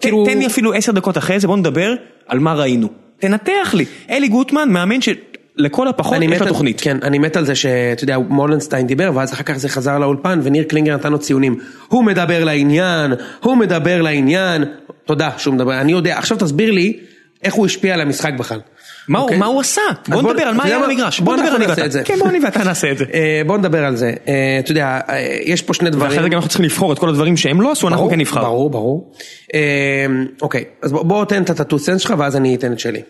כאילו... 0.02 0.26
תן 0.26 0.38
לי 0.38 0.47
אפילו 0.47 0.74
עשר 0.74 0.91
דקות 0.91 1.17
אחרי 1.17 1.39
זה, 1.39 1.47
בוא 1.47 1.58
נדבר 1.58 1.93
על 2.28 2.39
מה 2.39 2.54
ראינו. 2.54 2.88
תנתח 3.19 3.74
לי. 3.74 3.86
אלי 4.10 4.28
גוטמן, 4.28 4.69
מאמן 4.69 5.02
שלכל 5.02 5.88
הפחות 5.88 6.17
יש 6.21 6.41
לו 6.41 6.47
תוכנית. 6.47 6.82
כן, 6.82 6.97
אני 7.04 7.19
מת 7.19 7.36
על 7.36 7.45
זה 7.45 7.56
שאתה 7.56 8.04
יודע, 8.04 8.17
מולנשטיין 8.17 8.88
דיבר, 8.88 9.12
ואז 9.15 9.34
אחר 9.34 9.43
כך 9.43 9.58
זה 9.58 9.69
חזר 9.69 10.00
לאולפן, 10.00 10.39
וניר 10.43 10.63
קלינגר 10.63 10.95
נתן 10.95 11.12
לו 11.12 11.19
ציונים. 11.19 11.60
הוא 11.88 12.04
מדבר 12.04 12.43
לעניין, 12.43 13.13
הוא 13.39 13.58
מדבר 13.58 14.02
לעניין, 14.02 14.63
תודה 15.06 15.30
שהוא 15.38 15.54
מדבר, 15.54 15.82
אני 15.82 15.91
יודע, 15.91 16.17
עכשיו 16.17 16.38
תסביר 16.38 16.71
לי, 16.71 17.00
איך 17.43 17.54
הוא 17.54 17.65
השפיע 17.65 17.93
על 17.93 18.02
המשחק 18.02 18.34
בכלל. 18.39 18.60
מה 19.07 19.19
הוא- 19.19 19.23
אוקיי? 19.25 19.37
מה 19.37 19.45
הוא 19.45 19.61
עשה? 19.61 19.81
בוא 20.07 20.21
נדבר 20.21 20.41
על 20.43 20.53
מה 20.55 20.63
היה 20.63 20.79
במגרש. 20.79 21.19
בוא 21.19 21.35
בוא 21.35 21.43
נדבר 21.43 21.55
אני 21.55 21.65
ואתה. 21.67 21.85
את 21.85 21.91
זה. 21.91 22.03
כן, 22.05 22.19
בוא 22.19 22.29
אני 22.29 22.39
ואתה 22.43 22.63
נעשה 22.63 22.91
את 22.91 22.97
זה. 22.97 23.05
אה, 23.13 23.41
בוא 23.47 23.57
נדבר 23.57 23.83
על 23.85 23.95
זה. 23.95 24.13
אה, 24.27 24.57
אתה 24.59 24.71
יודע, 24.71 24.99
אה, 25.09 25.37
יש 25.45 25.61
פה 25.61 25.73
שני 25.73 25.89
דברים. 25.89 26.07
ואחרי 26.11 26.23
זה 26.23 26.29
גם 26.29 26.35
אנחנו 26.35 26.49
צריכים 26.49 26.65
לבחור 26.65 26.93
את 26.93 26.99
כל 26.99 27.09
הדברים 27.09 27.37
שהם 27.37 27.61
לא 27.61 27.71
עשו, 27.71 27.87
אנחנו 27.87 28.09
כן 28.09 28.19
נבחר. 28.19 28.41
ברור, 28.43 28.69
ברור. 28.69 29.13
אה, 29.53 30.05
אוקיי, 30.41 30.63
אז 30.81 30.91
בוא- 30.91 31.25
תן 31.25 31.43
את 31.43 31.49
הטאטו 31.49 31.79
סנס 31.79 32.01
שלך 32.01 32.13
ואז 32.17 32.35
אני 32.35 32.55
אתן 32.55 32.71
את 32.73 32.79
שלי. 32.79 33.01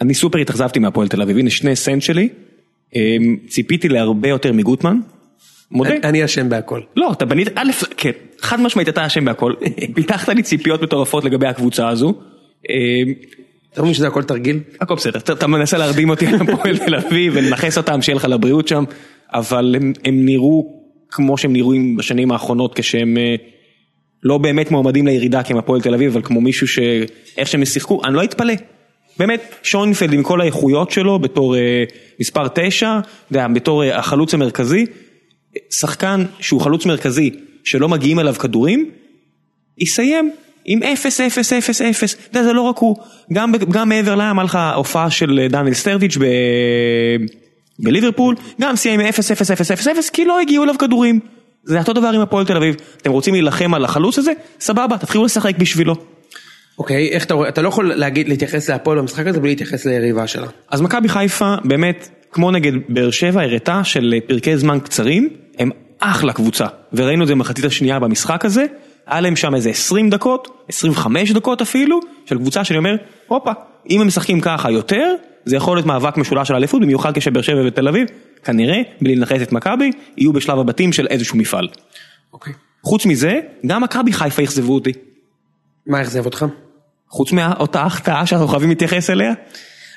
אני 0.00 0.14
סופר 0.14 0.38
התאכזבתי 0.38 0.78
מהפועל 0.78 1.08
תל 1.08 1.22
אביב, 1.22 1.38
הנה 1.38 1.50
שני 1.50 1.76
סנט 1.76 2.02
שלי. 2.02 2.28
אה, 2.96 3.16
ציפיתי 3.48 3.88
להרבה 3.88 4.28
יותר 4.28 4.52
מגוטמן. 4.52 4.96
מודה. 5.70 5.94
אני 6.04 6.24
אשם 6.24 6.48
בהכל. 6.48 6.80
לא, 6.96 7.12
אתה 7.12 7.24
בנית, 7.24 7.48
א', 7.54 7.70
כן, 7.96 8.10
חד 8.40 8.60
משמעית 8.60 8.88
אתה 8.88 9.06
אשם 9.06 9.24
בהכל. 9.24 9.52
פיתחת 9.94 10.28
לי 10.28 10.42
ציפיות 10.42 10.82
מטורפות 10.82 11.24
לגבי 11.24 11.46
הקבוצה 11.46 11.88
הזו. 11.88 12.14
אתה 13.72 13.82
מבין 13.82 13.94
שזה 13.94 14.06
הכל 14.06 14.22
תרגיל? 14.22 14.60
הכל 14.80 14.94
בסדר, 14.94 15.18
אתה, 15.18 15.46
מנסה 15.46 15.78
להרדים 15.78 16.10
אותי 16.10 16.26
על 16.26 16.34
הפועל 16.34 16.78
תל 16.78 16.94
אביב 16.94 17.32
ולנכס 17.36 17.78
אותם 17.78 18.02
שיהיה 18.02 18.16
לך 18.16 18.24
לבריאות 18.24 18.68
שם, 18.68 18.84
אבל 19.34 19.74
הם, 19.76 19.92
הם 20.04 20.24
נראו 20.24 20.78
כמו 21.10 21.38
שהם 21.38 21.52
נראו 21.52 21.72
בשנים 21.96 22.32
האחרונות 22.32 22.74
כשהם 22.74 23.18
אה, 23.18 23.34
לא 24.22 24.38
באמת 24.38 24.70
מועמדים 24.70 25.06
לירידה 25.06 25.42
כי 25.42 25.52
הם 25.52 25.58
הפועל 25.58 25.80
תל 25.80 25.94
אביב, 25.94 26.12
אבל 26.12 26.22
כמו 26.22 26.40
מישהו 26.40 26.68
שאיך 26.68 27.48
שהם 27.48 27.64
שיחקו, 27.64 28.00
אני 28.04 28.14
לא 28.14 28.24
אתפלא. 28.24 28.54
באמת, 29.18 29.54
שוינפלד 29.62 30.12
עם 30.12 30.22
כל 30.22 30.40
האיכויות 30.40 30.90
שלו 30.90 31.18
בתור 31.18 31.56
אה, 31.56 31.84
מספר 32.20 32.48
9, 32.54 33.00
בתור 33.30 33.84
אה, 33.84 33.98
החלוץ 33.98 34.34
המרכזי, 34.34 34.86
שחקן 35.70 36.24
שהוא 36.40 36.60
חלוץ 36.60 36.86
מרכזי 36.86 37.30
שלא 37.64 37.88
מגיעים 37.88 38.18
אליו 38.18 38.34
כדורים, 38.34 38.90
יסיים 39.78 40.32
עם 40.70 40.82
0-0-0-0, 40.82 40.86
אתה 42.30 42.38
יודע 42.38 42.42
זה 42.42 42.52
לא 42.52 42.60
רק 42.60 42.78
הוא, 42.78 42.96
גם, 43.32 43.52
גם 43.70 43.88
מעבר 43.88 44.14
לים 44.14 44.38
היה 44.38 44.44
לך 44.44 44.58
הופעה 44.74 45.10
של 45.10 45.46
דניאל 45.50 45.74
סטרדיץ' 45.74 46.16
ב... 46.16 46.24
בליברפול, 47.78 48.34
גם 48.60 48.76
סיים 48.76 49.00
עם 49.00 49.08
0-0-0-0 49.08 50.10
כי 50.12 50.24
לא 50.24 50.40
הגיעו 50.40 50.64
אליו 50.64 50.74
כדורים. 50.78 51.20
זה 51.64 51.78
אותו 51.78 51.92
דבר 51.92 52.08
עם 52.08 52.20
הפועל 52.20 52.46
תל 52.46 52.56
אביב, 52.56 52.76
אתם 53.02 53.10
רוצים 53.10 53.34
להילחם 53.34 53.74
על 53.74 53.84
החלוץ 53.84 54.18
הזה? 54.18 54.32
סבבה, 54.60 54.98
תתחילו 54.98 55.24
לשחק 55.24 55.58
בשבילו. 55.58 55.94
אוקיי, 56.78 57.08
איך 57.08 57.24
אתה 57.24 57.34
רואה, 57.34 57.48
אתה 57.48 57.62
לא 57.62 57.68
יכול 57.68 57.94
להגיד, 57.94 58.28
להתייחס 58.28 58.70
להפועל 58.70 58.98
במשחק 58.98 59.26
הזה 59.26 59.40
בלי 59.40 59.48
להתייחס 59.48 59.86
ליריבה 59.86 60.26
שלה. 60.26 60.46
אז 60.70 60.80
מכבי 60.80 61.08
חיפה 61.08 61.54
באמת, 61.64 62.08
כמו 62.32 62.50
נגד 62.50 62.72
באר 62.88 63.10
שבע, 63.10 63.42
הראתה 63.42 63.84
של 63.84 64.14
פרקי 64.26 64.56
זמן 64.56 64.80
קצרים, 64.80 65.28
הם 65.58 65.70
אחלה 66.00 66.32
קבוצה. 66.32 66.66
וראינו 66.92 67.22
את 67.22 67.28
זה 67.28 67.34
במחצית 67.34 67.64
השנייה 67.64 67.98
במשחק 67.98 68.44
הזה, 68.44 68.64
היה 69.08 69.20
להם 69.20 69.36
שם 69.36 69.54
איזה 69.54 69.70
20 69.70 70.10
דקות, 70.10 70.64
25 70.68 71.32
דקות 71.32 71.62
אפילו, 71.62 72.00
של 72.26 72.38
קבוצה 72.38 72.64
שאני 72.64 72.78
אומר, 72.78 72.96
הופה, 73.26 73.52
אם 73.90 74.00
הם 74.00 74.06
משחקים 74.06 74.40
ככה 74.40 74.70
יותר, 74.70 75.14
זה 75.44 75.56
יכול 75.56 75.76
להיות 75.76 75.86
מאבק 75.86 76.16
משולש 76.16 76.48
של 76.48 76.54
אליפות, 76.54 76.82
במיוחד 76.82 77.12
כשבאר 77.14 77.42
שבע 77.42 77.66
ותל 77.66 77.88
אביב, 77.88 78.06
כנראה, 78.44 78.80
בלי 79.00 79.16
לנחש 79.16 79.42
את 79.42 79.52
מכבי, 79.52 79.90
יהיו 80.16 80.32
בשלב 80.32 80.58
הבתים 80.58 80.92
של 80.92 81.06
איזשהו 81.06 81.38
מפעל. 81.38 81.68
אוקיי. 82.32 82.52
חוץ 82.82 83.06
מזה, 83.06 83.40
גם 83.66 83.82
מכבי 83.82 84.12
חיפה 84.12 84.42
אכזבו 84.42 84.74
אותי. 84.74 84.92
מה 85.86 86.02
אכזב 86.02 86.24
אותך? 86.24 86.46
חוץ 87.08 87.32
מאותה 87.32 87.82
החטאה 87.82 88.26
שאנחנו 88.26 88.48
חייבים 88.48 88.68
להתייחס 88.68 89.10
אליה. 89.10 89.32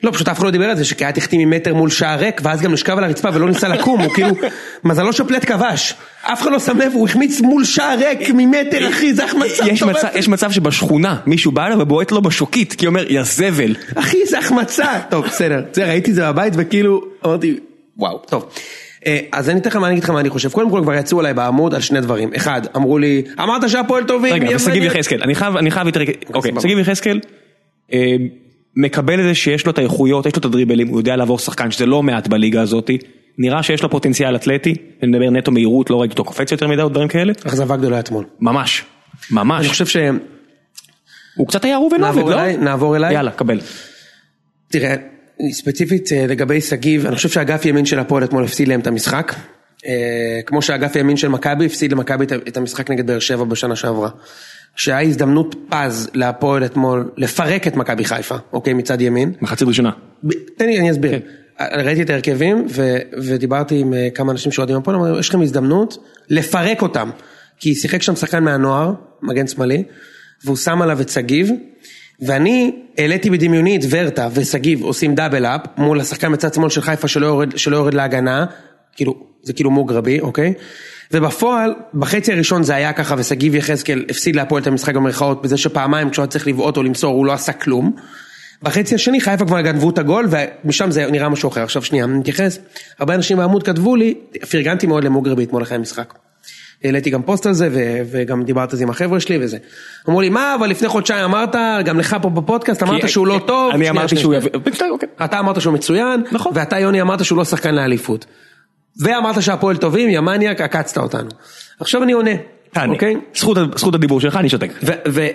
לא, 0.03 0.11
פשוט 0.11 0.27
אף 0.27 0.37
אחד 0.37 0.45
לא 0.45 0.51
דיבר 0.51 0.65
על 0.65 0.77
זה 0.77 0.85
שקהת 0.85 1.17
החטיא 1.17 1.45
ממטר 1.45 1.73
מול 1.73 1.89
שער 1.89 2.19
ריק, 2.19 2.41
ואז 2.43 2.61
גם 2.61 2.71
נשכב 2.71 2.97
על 2.97 3.03
הרצפה 3.03 3.29
ולא 3.33 3.47
ניסה 3.47 3.67
לקום, 3.67 4.01
הוא 4.01 4.13
כאילו, 4.13 4.35
מזלו 4.83 5.13
שפלט 5.13 5.45
כבש. 5.45 5.93
אף 6.21 6.41
אחד 6.41 6.51
לא 6.51 6.59
שם 6.59 6.77
לב, 6.77 6.91
הוא 6.93 7.07
החמיץ 7.07 7.41
מול 7.41 7.63
שער 7.65 7.97
ריק 7.99 8.29
ממטר, 8.33 8.89
אחי, 8.89 9.13
זה 9.13 9.25
החמצה 9.25 9.65
מטורפת. 9.73 10.15
יש 10.15 10.27
מצב 10.27 10.51
שבשכונה 10.51 11.17
מישהו 11.25 11.51
בא 11.51 11.65
אליו 11.65 11.79
ובועט 11.79 12.11
לו 12.11 12.21
בשוקית 12.21 12.73
כי 12.73 12.85
הוא 12.85 12.89
אומר 12.89 13.11
יא 13.11 13.23
זבל. 13.23 13.75
אחי, 13.95 14.25
זה 14.25 14.39
החמצה. 14.39 14.99
טוב, 15.09 15.25
בסדר. 15.25 15.63
זה, 15.73 15.85
ראיתי 15.85 16.11
את 16.11 16.15
זה 16.15 16.31
בבית 16.31 16.53
וכאילו, 16.57 17.01
אמרתי, 17.25 17.59
וואו, 17.97 18.17
טוב. 18.17 18.49
אה, 19.07 19.19
אז 19.31 19.49
אני 19.49 19.59
אתן 19.59 19.69
לך 19.69 19.75
מה 19.75 19.87
אני 19.87 19.93
אגיד 19.93 20.03
לך 20.03 20.09
מה 20.09 20.19
אני 20.19 20.29
חושב. 20.29 20.51
קודם 20.51 20.69
כל 20.69 20.79
כבר 20.83 20.93
יצאו 20.93 21.19
עליי 21.19 21.33
בעמוד 21.33 21.73
על 21.73 21.81
שני 21.81 22.01
דברים. 22.01 22.29
אחד, 22.35 22.61
אמרו 22.75 22.97
לי, 22.97 23.23
אמרת 23.39 23.69
שהפועל 23.69 24.03
טובים, 24.03 24.33
רגע, 24.33 24.55
ושגיב 24.55 24.67
מעניין." 24.67 24.91
יחזקאל, 24.91 25.21
אני 25.23 25.35
חייב, 25.35 25.57
אני 25.57 25.71
חייב 25.71 25.87
יותר, 25.87 26.01
אוקיי. 26.33 26.51
שגיב 26.61 26.79
יחזקאל 26.79 27.19
אה, 27.93 28.15
מקבל 28.75 29.19
את 29.19 29.23
זה 29.23 29.35
שיש 29.35 29.65
לו 29.65 29.71
את 29.71 29.77
האיכויות, 29.77 30.25
יש 30.25 30.35
לו 30.35 30.39
את 30.39 30.45
הדריבלים, 30.45 30.87
הוא 30.87 30.99
יודע 30.99 31.15
לעבור 31.15 31.39
שחקן 31.39 31.71
שזה 31.71 31.85
לא 31.85 32.03
מעט 32.03 32.27
בליגה 32.27 32.61
הזאתי, 32.61 32.97
נראה 33.37 33.63
שיש 33.63 33.83
לו 33.83 33.89
פוטנציאל 33.89 34.35
אתלטי, 34.35 34.75
אני 35.03 35.11
מדבר 35.11 35.29
נטו 35.29 35.51
מהירות, 35.51 35.89
לא 35.89 36.01
ראיתי 36.01 36.11
אותו 36.11 36.23
קופץ 36.23 36.51
יותר 36.51 36.67
מדי 36.67 36.81
או 36.81 36.89
דברים 36.89 37.07
כאלה, 37.07 37.33
אכזבה 37.47 37.77
גדולה 37.77 37.99
אתמול. 37.99 38.25
ממש, 38.39 38.83
אני 39.31 39.39
ממש, 39.39 39.67
חושב 39.67 39.85
ש... 39.85 39.97
הוא 41.35 41.47
קצת 41.47 41.65
היה 41.65 41.77
ראובן 41.77 42.03
עובד, 42.03 42.21
לא? 42.21 42.33
אליי, 42.33 42.57
נעבור 42.57 42.95
אליי. 42.95 43.13
יאללה, 43.13 43.31
קבל. 43.31 43.59
תראה, 44.71 44.95
ספציפית 45.51 46.11
אה, 46.11 46.25
לגבי 46.27 46.61
שגיב, 46.61 47.05
אני 47.05 47.15
חושב 47.15 47.29
שאגף 47.29 47.65
ימין 47.65 47.85
של 47.85 47.99
הפועל 47.99 48.23
אתמול 48.23 48.43
הפסיד 48.43 48.67
להם 48.67 48.79
את 48.79 48.87
המשחק. 48.87 49.35
אה, 49.85 50.39
כמו 50.45 50.61
שאגף 50.61 50.95
ימין 50.95 51.17
של 51.17 51.27
מכבי 51.27 51.65
הפסיד 51.65 51.91
למכבי 51.91 52.25
את 52.47 52.57
המשחק 52.57 52.91
נגד 52.91 53.07
באר 53.07 53.19
שבע 53.19 53.43
בשנה 53.43 53.75
שעברה. 53.75 54.09
כשהיה 54.75 55.01
הזדמנות 55.01 55.55
פז 55.69 56.09
להפועל 56.13 56.65
אתמול 56.65 57.11
לפרק 57.17 57.67
את 57.67 57.75
מכבי 57.75 58.05
חיפה, 58.05 58.35
אוקיי, 58.53 58.73
מצד 58.73 59.01
ימין. 59.01 59.33
מחצית 59.41 59.67
ראשונה. 59.67 59.91
תן 60.57 60.65
לי, 60.65 60.79
אני 60.79 60.91
אסביר. 60.91 61.19
ראיתי 61.59 62.01
את 62.01 62.09
ההרכבים 62.09 62.67
ו- 62.69 62.97
ודיברתי 63.13 63.79
עם 63.79 63.93
אה, 63.93 64.07
כמה 64.15 64.31
אנשים 64.31 64.51
שאוהדים 64.51 64.75
הפועל, 64.75 64.97
אמרו, 64.97 65.19
יש 65.19 65.29
לכם 65.29 65.41
הזדמנות 65.41 65.97
לפרק 66.29 66.81
אותם. 66.81 67.09
כי 67.59 67.75
שיחק 67.75 68.01
שם 68.01 68.15
שחקן 68.15 68.43
מהנוער, 68.43 68.93
מגן 69.21 69.47
שמאלי, 69.47 69.83
והוא 70.43 70.57
שם 70.57 70.81
עליו 70.81 71.01
את 71.01 71.09
שגיב, 71.09 71.51
ואני 72.21 72.71
העליתי 72.97 73.29
בדמיוני 73.29 73.77
את 73.77 73.81
ורטה 73.89 74.29
ושגיב 74.33 74.83
עושים 74.83 75.15
דאבל 75.15 75.45
אפ 75.45 75.61
מול 75.77 75.99
השחקן 75.99 76.31
בצד 76.31 76.53
שמאל 76.53 76.69
של 76.69 76.81
חיפה 76.81 77.07
שלא 77.07 77.25
יורד, 77.25 77.57
שלא 77.57 77.77
יורד 77.77 77.93
להגנה, 77.93 78.45
כאילו, 78.95 79.27
זה 79.43 79.53
כאילו 79.53 79.71
מוגרבי, 79.71 80.19
אוקיי? 80.19 80.53
ובפועל, 81.13 81.73
בחצי 81.93 82.33
הראשון 82.33 82.63
זה 82.63 82.75
היה 82.75 82.93
ככה 82.93 83.15
ושגיב 83.17 83.55
יחזקאל 83.55 84.05
הפסיד 84.09 84.35
להפועל 84.35 84.61
את 84.61 84.67
המשחק 84.67 84.95
במרכאות 84.95 85.41
בזה 85.41 85.57
שפעמיים 85.57 86.09
כשהוא 86.09 86.23
היה 86.23 86.29
צריך 86.29 86.47
לבעוט 86.47 86.77
או 86.77 86.83
למסור 86.83 87.15
הוא 87.15 87.25
לא 87.25 87.33
עשה 87.33 87.53
כלום. 87.53 87.95
בחצי 88.63 88.95
השני 88.95 89.21
חיפה 89.21 89.45
כבר 89.45 89.61
גנבו 89.61 89.89
את 89.89 89.97
הגול 89.97 90.27
ומשם 90.29 90.91
זה 90.91 91.05
נראה 91.11 91.29
משהו 91.29 91.49
אחר. 91.49 91.63
עכשיו 91.63 91.83
שנייה, 91.83 92.05
אני 92.05 92.13
מתייחס, 92.13 92.59
הרבה 92.99 93.15
אנשים 93.15 93.37
בעמוד 93.37 93.63
כתבו 93.63 93.95
לי, 93.95 94.13
פרגנתי 94.51 94.87
מאוד 94.87 95.03
למוגרבי 95.03 95.43
אתמול 95.43 95.63
אחרי 95.63 95.77
המשחק. 95.77 96.13
העליתי 96.83 97.09
גם 97.09 97.21
פוסט 97.21 97.45
על 97.45 97.53
זה 97.53 97.69
ו- 97.71 98.01
וגם 98.11 98.43
דיברתי 98.43 98.71
על 98.71 98.77
זה 98.77 98.83
עם 98.83 98.89
החבר'ה 98.89 99.19
שלי 99.19 99.37
וזה. 99.41 99.57
אמרו 100.09 100.21
לי 100.21 100.29
מה 100.29 100.55
אבל 100.59 100.69
לפני 100.69 100.87
חודשיים 100.87 101.23
אמרת, 101.23 101.55
גם 101.85 101.99
לך 101.99 102.15
פה 102.21 102.29
בפודקאסט 102.29 102.83
אמרת 102.83 103.09
שהוא 103.09 103.27
לא 103.27 103.41
טוב. 103.47 103.73
אני 103.73 103.89
אמרתי 103.89 104.17
שהוא. 104.17 104.33
יביא, 104.33 104.51
אוקיי. 104.91 105.09
אתה 105.23 105.39
אמרת 105.39 105.61
שהוא 105.61 105.73
מצוין, 105.73 106.23
נכון. 106.31 106.51
ואתה 106.55 106.79
יוני 106.79 107.01
אמרת 107.01 107.25
שהוא 107.25 107.37
לא 107.37 107.45
שחקן 107.45 107.75
לאליפות. 107.75 108.25
ואמרת 108.99 109.41
שהפועל 109.41 109.77
טובים, 109.77 110.09
יא 110.09 110.19
מניאק, 110.19 110.61
עקצת 110.61 110.97
אותנו. 110.97 111.29
עכשיו 111.79 112.03
אני 112.03 112.11
עונה, 112.11 112.31
תענה. 112.71 112.93
אוקיי? 112.93 113.15
זכות 113.35 113.57
זכות 113.75 113.95
הדיבור 113.95 114.21
שלך, 114.21 114.35
אני 114.35 114.49
שותק. 114.49 114.71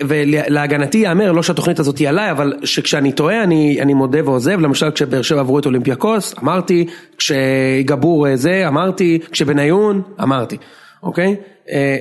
ולהגנתי 0.07 0.97
ייאמר, 0.97 1.31
לא 1.31 1.43
שהתוכנית 1.43 1.79
הזאת 1.79 1.97
היא 1.97 2.09
עליי, 2.09 2.31
אבל 2.31 2.53
שכשאני 2.63 3.11
טועה 3.11 3.43
אני, 3.43 3.81
אני 3.81 3.93
מודה 3.93 4.25
ועוזב, 4.25 4.59
למשל 4.59 4.91
כשבאר 4.91 5.21
שבע 5.21 5.39
עברו 5.39 5.59
את 5.59 5.65
אולימפיאקוס, 5.65 6.35
אמרתי, 6.43 6.87
כשגבור 7.17 8.27
אה, 8.27 8.35
זה, 8.35 8.67
אמרתי, 8.67 9.19
כשבניון, 9.31 10.01
אמרתי, 10.23 10.57
אוקיי? 11.03 11.35
אה, 11.71 11.97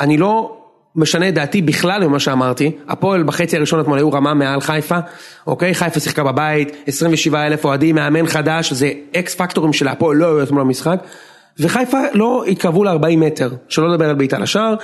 אני 0.00 0.16
לא 0.16 0.61
משנה 0.96 1.28
את 1.28 1.34
דעתי 1.34 1.62
בכלל 1.62 2.06
ממה 2.06 2.20
שאמרתי, 2.20 2.70
הפועל 2.88 3.22
בחצי 3.22 3.56
הראשון 3.56 3.80
אתמול 3.80 3.98
היו 3.98 4.12
רמה 4.12 4.34
מעל 4.34 4.60
חיפה, 4.60 4.98
אוקיי? 5.46 5.74
חיפה 5.74 6.00
שיחקה 6.00 6.24
בבית, 6.24 6.76
27 6.86 7.46
אלף 7.46 7.64
אוהדים, 7.64 7.94
מאמן 7.94 8.26
חדש, 8.26 8.72
זה 8.72 8.90
אקס 9.16 9.34
פקטורים 9.34 9.72
של 9.72 9.88
הפועל 9.88 10.16
לא 10.16 10.26
היו 10.26 10.42
אתמול 10.42 10.62
במשחק. 10.62 10.98
וחיפה 11.58 11.98
לא 12.14 12.44
התקרבו 12.48 12.84
ל-40 12.84 13.16
מטר, 13.16 13.50
שלא 13.68 13.90
לדבר 13.90 14.08
על 14.08 14.14
בעיטה 14.14 14.38
לשער, 14.38 14.74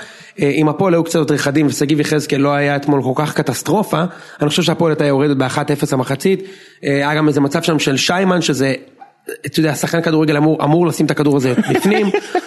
אה, 0.41 0.49
אם 0.49 0.69
הפועל 0.69 0.95
היו 0.95 1.05
קצת 1.05 1.19
יותר 1.19 1.37
חדים 1.37 1.67
ושגיב 1.67 2.01
יחזקאל 2.01 2.41
לא 2.41 2.53
היה 2.53 2.77
אתמול 2.77 3.03
כל 3.03 3.13
כך 3.15 3.35
קטסטרופה, 3.35 4.05
אני 4.41 4.49
חושב 4.49 4.63
שהפועל 4.63 4.93
הייתה 4.93 5.05
יורדת 5.05 5.37
ב-1-0 5.37 5.93
המחצית, 5.93 6.43
אה, 6.85 6.91
היה 6.91 7.15
גם 7.15 7.29
איזה 7.29 7.41
מצב 7.41 7.63
שם 7.63 7.79
של 7.79 7.97
שיימן 7.97 8.41
שזה, 8.41 8.75
אתה 9.47 9.61
יודע, 9.61 9.75
שחקן 9.75 10.03
כדורגל 10.03 10.37
אמור, 10.37 10.65
אמור 10.65 10.87
לשים 10.87 11.07
את 11.07 11.11
הכדור 11.11 11.37
הזה 11.37 11.55
בפנים, 11.71 12.07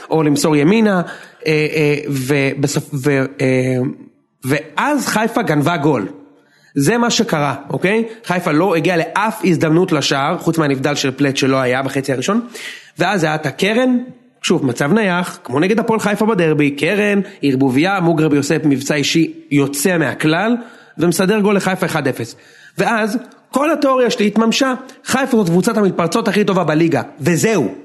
או 0.09 0.23
למסור 0.23 0.55
ימינה, 0.55 1.01
אה, 1.47 1.67
אה, 1.75 1.95
ובסוף, 2.07 2.89
ו, 2.93 3.09
אה, 3.41 3.77
ואז 4.45 5.07
חיפה 5.07 5.41
גנבה 5.41 5.77
גול. 5.77 6.07
זה 6.75 6.97
מה 6.97 7.09
שקרה, 7.09 7.55
אוקיי? 7.69 8.03
חיפה 8.25 8.51
לא 8.51 8.75
הגיעה 8.75 8.97
לאף 8.97 9.41
הזדמנות 9.43 9.91
לשער, 9.91 10.37
חוץ 10.37 10.57
מהנבדל 10.57 10.95
של 10.95 11.11
פלט 11.11 11.37
שלא 11.37 11.57
היה 11.57 11.81
בחצי 11.81 12.13
הראשון, 12.13 12.47
ואז 12.99 13.23
היה 13.23 13.35
את 13.35 13.45
הקרן, 13.45 13.97
שוב, 14.41 14.65
מצב 14.65 14.93
נייח, 14.93 15.39
כמו 15.43 15.59
נגד 15.59 15.79
הפועל 15.79 15.99
חיפה 15.99 16.25
בדרבי, 16.25 16.71
קרן, 16.71 17.21
ערבוביה, 17.41 17.99
מוגרבי 17.99 18.37
עושה 18.37 18.57
מבצע 18.63 18.95
אישי 18.95 19.33
יוצא 19.51 19.97
מהכלל, 19.97 20.55
ומסדר 20.97 21.39
גול 21.39 21.55
לחיפה 21.55 21.85
1-0. 21.85 21.95
ואז, 22.77 23.17
כל 23.51 23.71
התיאוריה 23.71 24.09
שלי 24.09 24.27
התממשה, 24.27 24.73
חיפה 25.05 25.37
זאת 25.37 25.49
קבוצת 25.49 25.77
המתפרצות 25.77 26.27
הכי 26.27 26.43
טובה 26.43 26.63
בליגה, 26.63 27.01
וזהו. 27.19 27.75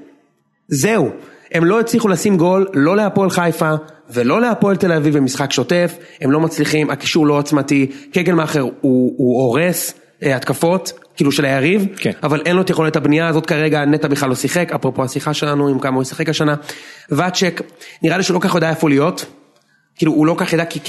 זהו, 0.67 1.09
הם 1.51 1.65
לא 1.65 1.79
הצליחו 1.79 2.07
לשים 2.07 2.37
גול, 2.37 2.67
לא 2.73 2.95
להפועל 2.95 3.29
חיפה 3.29 3.73
ולא 4.09 4.41
להפועל 4.41 4.75
תל 4.75 4.91
אביב 4.91 5.17
במשחק 5.17 5.51
שוטף, 5.51 5.95
הם 6.21 6.31
לא 6.31 6.39
מצליחים, 6.39 6.89
הקישור 6.89 7.27
לא 7.27 7.37
עוצמתי, 7.37 7.91
קגלמאכר 8.13 8.61
הוא, 8.61 8.71
הוא 9.17 9.41
הורס, 9.41 9.93
אה, 10.23 10.35
התקפות, 10.35 10.91
כאילו 11.15 11.31
של 11.31 11.45
היריב, 11.45 11.85
כן. 11.97 12.11
אבל 12.23 12.41
אין 12.45 12.55
לו 12.55 12.61
את 12.61 12.69
יכולת 12.69 12.95
הבנייה 12.95 13.27
הזאת 13.27 13.45
כרגע, 13.45 13.85
נטע 13.85 14.07
בכלל 14.07 14.29
לא 14.29 14.35
שיחק, 14.35 14.71
אפרופו 14.71 15.03
השיחה 15.03 15.33
שלנו 15.33 15.67
עם 15.67 15.79
כמה 15.79 15.95
הוא 15.95 16.01
ישחק 16.01 16.29
השנה. 16.29 16.55
ואצ'ק, 17.09 17.61
נראה 18.03 18.17
לי 18.17 18.23
שהוא 18.23 18.35
לא 18.35 18.39
כך 18.39 18.55
יודע 18.55 18.69
איפה 18.69 18.89
להיות, 18.89 19.25
כאילו 19.95 20.11
הוא 20.11 20.25
לא 20.25 20.35
כך 20.37 20.53
ידע 20.53 20.65
כי 20.65 20.79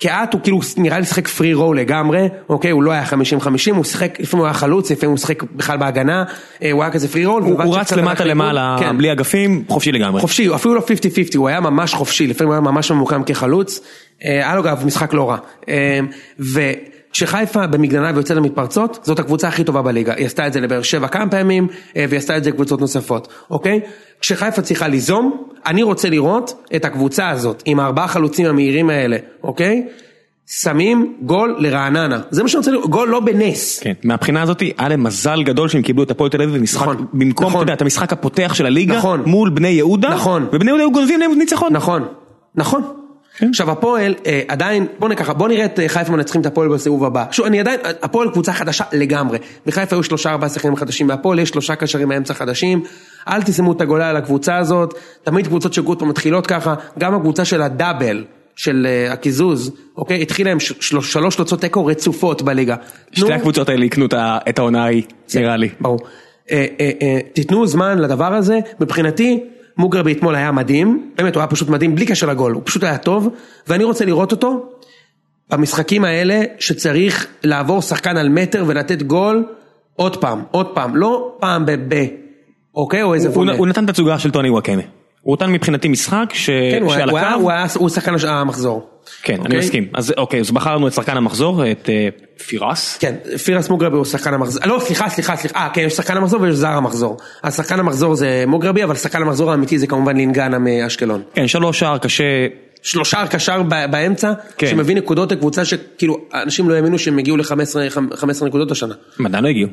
קהת 0.00 0.32
הוא 0.32 0.40
כאילו 0.40 0.60
נראה 0.76 0.98
לי 0.98 1.04
שיחק 1.04 1.28
פרי 1.28 1.54
רול 1.54 1.78
לגמרי, 1.78 2.28
אוקיי, 2.48 2.70
הוא 2.70 2.82
לא 2.82 2.90
היה 2.90 3.04
50-50, 3.04 3.14
הוא 3.74 3.84
שיחק, 3.84 4.20
לפעמים 4.20 4.40
הוא 4.40 4.46
היה 4.46 4.54
חלוץ, 4.54 4.90
לפעמים 4.90 5.10
הוא 5.10 5.18
שיחק 5.18 5.42
בכלל 5.42 5.76
בהגנה, 5.76 6.24
אה, 6.62 6.70
הוא 6.70 6.82
היה 6.82 6.92
כזה 6.92 7.08
פרי 7.08 7.24
רול. 7.24 7.42
הוא 7.42 7.62
הוא 7.62 7.76
רץ 7.76 7.92
למטה. 7.92 8.24
למעלה, 8.24 8.76
כן. 8.80 8.98
בלי 8.98 9.12
אגפים, 9.12 9.64
חופשי 9.68 9.92
לגמרי. 9.92 10.20
חופשי, 10.20 10.54
אפילו 10.54 10.74
לא 10.74 10.80
50-50, 10.80 11.36
הוא 11.36 11.48
היה 11.48 11.60
ממש 11.60 11.94
חופשי, 11.94 12.26
לפעמים 12.26 12.48
הוא 12.48 12.54
היה 12.54 12.60
ממש 12.60 12.90
ממוקם 12.90 13.22
כחלוץ, 13.22 13.80
אה, 14.24 14.30
היה 14.30 14.54
לו 14.54 14.60
אגב 14.60 14.86
משחק 14.86 15.12
לא 15.12 15.30
רע. 15.30 15.36
וכשחיפה 17.10 17.66
במגננה 17.66 18.10
ויוצאת 18.14 18.36
למתפרצות, 18.36 18.98
זאת 19.02 19.18
הקבוצה 19.18 19.48
הכי 19.48 19.64
טובה 19.64 19.82
בליגה, 19.82 20.14
היא 20.14 20.26
עשתה 20.26 20.46
את 20.46 20.52
זה 20.52 20.60
לבאר 20.60 20.82
שבע 20.82 21.08
כמה 21.08 21.30
פעמים, 21.30 21.68
אה, 21.96 22.04
והיא 22.08 22.18
עשתה 22.18 22.36
את 22.36 22.44
זה 22.44 22.50
לקבוצות 22.50 22.80
נוספות, 22.80 23.28
אוקיי? 23.50 23.80
כשחיפה 24.20 24.62
צריכה 24.62 24.88
ליזום, 24.88 25.44
אני 25.66 25.82
רוצה 25.82 26.10
לראות 26.10 26.64
את 26.76 26.84
הקבוצה 26.84 27.28
הזאת, 27.28 27.62
עם 27.64 27.80
הארבעה 27.80 28.08
חלוצים 28.08 28.46
המהירים 28.46 28.90
האלה, 28.90 29.16
אוקיי? 29.42 29.86
שמים 30.46 31.14
גול 31.22 31.56
לרעננה, 31.58 32.20
זה 32.30 32.42
מה 32.42 32.48
שאני 32.48 32.58
רוצה 32.58 32.70
לראות, 32.70 32.90
גול 32.90 33.08
לא 33.08 33.20
בנס. 33.20 33.78
כן, 33.82 33.92
מהבחינה 34.04 34.42
הזאת 34.42 34.60
היה 34.78 34.88
להם 34.88 35.02
מזל 35.02 35.42
גדול 35.42 35.68
שהם 35.68 35.82
קיבלו 35.82 36.02
את 36.02 36.10
הפועל 36.10 36.30
תל 36.30 36.42
אביב 36.42 36.56
במשחק, 36.56 36.82
נכון, 36.82 37.06
במקום, 37.12 37.46
נכון. 37.46 37.56
אתה 37.56 37.62
יודע, 37.62 37.74
את 37.74 37.82
המשחק 37.82 38.12
הפותח 38.12 38.54
של 38.54 38.66
הליגה, 38.66 38.96
נכון. 38.96 39.22
מול 39.26 39.50
בני 39.50 39.68
יהודה, 39.68 40.10
נכון. 40.10 40.46
ובני 40.52 40.70
יהודה 40.70 40.82
היו 40.82 40.92
גונבים 40.92 41.20
להם 41.20 41.38
ניצחון. 41.38 41.72
נכון, 41.72 42.04
נכון. 42.54 42.99
כן. 43.40 43.48
עכשיו 43.48 43.70
הפועל 43.70 44.14
אה, 44.26 44.40
עדיין, 44.48 44.86
בוא 44.98 45.14
ככה, 45.14 45.32
בוא 45.32 45.48
נראה 45.48 45.64
את 45.64 45.80
אה, 45.80 45.88
חיפה 45.88 46.12
מנצחים 46.12 46.40
את 46.40 46.46
הפועל 46.46 46.68
בסיבוב 46.68 47.04
הבא. 47.04 47.24
שוב, 47.30 47.46
אני 47.46 47.60
עדיין, 47.60 47.80
הפועל 48.02 48.30
קבוצה 48.30 48.52
חדשה 48.52 48.84
לגמרי. 48.92 49.38
בחיפה 49.66 49.96
היו 49.96 50.02
שלושה 50.02 50.30
ארבעה 50.30 50.48
שחקנים 50.48 50.76
חדשים 50.76 51.06
בהפועל, 51.06 51.38
יש 51.38 51.48
שלושה 51.48 51.74
קשרים 51.74 52.08
באמצע 52.08 52.34
חדשים. 52.34 52.82
אל 53.28 53.42
תשימו 53.42 53.72
את 53.72 53.80
הגולה 53.80 54.10
על 54.10 54.16
הקבוצה 54.16 54.56
הזאת, 54.56 54.94
תמיד 55.24 55.46
קבוצות 55.46 55.72
של 55.72 55.82
גוטמן 55.82 56.08
מתחילות 56.08 56.46
ככה, 56.46 56.74
גם 56.98 57.14
הקבוצה 57.14 57.44
של 57.44 57.62
הדאבל. 57.62 58.24
של 58.56 58.86
אה, 58.86 59.12
הקיזוז, 59.12 59.72
אוקיי? 59.96 60.22
התחילה 60.22 60.50
עם 60.52 60.60
שלוש 60.80 61.36
תוצאות 61.36 61.60
תיקו 61.60 61.86
רצופות 61.86 62.42
בליגה. 62.42 62.76
שתי 63.12 63.32
הקבוצות 63.32 63.68
האלה 63.68 63.84
יקנו 63.84 64.06
את 64.48 64.58
העונה 64.58 64.84
ההיא, 64.84 65.02
נראה 65.34 65.56
לי. 65.56 65.68
ברור. 65.80 65.98
אה, 66.50 66.66
אה, 66.80 66.90
אה, 67.02 67.18
תיתנו 67.32 67.66
זמן 67.66 67.98
לדבר 67.98 68.34
הזה, 68.34 68.58
מבחינתי 68.80 69.44
מוגרבי 69.80 70.12
אתמול 70.12 70.34
היה 70.34 70.52
מדהים, 70.52 71.10
באמת 71.16 71.34
הוא 71.34 71.40
היה 71.40 71.48
פשוט 71.48 71.68
מדהים 71.68 71.94
בלי 71.94 72.06
קשר 72.06 72.26
לגול, 72.26 72.52
הוא 72.52 72.62
פשוט 72.64 72.84
היה 72.84 72.98
טוב, 72.98 73.28
ואני 73.68 73.84
רוצה 73.84 74.04
לראות 74.04 74.32
אותו 74.32 74.66
במשחקים 75.50 76.04
האלה 76.04 76.40
שצריך 76.58 77.26
לעבור 77.44 77.82
שחקן 77.82 78.16
על 78.16 78.28
מטר 78.28 78.64
ולתת 78.66 79.02
גול 79.02 79.44
עוד 79.96 80.16
פעם, 80.16 80.42
עוד 80.50 80.66
פעם, 80.74 80.96
לא 80.96 81.36
פעם 81.40 81.66
ב... 81.66 81.70
ב 81.94 82.06
אוקיי? 82.74 83.02
או 83.02 83.14
איזה 83.14 83.28
הוא 83.28 83.36
וולה. 83.36 83.52
הוא 83.56 83.66
נתן 83.66 83.84
את 83.84 83.88
התצוגה 83.90 84.18
של 84.18 84.30
טוני 84.30 84.50
וואקמה. 84.50 84.82
הוא 85.22 85.36
נתן 85.36 85.52
מבחינתי 85.52 85.88
משחק 85.88 86.30
ש- 86.32 86.50
כן, 86.50 86.82
הוא 86.82 86.92
שעל 86.92 87.10
הוא 87.10 87.18
היה- 87.18 87.28
הקו, 87.30 87.40
הוא 87.40 87.50
היה- 87.50 87.66
הוא 87.76 87.88
שחקן 87.88 88.14
הש- 88.14 88.24
המחזור. 88.24 88.89
כן, 89.22 89.34
אני 89.34 89.44
אוקיי? 89.44 89.58
מסכים. 89.58 89.86
אז 89.94 90.14
אוקיי, 90.16 90.40
אז 90.40 90.50
בחרנו 90.50 90.88
את 90.88 90.92
שחקן 90.92 91.16
המחזור, 91.16 91.70
את 91.70 91.88
אה, 91.88 92.08
פירס. 92.46 92.98
כן, 93.00 93.14
פירס 93.44 93.68
מוגרבי 93.68 93.96
הוא 93.96 94.04
שחקן 94.04 94.34
המחזור, 94.34 94.62
לא 94.66 94.78
סליחה 94.84 95.08
סליחה 95.08 95.36
סליחה, 95.36 95.58
אה 95.58 95.68
כן 95.72 95.80
יש 95.80 95.92
שחקן 95.92 96.16
המחזור 96.16 96.40
ויש 96.40 96.54
זר 96.54 96.68
המחזור, 96.68 97.16
אז 97.42 97.56
שחקן 97.56 97.80
המחזור 97.80 98.14
זה 98.14 98.44
מוגרבי 98.46 98.84
אבל 98.84 98.94
שחקן 98.96 99.22
המחזור 99.22 99.50
האמיתי 99.50 99.78
זה 99.78 99.86
כמובן 99.86 100.16
לינגנה 100.16 100.58
מאשקלון. 100.58 101.22
כן, 101.34 101.48
שלוש 101.48 101.78
שער 101.78 101.98
קשה, 101.98 102.24
שלושה 102.82 103.26
קשר 103.26 103.62
באמצע, 103.90 104.32
כן. 104.58 104.66
שמביא 104.66 104.96
נקודות 104.96 105.32
לקבוצה 105.32 105.64
שכאילו 105.64 106.18
אנשים 106.34 106.68
לא 106.68 106.74
האמינו 106.74 106.98
שהם 106.98 107.18
הגיעו 107.18 107.36
ל-15 107.36 107.76
נקודות 108.44 108.70
השנה. 108.70 108.94
הם 109.18 109.26
עדיין 109.26 109.44
לא 109.44 109.48
הגיעו. 109.48 109.68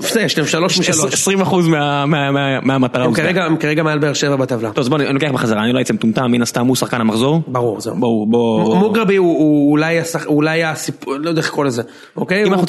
זה, 0.00 0.20
יש 0.20 0.38
להם 0.38 0.46
שלוש 0.46 0.78
משלוש. 0.80 1.12
20 1.14 1.40
אחוז 1.40 1.66
מה- 1.68 2.06
מה- 2.06 2.30
מה- 2.30 2.60
מהמטרה. 2.60 3.04
הם. 3.04 3.14
כרגע- 3.14 3.44
הם 3.44 3.56
כרגע 3.56 3.82
מעל 3.82 3.98
באר 3.98 4.12
שבע 4.12 4.36
בטבלה. 4.36 4.68
טוב, 4.68 4.78
אז 4.78 4.88
בוא 4.88 4.96
אני 4.98 5.12
לוקח 5.12 5.30
בחזרה, 5.32 5.64
אני 5.64 5.72
לא 5.72 5.80
אצא 5.80 5.94
מטומטם, 5.94 6.30
מן 6.30 6.42
הסתם 6.42 6.66
הוא 6.66 6.76
שחקן 6.76 7.00
המחזור. 7.00 7.42
ברור, 7.46 7.80
זהו. 7.80 7.94
בואו, 7.96 8.26
בואו. 8.26 8.76
מוגרבי 8.78 9.16
הוא- 9.16 9.38
הוא 9.38 9.70
אולי 9.72 10.00
השח- 10.00 10.26
אולי 10.26 10.64
הסיפור, 10.64 11.14
לא 11.14 11.28
יודע 11.28 11.40
איך 11.40 11.48
לקרוא 11.50 11.64
לזה, 11.64 11.82
אוקיי? 12.16 12.44
אם 12.44 12.52
אנחנו 12.52 12.66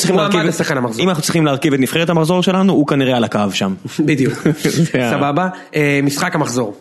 צריכים 1.22 1.46
להרכיב, 1.46 1.74
את 1.74 1.80
נבחרת 1.80 2.10
המחזור 2.10 2.44
שלנו, 2.44 2.74
הוא 2.74 2.88
כנראה 2.88 3.18
על 3.18 3.24
הקו 3.24 3.40
שם. 3.54 3.74
בדיוק. 4.00 4.34
ה- 4.48 5.12
סבבה. 5.18 5.48
אה, 5.76 6.00
משחק 6.04 6.36
המחזור. 6.36 6.76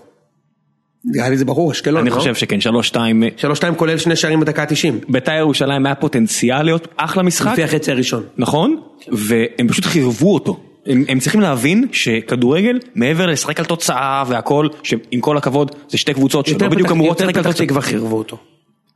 נראה 1.04 1.28
לי 1.28 1.36
זה 1.36 1.44
ברור, 1.44 1.72
אשקלון, 1.72 2.00
אני 2.00 2.10
לא? 2.10 2.14
חושב 2.14 2.34
שכן, 2.34 2.60
שלוש 2.60 2.86
שתיים. 2.88 3.22
שלוש 3.36 3.58
שתיים 3.58 3.74
כולל 3.74 3.98
שני 3.98 4.16
שערים 4.16 4.40
בדקה 4.40 4.62
ה-90. 4.62 5.04
בית"ר 5.12 5.32
ירושלים 5.32 5.86
היה 5.86 5.94
פוטנציאל 5.94 6.62
להיות 6.62 6.88
אחלה 6.96 7.22
משחק, 7.22 7.52
לפי 7.52 7.64
החצי 7.64 7.90
הראשון. 7.92 8.22
נכון? 8.38 8.80
והם 9.12 9.68
פשוט 9.68 9.84
חירבו 9.84 10.34
אותו. 10.34 10.60
הם, 10.86 11.04
הם 11.08 11.18
צריכים 11.18 11.40
להבין 11.40 11.86
שכדורגל, 11.92 12.78
מעבר 12.94 13.26
לשחק 13.26 13.58
על 13.60 13.64
תוצאה 13.66 14.22
והכל, 14.26 14.68
שעם 14.82 15.20
כל 15.20 15.36
הכבוד, 15.36 15.74
זה 15.88 15.98
שתי 15.98 16.14
קבוצות 16.14 16.46
שלא 16.46 16.54
יותר 16.54 16.68
בדיוק 16.68 16.86
פתח- 16.88 16.92
אמורות 16.92 17.20
יותר 17.20 17.24
לשחק 17.24 17.36
על 17.36 17.42
פתח 17.42 17.50
תוצאה. 17.52 17.66
תקווה 17.66 17.82
חירבו 17.82 18.18
אותו. 18.18 18.38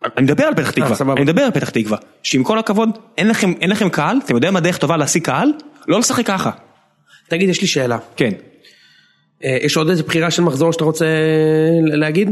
אני 0.04 0.24
מדבר 0.24 0.44
על 0.44 0.54
פתח 0.54 0.70
תקווה, 0.70 0.94
סבבה. 0.94 1.12
אני 1.12 1.22
מדבר 1.22 1.42
על 1.42 1.50
פתח 1.50 1.70
תקווה. 1.70 1.98
שעם 2.22 2.42
כל 2.44 2.58
הכבוד, 2.58 2.88
אין 3.18 3.28
לכם, 3.28 3.52
אין 3.60 3.70
לכם 3.70 3.88
קהל, 3.88 4.18
אתם 4.24 4.34
יודעים 4.34 4.54
מה 4.54 4.60
דרך 4.60 4.78
טובה 4.78 4.96
להשיג 4.96 5.22
קהל? 5.22 5.52
לא 5.88 5.98
לשחק 5.98 6.26
ככה. 6.26 6.50
תגיד, 7.28 7.48
יש 7.48 7.60
לי 7.60 7.66
שאלה. 7.66 7.98
כן. 8.16 8.30
אה, 9.44 9.58
יש 9.62 9.76
עוד 9.76 9.90
איזה 9.90 10.02
בחירה 10.02 10.30
של 10.30 10.42
מחזור 10.42 10.72
שאתה 10.72 10.84
רוצה 10.84 11.06
להגיד? 11.84 12.30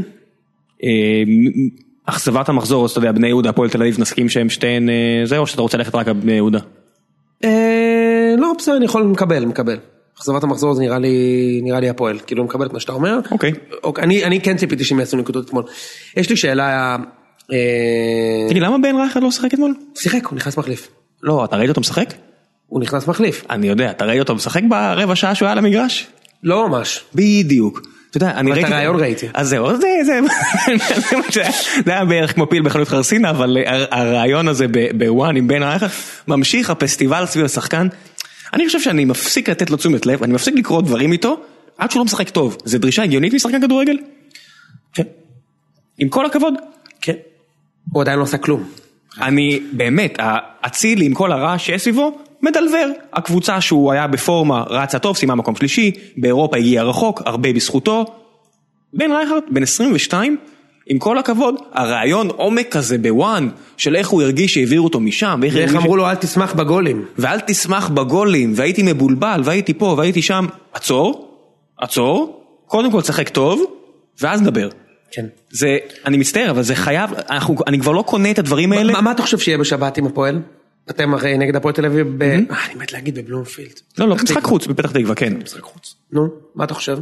אה, 0.85 0.89
אכזבת 2.07 2.49
המחזור, 2.49 2.85
אז 2.85 2.91
אתה 2.91 2.99
יודע, 2.99 3.13
בני 3.13 3.29
יהודה, 3.29 3.51
הפועל 3.51 3.71
תל 3.71 3.83
אביב, 3.83 4.01
נסכים 4.01 4.29
שהם 4.29 4.49
שתיהן 4.49 4.89
אה, 4.91 4.95
זה, 5.25 5.39
או 5.39 5.47
שאתה 5.47 5.63
רוצה 5.63 5.79
ללכת 5.79 5.95
רק 5.95 6.09
על 6.09 6.15
בני 6.15 6.33
יהודה? 6.33 6.59
אה, 7.45 8.35
לא, 8.39 8.53
בסדר, 8.59 8.77
אני 8.77 8.85
יכול 8.85 9.11
לקבל, 9.13 9.45
מקבל. 9.45 9.79
אכזבת 10.19 10.43
המחזור 10.43 10.75
זה 10.75 10.83
נראה 10.83 10.99
לי, 10.99 11.61
נראה 11.63 11.81
לי 11.81 11.89
הפועל, 11.89 12.19
כאילו 12.27 12.45
מקבל 12.45 12.67
את 12.67 12.73
מה 12.73 12.81
שאתה 12.81 12.93
אומר. 12.93 13.19
אוקיי. 13.31 13.53
אוקיי, 13.83 14.05
אני, 14.05 14.25
אני 14.25 14.41
כן 14.41 14.57
ציפיתי 14.57 14.85
שהם 14.85 15.01
יעשו 15.01 15.17
נקודות 15.17 15.47
אתמול. 15.47 15.65
יש 16.17 16.31
לי 16.31 16.37
שאלה, 16.37 16.97
אה, 17.53 18.47
תגיד, 18.49 18.63
למה 18.63 18.79
בן 18.79 18.97
רייכרד 18.97 19.23
לא 19.23 19.31
שיחק 19.31 19.55
אתמול? 19.55 19.75
שיחק, 19.95 20.27
הוא 20.27 20.37
נכנס 20.37 20.57
מחליף. 20.57 20.89
לא, 21.23 21.45
אתה 21.45 21.57
ראית 21.57 21.69
אותו 21.69 21.81
משחק? 21.81 22.15
הוא 22.67 22.81
נכנס 22.81 23.09
מחליף. 23.09 23.45
אני 23.51 23.69
יודע, 23.69 23.91
אתה 23.91 24.05
ראית 24.05 24.21
אותו 24.21 24.35
משחק 24.35 24.63
ברבע 24.69 25.17
שעה 25.17 25.35
שהוא 25.35 25.47
היה 25.47 25.53
על 25.53 25.59
המגרש? 25.59 26.07
לא 26.43 26.69
ממש. 26.69 27.05
בדיוק. 27.15 27.83
אתה 28.11 28.17
יודע, 28.17 28.31
אני 28.31 28.51
אבל 28.51 28.61
את 28.61 28.65
ראיתי... 28.65 28.75
הרעיון 28.75 29.01
ראיתי. 29.01 29.27
אז 29.35 29.49
זהו, 29.49 29.77
זה, 29.77 29.87
זה, 30.07 30.21
זה 31.85 31.91
היה 31.93 32.05
בערך 32.05 32.35
כמו 32.35 32.51
פיל 32.51 32.63
בחנות 32.63 32.89
חרסינה, 32.89 33.31
אבל 33.31 33.57
הר- 33.67 33.87
הרעיון 33.91 34.49
הזה 34.49 34.67
בוואן 34.99 35.37
עם 35.37 35.49
בן 35.49 35.63
רייכרד, 35.63 35.89
ממשיך 36.29 36.71
הפסטיבל 36.71 37.27
סביב 37.27 37.45
השחקן. 37.45 37.89
אני 38.55 38.67
חושב 38.67 38.81
שאני 38.81 39.05
מפסיק 39.05 39.49
לתת 39.49 39.71
לו 39.71 39.77
תשומת 39.77 40.07
לב, 40.07 40.23
אני 40.23 40.33
מפסיק 40.33 40.55
לקרוא 40.59 40.83
דברים 40.83 41.13
איתו, 41.13 41.41
עד 41.79 41.91
שהוא 41.91 42.01
לא 42.01 42.05
משחק 42.05 42.31
טוב. 42.31 42.57
זה 42.65 42.79
דרישה 42.79 43.03
הגיונית 43.03 43.35
משחקן 43.35 43.61
כדורגל? 43.63 43.97
כן. 44.95 45.03
עם 45.99 46.09
כל 46.09 46.27
הכבוד. 46.27 46.55
כן. 47.01 47.13
הוא 47.93 48.03
עדיין 48.03 48.19
לא 48.19 48.25
עשה 48.25 48.39
כלום. 48.39 48.69
אני 49.21 49.61
באמת, 49.73 50.19
אצילי 50.61 51.07
עם 51.07 51.15
כל 51.15 51.33
הרעש 51.33 51.67
שיש 51.67 51.83
סביבו, 51.83 52.19
מדלבר. 52.43 52.87
הקבוצה 53.13 53.61
שהוא 53.61 53.93
היה 53.93 54.07
בפורמה 54.07 54.65
רצה 54.71 54.99
טוב, 54.99 55.17
סיימה 55.17 55.35
מקום 55.35 55.57
שלישי, 55.57 55.91
באירופה 56.17 56.57
הגיע 56.57 56.83
רחוק, 56.83 57.23
הרבה 57.27 57.53
בזכותו. 57.53 58.05
בן 58.95 59.13
רייכרד, 59.13 59.43
בן 59.51 59.63
22, 59.63 60.37
עם 60.87 60.99
כל 60.99 61.19
הכבוד, 61.19 61.55
הרעיון 61.73 62.29
עומק 62.29 62.69
כזה 62.73 62.99
בוואן, 62.99 63.49
של 63.77 63.97
איך 63.97 64.09
הוא 64.09 64.23
הרגיש 64.23 64.55
שהעבירו 64.55 64.85
אותו 64.85 65.01
משם, 65.01 65.39
ואיך 65.43 65.55
ואיך 65.55 65.65
הרגיש- 65.71 65.83
אמרו 65.85 65.97
לו 65.97 66.11
אל 66.11 66.15
תשמח 66.15 66.53
בגולים. 66.55 67.05
ואל 67.19 67.41
תשמח 67.41 67.89
בגולים, 67.89 68.53
והייתי 68.57 68.83
מבולבל, 68.83 69.41
והייתי 69.45 69.75
פה, 69.75 69.95
והייתי 69.99 70.23
שם. 70.23 70.47
עצור, 70.73 71.29
עצור, 71.81 72.43
קודם 72.67 72.93
כל 72.93 73.01
תשחק 73.01 73.29
טוב, 73.29 73.65
ואז 74.21 74.43
נדבר. 74.43 74.69
כן. 75.13 75.27
זה, 75.51 75.77
אני 76.07 76.17
מצטער, 76.17 76.51
אבל 76.51 76.63
זה 76.63 76.75
חייב, 76.75 77.11
אנחנו, 77.31 77.57
אני 77.67 77.81
כבר 77.81 77.93
לא 77.93 78.03
קונה 78.03 78.31
את 78.31 78.39
הדברים 78.39 78.73
האלה. 78.73 78.93
מה, 78.93 79.01
מה 79.01 79.11
אתה 79.13 79.23
חושב 79.23 79.39
שיהיה 79.39 79.59
בשבת 79.59 79.99
עם 79.99 80.07
הפועל? 80.07 80.41
אתם 80.91 81.15
הרי 81.15 81.39
נגד 81.39 81.57
הפועל 81.57 81.75
תל 81.75 81.87
אביב 81.87 82.15
ב... 82.19 82.23
אה, 82.23 82.37
אני 82.37 82.75
מת 82.75 82.93
להגיד 82.93 83.19
בבלומפילד. 83.19 83.81
לא, 83.99 84.09
לא, 84.09 84.15
משחק. 84.15 84.45
חוץ 84.45 84.67
בפתח 84.67 84.91
תקווה, 84.91 85.15
כן. 85.15 85.35
משחק 85.45 85.63
חוץ. 85.63 85.95
נו, 86.13 86.29
מה 86.55 86.65
אתה 86.65 86.75
חושב? 86.75 86.99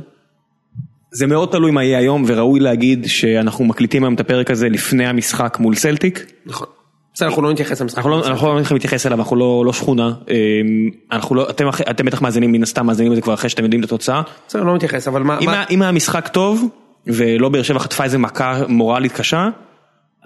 זה 1.13 1.27
מאוד 1.27 1.49
תלוי 1.53 1.71
מה 1.71 1.85
יהיה 1.85 1.99
היום, 1.99 2.25
וראוי 2.27 2.61
להגיד 2.61 3.07
שאנחנו 3.07 3.65
מקליטים 3.65 4.05
היום 4.05 4.15
את 4.15 4.21
הפרק 4.21 4.51
הזה 4.51 4.69
לפני 4.69 5.07
המשחק 5.07 5.57
מול 5.61 5.75
סלטיק. 5.75 6.27
נכון. 6.47 6.67
בסדר, 7.15 7.29
אנחנו 7.29 7.43
לא 7.43 7.53
נתייחס 7.53 7.81
למשחק. 7.81 7.99
אנחנו 7.99 8.11
לא 8.11 8.27
אנחנו 8.27 8.47
לא 8.47 8.53
הולכים 8.53 8.75
להתייחס 8.75 9.07
אליו, 9.07 9.19
אנחנו 9.19 9.37
לא 9.37 9.63
לא 9.67 9.73
שכונה. 9.73 10.13
אמ, 10.29 10.91
אנחנו 11.13 11.35
לא, 11.35 11.51
אתם 11.91 12.07
בטח 12.07 12.23
מאזינים, 12.23 12.53
מן 12.53 12.63
הסתם 12.63 12.87
מאזינים 12.87 13.13
לזה 13.13 13.21
כבר 13.21 13.35
אחרי 13.35 13.51
שאתם 13.51 13.63
יודעים 13.63 13.81
את 13.81 13.85
התוצאה. 13.85 14.23
בסדר, 14.49 14.63
לא 14.63 14.75
מתייחס, 14.75 15.09
אבל 15.09 15.23
מה... 15.23 15.39
אם 15.71 15.83
היה 15.83 15.93
משחק 15.93 16.29
טוב, 16.29 16.69
ולא 17.07 17.49
באר 17.49 17.63
שבע 17.63 17.79
חטפה 17.79 18.05
איזה 18.05 18.19
מכה 18.19 18.63
מורלית 18.69 19.13
קשה, 19.13 19.49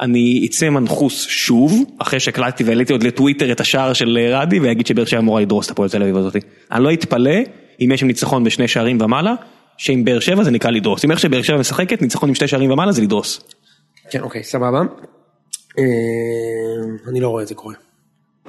אני 0.00 0.46
אצא 0.50 0.70
מנחוס 0.70 1.26
שוב, 1.28 1.84
אחרי 1.98 2.20
שהקלטתי 2.20 2.64
והעליתי 2.64 2.92
עוד 2.92 3.02
לטוויטר 3.02 3.52
את 3.52 3.60
השער 3.60 3.92
של 3.92 4.18
אה, 4.20 4.40
רדי, 4.40 4.60
ויגיד 4.60 4.86
שבאר 4.86 5.04
שבע 5.04 5.18
אמורה 5.20 5.40
לדרוס 5.40 5.66
את 5.66 5.70
הפועל 5.70 5.88
תל 5.88 6.02
אביב 6.02 6.16
הזאתי. 6.16 6.38
אני 6.72 6.84
לא 6.84 6.92
אתפלא 6.92 7.34
אם 7.80 7.92
יש 7.92 8.00
שם 8.00 8.06
ניצחון 8.06 8.44
בשני 8.44 8.68
שערים 8.68 9.00
ומעלה, 9.00 9.34
שעם 9.76 10.04
באר 10.04 10.20
שבע 10.20 10.44
זה 10.44 10.50
נקרא 10.50 10.70
לדרוס. 10.70 11.04
אם 11.04 11.10
איך 11.10 11.20
שבאר 11.20 11.42
שבע 11.42 11.58
משחקת, 11.58 12.02
ניצחון 12.02 12.28
עם 12.28 12.34
שתי 12.34 12.48
שערים 12.48 12.70
ומעלה 12.70 12.92
זה 12.92 13.02
לדרוס. 13.02 13.40
כן, 14.10 14.20
אוקיי, 14.20 14.42
סבבה. 14.42 14.82
אה, 15.78 15.84
אני 17.08 17.20
לא 17.20 17.28
רואה 17.28 17.42
את 17.42 17.48
זה 17.48 17.54
קורה. 17.54 17.74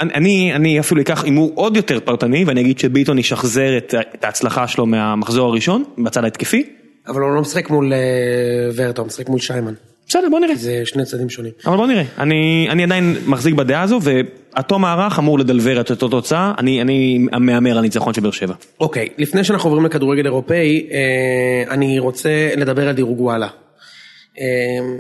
אני, 0.02 0.14
אני, 0.14 0.56
אני 0.56 0.80
אפילו 0.80 1.02
אקח 1.02 1.24
הימור 1.24 1.52
עוד 1.56 1.78
יותר 1.78 2.00
פרטני 2.00 2.46
ואני 2.46 2.62
אגיד 2.62 2.80
שביטון 2.80 3.20
ישחזר 3.20 3.78
את, 3.78 3.94
את 4.16 4.24
ההצלחה 4.24 4.68
שלו 4.68 4.86
מהמחזור 4.86 5.50
הראשון 5.50 5.84
בצד 5.98 6.24
ההתקפי. 6.24 6.70
אבל 7.08 7.22
הוא 7.22 7.36
לא 7.36 7.42
משחק 7.42 7.70
מול 7.70 7.94
אה, 7.94 8.00
ורטה, 8.76 9.02
הוא 9.02 9.08
משחק 9.08 9.30
מול 9.30 9.40
שיימן. 9.40 9.74
בסדר 10.08 10.28
בוא 10.32 10.40
נראה. 10.40 10.56
זה 10.56 10.82
שני 10.86 11.06
צדדים 11.06 11.30
שונים. 11.30 11.52
אבל 11.66 11.78
בוא 11.78 11.88
נראה, 11.88 12.04
אני, 12.18 12.68
אני 12.70 12.84
עדיין 12.84 13.16
מחזיק 13.26 13.54
בדעה 13.54 13.82
הזו 13.82 14.00
והתום 14.02 14.82
מערך 14.82 15.20
אמור 15.20 15.40
לדלבר 15.40 15.82
את 15.82 15.92
אותו 15.92 16.08
תוצאה, 16.10 16.54
אני, 16.58 16.82
אני 16.82 17.26
מהמר 17.32 17.78
על 17.78 17.82
ניצחון 17.82 18.14
של 18.14 18.22
באר 18.22 18.32
שבע. 18.32 18.54
אוקיי, 18.80 19.10
לפני 19.18 19.44
שאנחנו 19.44 19.70
עוברים 19.70 19.86
לכדורגל 19.86 20.26
אירופאי, 20.26 20.88
אה, 20.92 21.74
אני 21.74 22.00
רוצה 22.00 22.50
לדבר 22.58 22.88
על 22.88 22.96
דירוג 22.96 23.22
וואלה. 23.22 23.48
אה, 24.40 24.46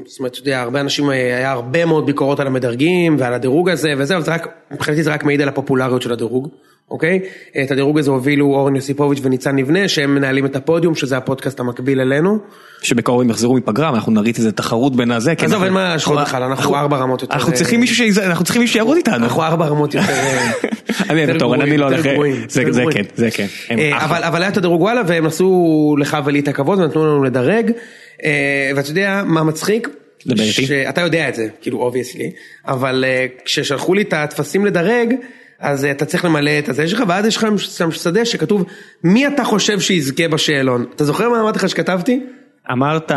זאת 0.05 0.19
אומרת, 0.19 0.31
אתה 0.31 0.39
יודע, 0.39 0.61
הרבה 0.61 0.81
אנשים, 0.81 1.09
אה, 1.09 1.15
היה 1.15 1.51
הרבה 1.51 1.85
מאוד 1.85 2.05
ביקורות 2.05 2.39
על 2.39 2.47
המדרגים 2.47 3.15
ועל 3.19 3.33
הדירוג 3.33 3.69
הזה 3.69 3.93
וזה, 3.97 4.15
אבל 4.15 4.23
זה 4.23 4.33
רק, 4.33 4.47
מבחינתי 4.71 5.03
זה 5.03 5.13
רק 5.13 5.23
מעיד 5.23 5.41
על 5.41 5.49
הפופולריות 5.49 6.01
של 6.01 6.11
הדירוג, 6.11 6.49
אוקיי? 6.91 7.19
את 7.63 7.71
הדירוג 7.71 7.99
הזה 7.99 8.11
הובילו 8.11 8.45
אורן 8.45 8.75
יוסיפוביץ' 8.75 9.19
וניצן 9.23 9.55
נבנה, 9.55 9.87
שהם 9.87 10.15
מנהלים 10.15 10.45
את 10.45 10.55
הפודיום, 10.55 10.95
שזה 10.95 11.17
הפודקאסט 11.17 11.59
המקביל 11.59 11.99
אלינו. 11.99 12.39
שבקרוב 12.81 13.21
הם 13.21 13.29
יחזרו 13.29 13.55
מפגרה 13.55 13.91
ואנחנו 13.91 14.11
נריץ 14.11 14.37
איזה 14.37 14.51
תחרות 14.51 14.95
בין 14.95 15.11
הזה. 15.11 15.35
כי 15.35 15.45
עזוב, 15.45 15.53
אנחנו- 15.53 15.65
אין 15.65 15.73
מה 15.73 15.89
להשוות 15.89 16.19
בכלל, 16.21 16.43
אנחנו 16.43 16.75
ארבע 16.75 16.97
רמות 16.97 17.21
יותר... 17.21 17.33
אנחנו 17.33 17.51
אה, 17.51 17.57
צריכים 17.57 17.79
מישהו 17.79 18.05
אנחנו 18.23 18.45
צריכים 18.45 18.61
מישהו 18.61 18.73
שירוץ 18.73 18.97
איתנו. 18.97 19.15
אנחנו 19.15 19.43
ארבע 19.43 19.65
רמות 19.65 19.93
יותר... 19.93 20.07
אה, 20.09 20.51
אני 21.09 21.21
יותר 21.21 21.33
בתורן, 21.33 21.61
אני 21.61 21.69
גרועים, 21.69 21.79
לא 21.79 21.85
הולך, 21.85 22.01
זה. 22.71 22.83
כן, 22.91 23.03
זה 23.15 23.31
כן. 23.31 23.47
אה. 23.71 24.05
אבל, 24.05 24.41
היה 24.41 24.49
את 24.49 24.57
הדירוג 24.57 24.81
וואלה 24.81 25.01
והם 25.07 25.25
עשו 25.25 25.95
לך 25.99 26.17
ולי 26.25 26.39
את 26.39 26.47
הכבוד 26.47 26.79
ונתנו 26.79 27.05
לנו 27.05 27.23
לדרג 27.23 27.71
אה, 28.23 28.71
ואתה 28.75 28.89
יודע 28.89 29.23
מה 29.25 29.43
מצחיק? 29.43 29.89
דבר 30.25 30.43
איתי. 30.43 30.65
שאתה 30.65 31.01
יודע 31.01 31.29
את 31.29 31.35
זה, 31.35 31.47
כאילו 31.61 31.79
obviously, 31.79 32.31
אבל 32.67 33.05
אה, 33.07 33.25
כששלחו 33.45 33.93
לי 33.93 34.01
את 34.01 34.13
הטפסים 34.13 34.65
לדרג 34.65 35.13
אז 35.59 35.85
אה, 35.85 35.91
אתה 35.91 36.05
צריך 36.05 36.25
למלא 36.25 36.51
את 36.59 36.69
הזה 36.69 36.87
שלך 36.87 37.03
ואז 37.07 37.25
יש 37.25 37.37
לך 37.37 37.47
שם 37.57 37.91
שדה 37.91 38.25
שכתוב 38.25 38.65
מי 39.03 39.27
אתה 39.27 39.43
חושב 39.43 39.79
שיזכה 39.79 40.27
בשאלון. 40.27 40.85
אתה 40.95 41.05
זוכר 41.05 41.29
מה 41.29 41.41
אמרתי 41.41 41.59
לך 41.59 41.69
שכתבתי? 41.69 42.19
אמרת 42.71 43.11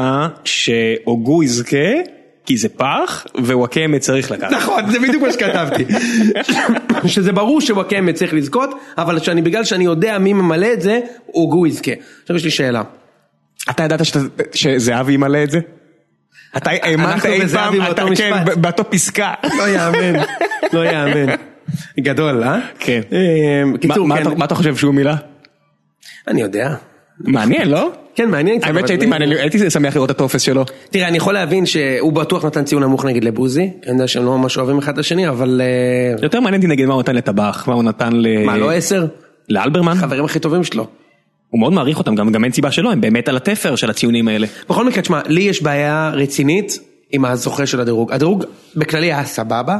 שהוגו 0.44 1.42
יזכה 1.42 1.94
כי 2.46 2.56
זה 2.56 2.68
פח 2.68 3.26
ווואקמה 3.38 3.98
צריך 3.98 4.30
לקחת. 4.30 4.52
נכון, 4.52 4.90
זה 4.90 4.98
בדיוק 4.98 5.22
מה 5.22 5.32
שכתבתי. 5.32 5.84
שזה 7.14 7.32
ברור 7.32 7.60
שוואקמה 7.60 8.12
צריך 8.12 8.34
לזכות, 8.34 8.70
אבל 8.98 9.18
שאני, 9.18 9.42
בגלל 9.42 9.64
שאני 9.64 9.84
יודע 9.84 10.18
מי 10.18 10.32
ממלא 10.32 10.72
את 10.72 10.80
זה, 10.80 11.00
הוגו 11.26 11.66
יזכה. 11.66 11.92
עכשיו 12.22 12.36
יש 12.36 12.44
לי 12.44 12.50
שאלה. 12.50 12.82
אתה 13.70 13.82
ידעת 13.82 14.00
שזהבי 14.54 15.12
ימלא 15.12 15.42
את 15.42 15.50
זה? 15.50 15.58
אתה 16.56 16.70
האמנת 16.70 17.26
אי 17.26 17.48
פעם, 17.48 18.14
כן, 18.14 18.32
באותו 18.60 18.90
פסקה. 18.90 19.34
לא 19.58 19.68
יאמן, 19.68 20.22
לא 20.72 20.84
יאמן. 20.84 21.34
גדול, 22.00 22.42
אה? 22.42 22.58
כן. 22.78 23.00
מה- 23.66 23.78
קיצור, 23.78 24.06
מה 24.06 24.16
כן. 24.16 24.22
אתה- 24.22 24.34
מה 24.34 24.44
אתה 24.44 24.54
חושב 24.54 24.76
שהוא 24.76 24.94
מילא? 24.94 25.12
אני 26.28 26.40
יודע. 26.40 26.74
מעניין, 27.20 27.68
לא? 27.70 27.90
כן, 28.14 28.30
מעניין. 28.30 28.60
האמת 28.62 28.88
שהייתי 28.88 29.06
מעניין, 29.06 29.32
הייתי 29.32 29.70
שמח 29.70 29.94
לראות 29.94 30.10
את 30.10 30.16
הטופס 30.16 30.42
שלו. 30.42 30.64
תראה, 30.90 31.08
אני 31.08 31.16
יכול 31.16 31.34
להבין 31.34 31.66
שהוא 31.66 32.12
בטוח 32.12 32.44
נתן 32.44 32.64
ציון 32.64 32.82
נמוך 32.82 33.04
נגיד 33.04 33.24
לבוזי, 33.24 33.70
אני 33.86 33.92
יודע 33.92 34.08
שהם 34.08 34.24
לא 34.24 34.38
ממש 34.38 34.58
אוהבים 34.58 34.78
אחד 34.78 34.92
את 34.92 34.98
השני, 34.98 35.28
אבל... 35.28 35.60
אה, 35.64 36.22
יותר 36.22 36.40
מעניין 36.40 36.60
אותי 36.62 36.66
נגיד 36.72 36.86
מה 36.86 36.94
הוא 36.94 37.02
נתן 37.02 37.16
לטבח, 37.16 37.64
מה 37.68 37.74
הוא 37.74 37.82
נתן 37.82 38.12
ל... 38.12 38.44
מה, 38.46 38.56
לא 38.56 38.72
עשר? 38.72 39.06
לאלברמן? 39.48 39.94
חברים 39.94 40.24
הכי 40.24 40.38
טובים 40.38 40.64
שלו. 40.64 40.86
הוא 41.50 41.60
מאוד 41.60 41.72
מעריך 41.72 41.98
אותם, 41.98 42.14
גם 42.14 42.32
גם 42.32 42.44
אין 42.44 42.52
סיבה 42.52 42.70
שלא, 42.70 42.92
הם 42.92 43.00
באמת 43.00 43.28
על 43.28 43.36
התפר 43.36 43.76
של 43.76 43.90
הציונים 43.90 44.28
האלה. 44.28 44.46
בכל 44.70 44.84
מקרה, 44.86 45.02
תשמע, 45.02 45.20
לי 45.26 45.40
יש 45.42 45.62
בעיה 45.62 46.10
רצינית 46.14 46.78
עם 47.10 47.24
הזוכה 47.24 47.66
של 47.66 47.80
הדירוג. 47.80 48.12
הדירוג 48.12 48.44
בכללי 48.76 49.06
היה 49.12 49.24
סבבה, 49.24 49.78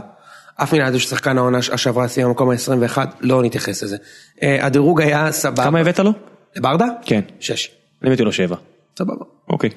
אף 0.63 0.73
מן 0.75 0.81
הידע 0.81 0.99
ששחקן 0.99 1.39
העונה 1.39 1.59
השבוע 1.73 2.09
סיים 2.09 2.27
במקום 2.27 2.51
ה-21, 2.51 2.99
לא 3.21 3.43
נתייחס 3.43 3.83
לזה. 3.83 3.97
אה, 4.43 4.67
הדירוג 4.67 5.01
היה 5.01 5.33
סבבה. 5.33 5.65
כמה 5.65 5.79
הבאת 5.81 5.99
לו? 5.99 6.13
ברדה? 6.57 6.87
כן. 7.05 7.21
שש. 7.41 7.71
אני 8.03 8.09
הבאתי 8.11 8.23
לו 8.25 8.33
שבע. 8.33 8.57
סבבה. 8.99 9.25
אוקיי. 9.51 9.71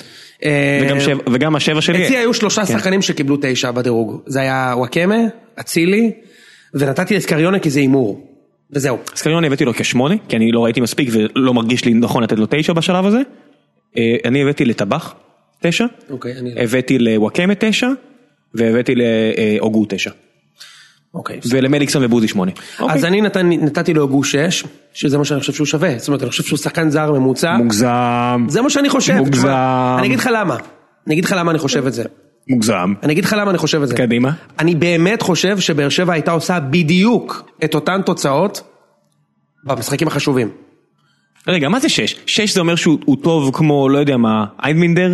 אה, 0.46 0.80
וגם 0.86 1.00
שבע- 1.00 1.24
וגם 1.34 1.56
השבע 1.56 1.82
שלי... 1.82 2.06
אצלי 2.06 2.18
היו 2.18 2.34
שלושה 2.34 2.66
כן. 2.66 2.74
שחקנים 2.78 3.02
שקיבלו 3.02 3.38
תשע 3.42 3.72
בדירוג. 3.72 4.22
זה 4.26 4.42
היה 4.42 4.74
וואקמה, 4.78 5.16
אצילי, 5.60 6.12
ונתתי 6.74 7.16
לסקריונה 7.16 7.60
כי 7.60 7.70
זה 7.70 7.80
הימור. 7.80 8.28
וזהו. 8.72 8.98
סקריוני 9.16 9.48
הבאתי 9.48 9.66
לו 9.66 9.74
כשמונה, 9.74 10.16
כי 10.28 10.36
אני 10.36 10.52
לא 10.52 10.64
ראיתי 10.64 10.82
מספיק 10.82 11.10
ולא 11.12 11.54
מרגיש 11.54 11.86
לי 11.86 11.94
נכון 11.94 12.24
לתת 12.24 12.38
לו 12.40 12.46
תשע 12.50 12.74
בשלב 12.74 13.06
הזה. 13.06 13.20
אה, 13.98 14.16
אני 14.26 14.42
הבאתי 14.42 14.66
לטבח 14.66 15.14
תשע, 15.62 15.86
אוקיי, 16.10 16.38
אני... 16.38 16.54
הבאתי 16.64 17.00
לוואקמה 17.00 17.54
תשע, 17.60 17.88
והבאתי 18.54 18.94
להוגו 18.96 19.86
תשע. 19.90 20.12
אוקיי. 21.14 21.40
ולמליקסון 21.50 22.04
ובוזי 22.06 22.28
שמונה. 22.28 22.52
אז 22.52 22.82
אוקיי. 22.82 23.04
אני 23.08 23.22
נתן- 23.22 23.50
נתתי 23.50 23.94
לו 23.94 24.08
גוש 24.08 24.32
שש, 24.36 24.64
שזה 24.94 25.18
מה 25.18 25.26
שאני 25.26 25.40
חושב 25.40 25.54
שהוא 25.54 25.68
שווה. 25.68 25.94
זאת 25.98 26.08
אומרת, 26.08 26.22
אני 26.22 26.30
חושב 26.30 26.44
שהוא 26.44 26.58
שחקן 26.58 26.90
זר 26.90 27.12
ממוצע. 27.12 27.58
מוגזם. 27.58 28.46
זה 28.50 28.62
מה 28.62 28.70
שאני 28.70 28.90
חושב. 28.90 29.14
מוגזם. 29.18 29.48
אני 29.98 30.08
אגיד 30.08 30.20
לך 30.20 30.30
למה. 30.34 30.58
אני 31.08 31.14
אגיד 31.14 31.26
לך 31.26 31.36
למה 31.38 31.52
אני 31.52 31.60
חושב 31.60 31.88
את 31.88 31.94
זה. 31.94 32.04
מוגזם. 32.50 32.94
אני 33.04 33.14
אגיד 33.14 33.26
לך 33.26 33.36
למה 33.40 33.50
אני 33.52 33.58
חושב 33.58 33.82
את 33.82 33.88
זה. 33.88 33.96
קדימה. 33.96 34.32
אני 34.60 34.76
באמת 34.76 35.22
חושב 35.22 35.60
שבאר 35.60 35.90
שבע 35.90 36.14
הייתה 36.14 36.32
עושה 36.32 36.60
בדיוק 36.60 37.52
את 37.64 37.76
אותן 37.76 38.02
תוצאות 38.06 38.62
במשחקים 39.64 40.08
החשובים. 40.08 40.50
רגע, 41.48 41.70
מה 41.70 41.80
זה 41.80 41.90
שש? 41.90 42.16
שש 42.26 42.54
זה 42.54 42.60
אומר 42.60 42.76
שהוא 42.76 42.98
הוא 43.06 43.18
טוב 43.24 43.50
כמו, 43.54 43.90
לא 43.90 43.98
יודע 43.98 44.18
מה, 44.18 44.46
איינמינדר? 44.64 45.14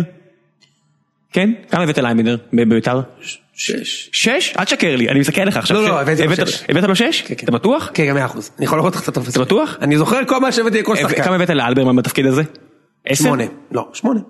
כן? 1.32 1.50
כמה 1.70 1.82
הבאת 1.82 1.98
לאיינמינדר 1.98 2.36
בביתר? 2.52 3.00
שש. 3.58 4.10
שש? 4.12 4.54
אל 4.58 4.64
תשקר 4.64 4.96
לי, 4.96 5.08
אני 5.08 5.20
מסתכל 5.20 5.40
עליך 5.40 5.56
עכשיו. 5.56 5.76
לא, 5.76 5.88
לא, 5.88 6.00
הבאתי 6.00 6.26
לו 6.26 6.46
שש. 6.46 6.64
הבאת 6.68 6.84
לו 6.84 6.96
שש? 6.96 7.22
כן, 7.22 7.34
כן. 7.38 7.44
אתה 7.44 7.52
בטוח? 7.52 7.90
כן, 7.94 8.14
מאה 8.14 8.24
אחוז. 8.24 8.50
אני 8.58 8.64
יכול 8.64 8.78
לראות 8.78 8.96
לך 8.96 9.02
את 9.02 9.08
הטופס. 9.08 9.30
אתה 9.30 9.40
בטוח? 9.40 9.76
אני 9.80 9.98
זוכר 9.98 10.24
כל 10.26 10.40
מה 10.40 10.52
שהבאתי 10.52 10.80
לכל 10.80 10.96
כמה 10.96 11.08
שחקן. 11.08 11.32
הבאת 11.32 11.50
לאלברמן 11.50 11.96
בתפקיד 11.96 12.26
הזה? 12.26 12.42
עשר? 13.06 13.24
שמונה. 13.24 13.44
לא, 13.72 13.88
שמונה. 13.92 14.20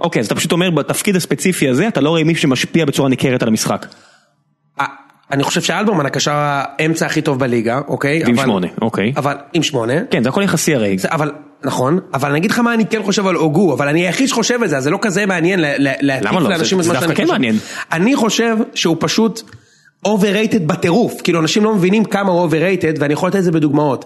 אוקיי, 0.00 0.20
אז 0.20 0.26
אתה 0.26 0.34
פשוט 0.34 0.52
אומר 0.52 0.70
בתפקיד 0.70 1.16
הספציפי 1.16 1.68
הזה 1.68 1.88
אתה 1.88 2.00
לא 2.00 2.08
רואה 2.08 2.24
מישהו 2.24 2.42
שמשפיע 2.42 2.84
בצורה 2.84 3.08
ניכרת 3.08 3.42
על 3.42 3.48
המשחק. 3.48 3.86
אה, 4.80 4.86
אני 5.30 5.42
חושב 5.42 5.60
שאלברמן 5.60 6.06
הקשר 6.06 6.34
האמצע 6.34 7.06
הכי 7.06 7.22
טוב 7.22 7.38
בליגה, 7.38 7.80
אוקיי? 7.88 8.22
ועם 8.24 8.36
שמונה, 8.36 8.66
אוקיי. 8.82 9.12
אבל 9.16 9.36
עם 9.52 9.62
שמונה. 9.62 9.94
כן, 10.10 10.22
זה 10.22 10.28
הכל 10.28 10.42
יחסי 10.42 10.74
הרי. 10.74 10.96
אבל, 11.04 11.32
נכון, 11.64 11.98
אבל 12.14 12.30
אני 12.30 12.38
אגיד 12.38 12.50
לך 12.50 12.58
מה 12.58 12.74
אני 12.74 12.86
כן 12.86 13.02
חושב 13.02 13.26
על 13.26 13.34
הוגו, 13.34 13.74
אבל 13.74 13.88
אני 13.88 14.06
היחיד 14.06 14.28
שחושב 14.28 14.62
את 14.62 14.70
זה, 14.70 14.76
אז 14.76 14.84
זה 14.84 14.90
לא 14.90 14.98
כזה 15.02 15.26
מעניין 15.26 15.60
להטיף 15.78 16.30
למה 16.30 16.40
לא? 16.40 16.50
לאנשים 16.50 16.80
את 16.80 16.86
מה 16.86 17.00
שאני 17.00 17.14
כן 17.14 17.22
חושב. 17.22 17.32
מעניין. 17.32 17.56
אני 17.92 18.16
חושב 18.16 18.56
שהוא 18.74 18.96
פשוט 19.00 19.42
overrated 20.06 20.62
בטירוף, 20.66 21.20
כאילו 21.22 21.40
אנשים 21.40 21.64
לא 21.64 21.74
מבינים 21.74 22.04
כמה 22.04 22.32
הוא 22.32 22.48
overrated, 22.48 22.98
ואני 22.98 23.12
יכול 23.12 23.28
לתת 23.28 23.38
את 23.38 23.44
זה 23.44 23.52
בדוגמאות. 23.52 24.04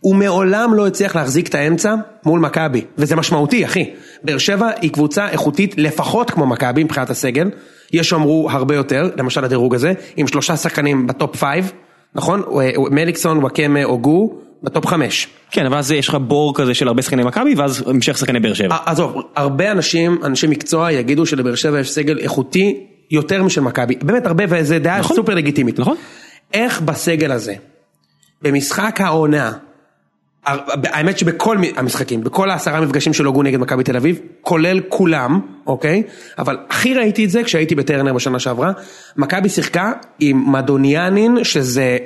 הוא 0.00 0.14
מעולם 0.14 0.74
לא 0.74 0.86
הצליח 0.86 1.16
להחזיק 1.16 1.48
את 1.48 1.54
האמצע 1.54 1.94
מול 2.26 2.40
מכבי, 2.40 2.84
וזה 2.98 3.16
משמעותי 3.16 3.64
אחי. 3.64 3.90
באר 4.24 4.38
שבע 4.38 4.70
היא 4.80 4.92
קבוצה 4.92 5.28
איכותית 5.28 5.74
לפחות 5.78 6.30
כמו 6.30 6.46
מכבי 6.46 6.84
מבחינת 6.84 7.10
הסגל, 7.10 7.50
יש 7.92 8.08
שאמרו 8.08 8.50
הרבה 8.50 8.74
יותר, 8.74 9.10
למשל 9.16 9.44
הדירוג 9.44 9.74
הזה, 9.74 9.92
עם 10.16 10.26
שלושה 10.26 10.56
שחקנים 10.56 11.06
ב 11.06 11.14
top 11.14 11.36
five, 11.36 11.72
נכון? 12.14 12.42
מליקסון, 12.90 13.38
וואקמה, 13.38 13.84
הוגו, 13.84 14.41
ב 14.62 14.68
top 14.68 14.86
חמש. 14.86 15.28
כן, 15.50 15.66
אבל 15.66 15.76
אז 15.78 15.92
יש 15.92 16.08
לך 16.08 16.14
בור 16.14 16.54
כזה 16.54 16.74
של 16.74 16.88
הרבה 16.88 17.02
שחקני 17.02 17.22
מכבי 17.22 17.54
ואז 17.54 17.84
המשך 17.86 18.18
שחקני 18.18 18.40
באר 18.40 18.54
שבע. 18.54 18.74
ע- 18.74 18.90
עזוב, 18.90 19.22
הרבה 19.36 19.70
אנשים, 19.70 20.18
אנשי 20.24 20.46
מקצוע 20.46 20.92
יגידו 20.92 21.26
שלבאר 21.26 21.54
שבע 21.54 21.80
יש 21.80 21.90
סגל 21.90 22.18
איכותי 22.18 22.86
יותר 23.10 23.42
משל 23.42 23.60
מכבי, 23.60 23.94
באמת 24.02 24.26
הרבה 24.26 24.44
וזה 24.48 24.78
דעה 24.78 24.98
נכון. 24.98 25.16
סופר 25.16 25.34
לגיטימית. 25.34 25.78
נכון. 25.78 25.96
איך 26.54 26.80
בסגל 26.80 27.32
הזה, 27.32 27.54
במשחק 28.42 29.00
העונה, 29.00 29.52
האמת 30.46 31.18
שבכל 31.18 31.56
המשחקים, 31.76 32.24
בכל 32.24 32.50
העשרה 32.50 32.80
מפגשים 32.80 33.12
של 33.12 33.24
הוגו 33.24 33.42
נגד 33.42 33.58
מכבי 33.58 33.84
תל 33.84 33.96
אביב, 33.96 34.18
כולל 34.40 34.80
כולם, 34.88 35.40
אוקיי? 35.66 36.02
אבל 36.38 36.58
הכי 36.70 36.94
ראיתי 36.94 37.24
את 37.24 37.30
זה 37.30 37.42
כשהייתי 37.42 37.74
בטרנר 37.74 38.12
בשנה 38.12 38.38
שעברה, 38.38 38.72
מכבי 39.16 39.48
שיחקה 39.48 39.92
עם 40.20 40.52
מדוניאנין 40.52 41.44
שזה... 41.44 41.98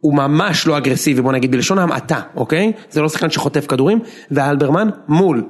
הוא 0.00 0.14
ממש 0.14 0.66
לא 0.66 0.78
אגרסיבי, 0.78 1.22
בוא 1.22 1.32
נגיד 1.32 1.50
בלשון 1.50 1.78
המעטה, 1.78 2.20
אוקיי? 2.36 2.72
זה 2.90 3.00
לא 3.00 3.08
שחקן 3.08 3.30
שחוטף 3.30 3.66
כדורים, 3.66 3.98
ואלברמן 4.30 4.88
מול 5.08 5.44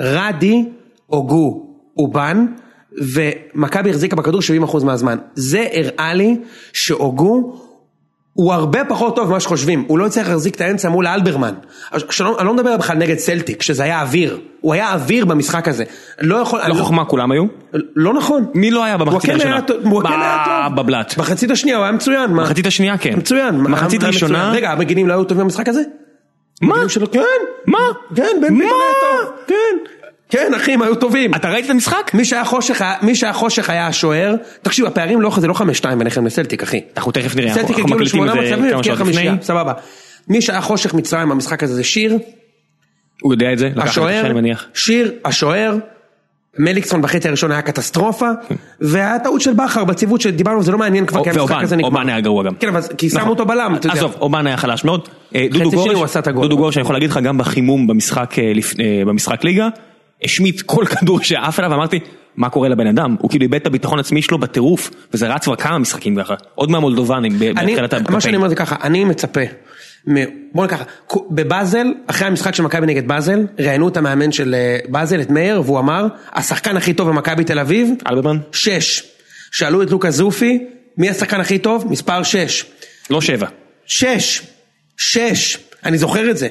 רדי, 0.00 0.68
הוגו, 1.06 1.66
אובן, 1.98 2.46
ומכבי 2.92 3.90
החזיקה 3.90 4.16
בכדור 4.16 4.40
70% 4.66 4.84
מהזמן. 4.84 5.18
זה 5.34 5.66
הראה 5.72 6.14
לי 6.14 6.36
שהוגו 6.72 7.60
הוא 8.40 8.52
הרבה 8.52 8.84
פחות 8.84 9.16
טוב 9.16 9.28
ממה 9.28 9.40
שחושבים, 9.40 9.84
הוא 9.88 9.98
לא 9.98 10.06
הצליח 10.06 10.28
להחזיק 10.28 10.54
את 10.54 10.60
האמצע 10.60 10.88
מול 10.88 11.06
אלברמן. 11.06 11.54
שלא, 12.10 12.36
אני 12.38 12.46
לא 12.46 12.54
מדבר 12.54 12.76
בכלל 12.76 12.96
נגד 12.96 13.18
סלטיק, 13.18 13.62
שזה 13.62 13.82
היה 13.82 14.02
אוויר, 14.02 14.40
הוא 14.60 14.74
היה 14.74 14.92
אוויר 14.92 15.24
במשחק 15.24 15.68
הזה. 15.68 15.84
לא 16.20 16.36
יכול, 16.36 16.60
אני 16.60 16.70
לא 16.70 16.74
חוכמה 16.74 17.04
כולם 17.04 17.32
היו? 17.32 17.44
לא 17.96 18.14
נכון. 18.14 18.44
מי 18.54 18.70
לא 18.70 18.84
היה 18.84 18.96
במחצית 18.96 19.30
הראשונה? 19.30 19.62
טוב, 19.62 19.76
וואקמה 19.92 20.44
היה 20.44 20.68
טוב. 20.68 20.76
בבלת. 20.76 21.18
מחצית 21.18 21.50
השנייה 21.50 21.76
הוא 21.76 21.84
היה 21.84 21.92
מצוין. 21.92 22.30
מחצית 22.30 22.66
השנייה 22.66 22.98
כן. 22.98 23.14
מצוין. 23.16 23.56
מחצית 23.56 24.04
ראשונה. 24.04 24.50
רגע, 24.52 24.70
המגינים 24.70 25.08
לא 25.08 25.12
היו 25.12 25.24
טובים 25.24 25.44
במשחק 25.44 25.68
הזה? 25.68 25.82
מה? 26.62 26.74
כן. 27.12 27.20
מה? 27.66 27.78
כן, 28.14 28.36
בן? 28.42 28.58
ביטון 28.58 28.60
היה 28.60 28.94
טוב. 29.00 29.32
כן. 29.46 29.99
כן 30.30 30.52
אחי, 30.56 30.72
הם 30.72 30.82
היו 30.82 30.94
טובים. 30.94 31.34
אתה 31.34 31.50
ראית 31.50 31.64
את 31.64 31.70
המשחק? 31.70 32.10
מי 32.14 32.24
שהיה 32.24 32.44
חושך, 32.44 32.80
היה- 32.82 32.94
מי 33.02 33.14
שהיה 33.14 33.32
חושך 33.32 33.70
היה 33.70 33.86
השוער. 33.86 34.34
תקשיב, 34.62 34.86
הפערים 34.86 35.20
לא, 35.20 35.30
זה 35.36 35.46
לא 35.46 35.54
חמש 35.54 35.76
שתיים 35.78 35.98
ביניכם 35.98 36.26
לסלטיק, 36.26 36.62
אחי. 36.62 36.80
אנחנו 36.96 37.12
תכף 37.12 37.36
נראה, 37.36 37.54
סלטיק 37.54 37.78
הגיעו 37.78 37.98
לשמונה 37.98 38.34
מצבים, 38.34 38.48
כמה 38.56 38.66
הבקיע 38.66 38.82
שעות 38.82 38.86
לפני. 38.86 38.96
חמישייה, 38.96 39.34
סבבה. 39.42 39.72
מי 40.28 40.42
שהיה 40.42 40.60
חושך 40.60 40.94
מצרים 40.94 41.28
במשחק 41.28 41.62
הזה 41.62 41.74
זה 41.74 41.84
שיר, 41.84 42.18
הוא 43.22 43.32
יודע 43.32 43.52
את 43.52 43.58
זה? 43.58 43.70
השוער. 43.76 44.32
שיר, 44.74 45.12
השוער, 45.24 45.76
מליקסון 46.58 47.02
בחצי 47.02 47.28
הראשון 47.28 47.52
היה 47.52 47.62
קטסטרופה, 47.62 48.28
והטעות 48.80 49.40
של 49.40 49.52
בכר 49.52 49.84
בציוות 49.84 50.20
שדיברנו, 50.20 50.62
זה 50.62 50.72
לא 50.72 50.78
מעניין 50.78 51.06
כבר, 51.06 51.22
כי 51.24 51.30
המשחק 51.30 51.40
ואובן, 51.40 51.62
הזה 51.64 51.76
נגמר. 51.76 51.88
אובן 51.88 52.08
היה 52.08 52.20
גרוע 52.20 52.44
גם. 52.44 52.54
כן, 52.54 52.68
אבל 52.68 52.80
כי 52.98 53.10
שמו 53.10 53.18
נכון. 53.18 53.30
אותו 53.30 53.46
בלם, 53.46 53.74
אתה 53.74 53.86
יודע. 53.86 53.98
עזוב, 53.98 54.14
אובן 54.20 54.46
היה 54.46 54.56
חלש 54.56 54.84
מאוד. 54.84 55.08
אה, 55.34 55.46
דודו 55.50 55.70
גורש, 55.70 56.16
הגול. 56.16 56.42
דודו 56.42 56.56
גורש, 56.56 56.76
אני 56.76 56.82
יכול 56.82 56.94
להגיד 56.96 57.10
לך 57.10 57.18
גם 57.22 57.38
בחימום 57.38 57.86
במשחק 57.86 58.34
אה, 58.38 58.52
אה, 58.80 59.02
במשחק 59.06 59.44
ליגה, 59.44 59.68
השמיט 60.24 60.60
כל 60.60 60.84
כדור 60.86 61.22
שעף 61.22 61.58
עליו, 61.58 61.70
ואמרתי, 61.70 62.00
מה 62.36 62.50
קורה 62.50 62.68
לבן 62.68 62.86
אדם? 62.86 63.16
הוא 63.20 63.30
כאילו 63.30 63.42
איבד 63.42 63.54
את 63.54 63.66
הביטחון 63.66 63.98
העצמי 63.98 64.22
שלו 64.22 64.38
בטירוף, 64.38 64.90
וזה 65.14 65.34
רץ 65.34 65.44
כבר 65.44 65.56
כמה 65.56 65.78
משחקים 65.78 66.16
ככה, 66.16 66.34
עוד 66.54 66.70
מהמולדובנים 66.70 67.38
ב- 67.38 67.42
אני, 67.42 67.72
בתחילת 67.72 67.94
מה 67.94 68.00
הקמפיין. 68.00 68.20
שאני 68.20 68.36
אומר 68.36 68.48
זה 68.48 68.54
ככה, 68.54 68.76
אני 68.82 69.04
מצפה, 69.04 69.40
בוא 70.54 70.64
נקח, 70.64 70.84
בבאזל, 71.30 71.86
אחרי 72.06 72.28
המשחק 72.28 72.54
של 72.54 72.62
מכבי 72.62 72.86
נגד 72.86 73.08
באזל, 73.08 73.46
ראיינו 73.58 73.88
את 73.88 73.96
המאמן 73.96 74.32
של 74.32 74.54
אה, 74.54 74.78
באזל, 74.88 75.20
את 75.20 75.30
מאיר, 75.30 75.62
והוא 75.64 75.78
אמר, 75.78 76.06
השחקן 76.32 76.76
הכי 76.76 76.94
טוב 76.94 77.08
במכבי 77.08 77.44
תל 77.44 77.58
אביב, 77.58 77.90
אלברמן? 78.10 78.38
שש. 78.52 79.02
שאלו 79.52 79.82
את 79.82 79.90
לוקה 79.90 80.10
זופי, 80.10 80.64
מי 80.98 81.10
השחקן 81.10 81.40
הכי 81.40 81.58
טוב? 81.58 81.86
מספר 81.90 82.22
שש. 82.22 82.64
לא 83.10 83.20
שבע. 83.20 83.46
שש, 83.86 84.42
שש, 84.96 85.58
אני 85.84 85.98
זוכר 85.98 86.30
את 86.30 86.36
זה. 86.36 86.48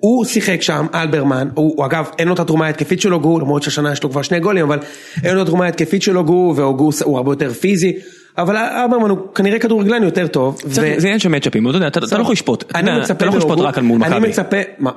הוא 0.00 0.24
שיחק 0.24 0.62
שם, 0.62 0.86
אלברמן, 0.94 1.48
הוא, 1.54 1.74
הוא 1.76 1.86
אגב, 1.86 2.08
אין 2.18 2.28
לו 2.28 2.34
את 2.34 2.40
התרומה 2.40 2.66
ההתקפית 2.66 3.00
של 3.00 3.12
הוגו, 3.12 3.40
למרות 3.40 3.62
שהשנה 3.62 3.92
יש 3.92 4.02
לו 4.02 4.10
כבר 4.10 4.22
שני 4.22 4.40
גולים, 4.40 4.64
אבל 4.64 4.78
אין 5.24 5.34
לו 5.34 5.42
את 5.42 5.46
התרומה 5.46 5.64
ההתקפית 5.64 6.02
של 6.02 6.16
הוגו, 6.16 6.52
והוגו 6.56 6.90
הוא 7.04 7.16
הרבה 7.16 7.32
יותר 7.32 7.52
פיזי, 7.52 7.92
אבל 8.38 8.56
אלברמן 8.56 9.10
הוא 9.10 9.18
כנראה 9.34 9.58
כדורגלן 9.58 10.02
יותר 10.02 10.26
טוב. 10.26 10.60
ו- 10.66 10.70
זה 10.72 11.06
עניין 11.06 11.18
של 11.18 11.28
מצ'אפים, 11.28 11.68
אתה 11.68 11.76
יודע, 11.76 11.86
אתה 11.86 11.98
אתה 11.98 12.16
לא 12.16 12.22
יכול 12.22 12.32
לשפוט. 12.32 12.62
אתה 12.62 12.78
אני 12.78 12.90
לא 12.90 13.26
יכול 13.26 13.38
לשפוט 13.38 13.58
רק 13.58 13.78
על 13.78 13.84
מול 13.84 14.04
אני 14.04 14.14
מכבי. 14.14 14.28
מצפה, 14.28 14.56
מה, 14.78 14.90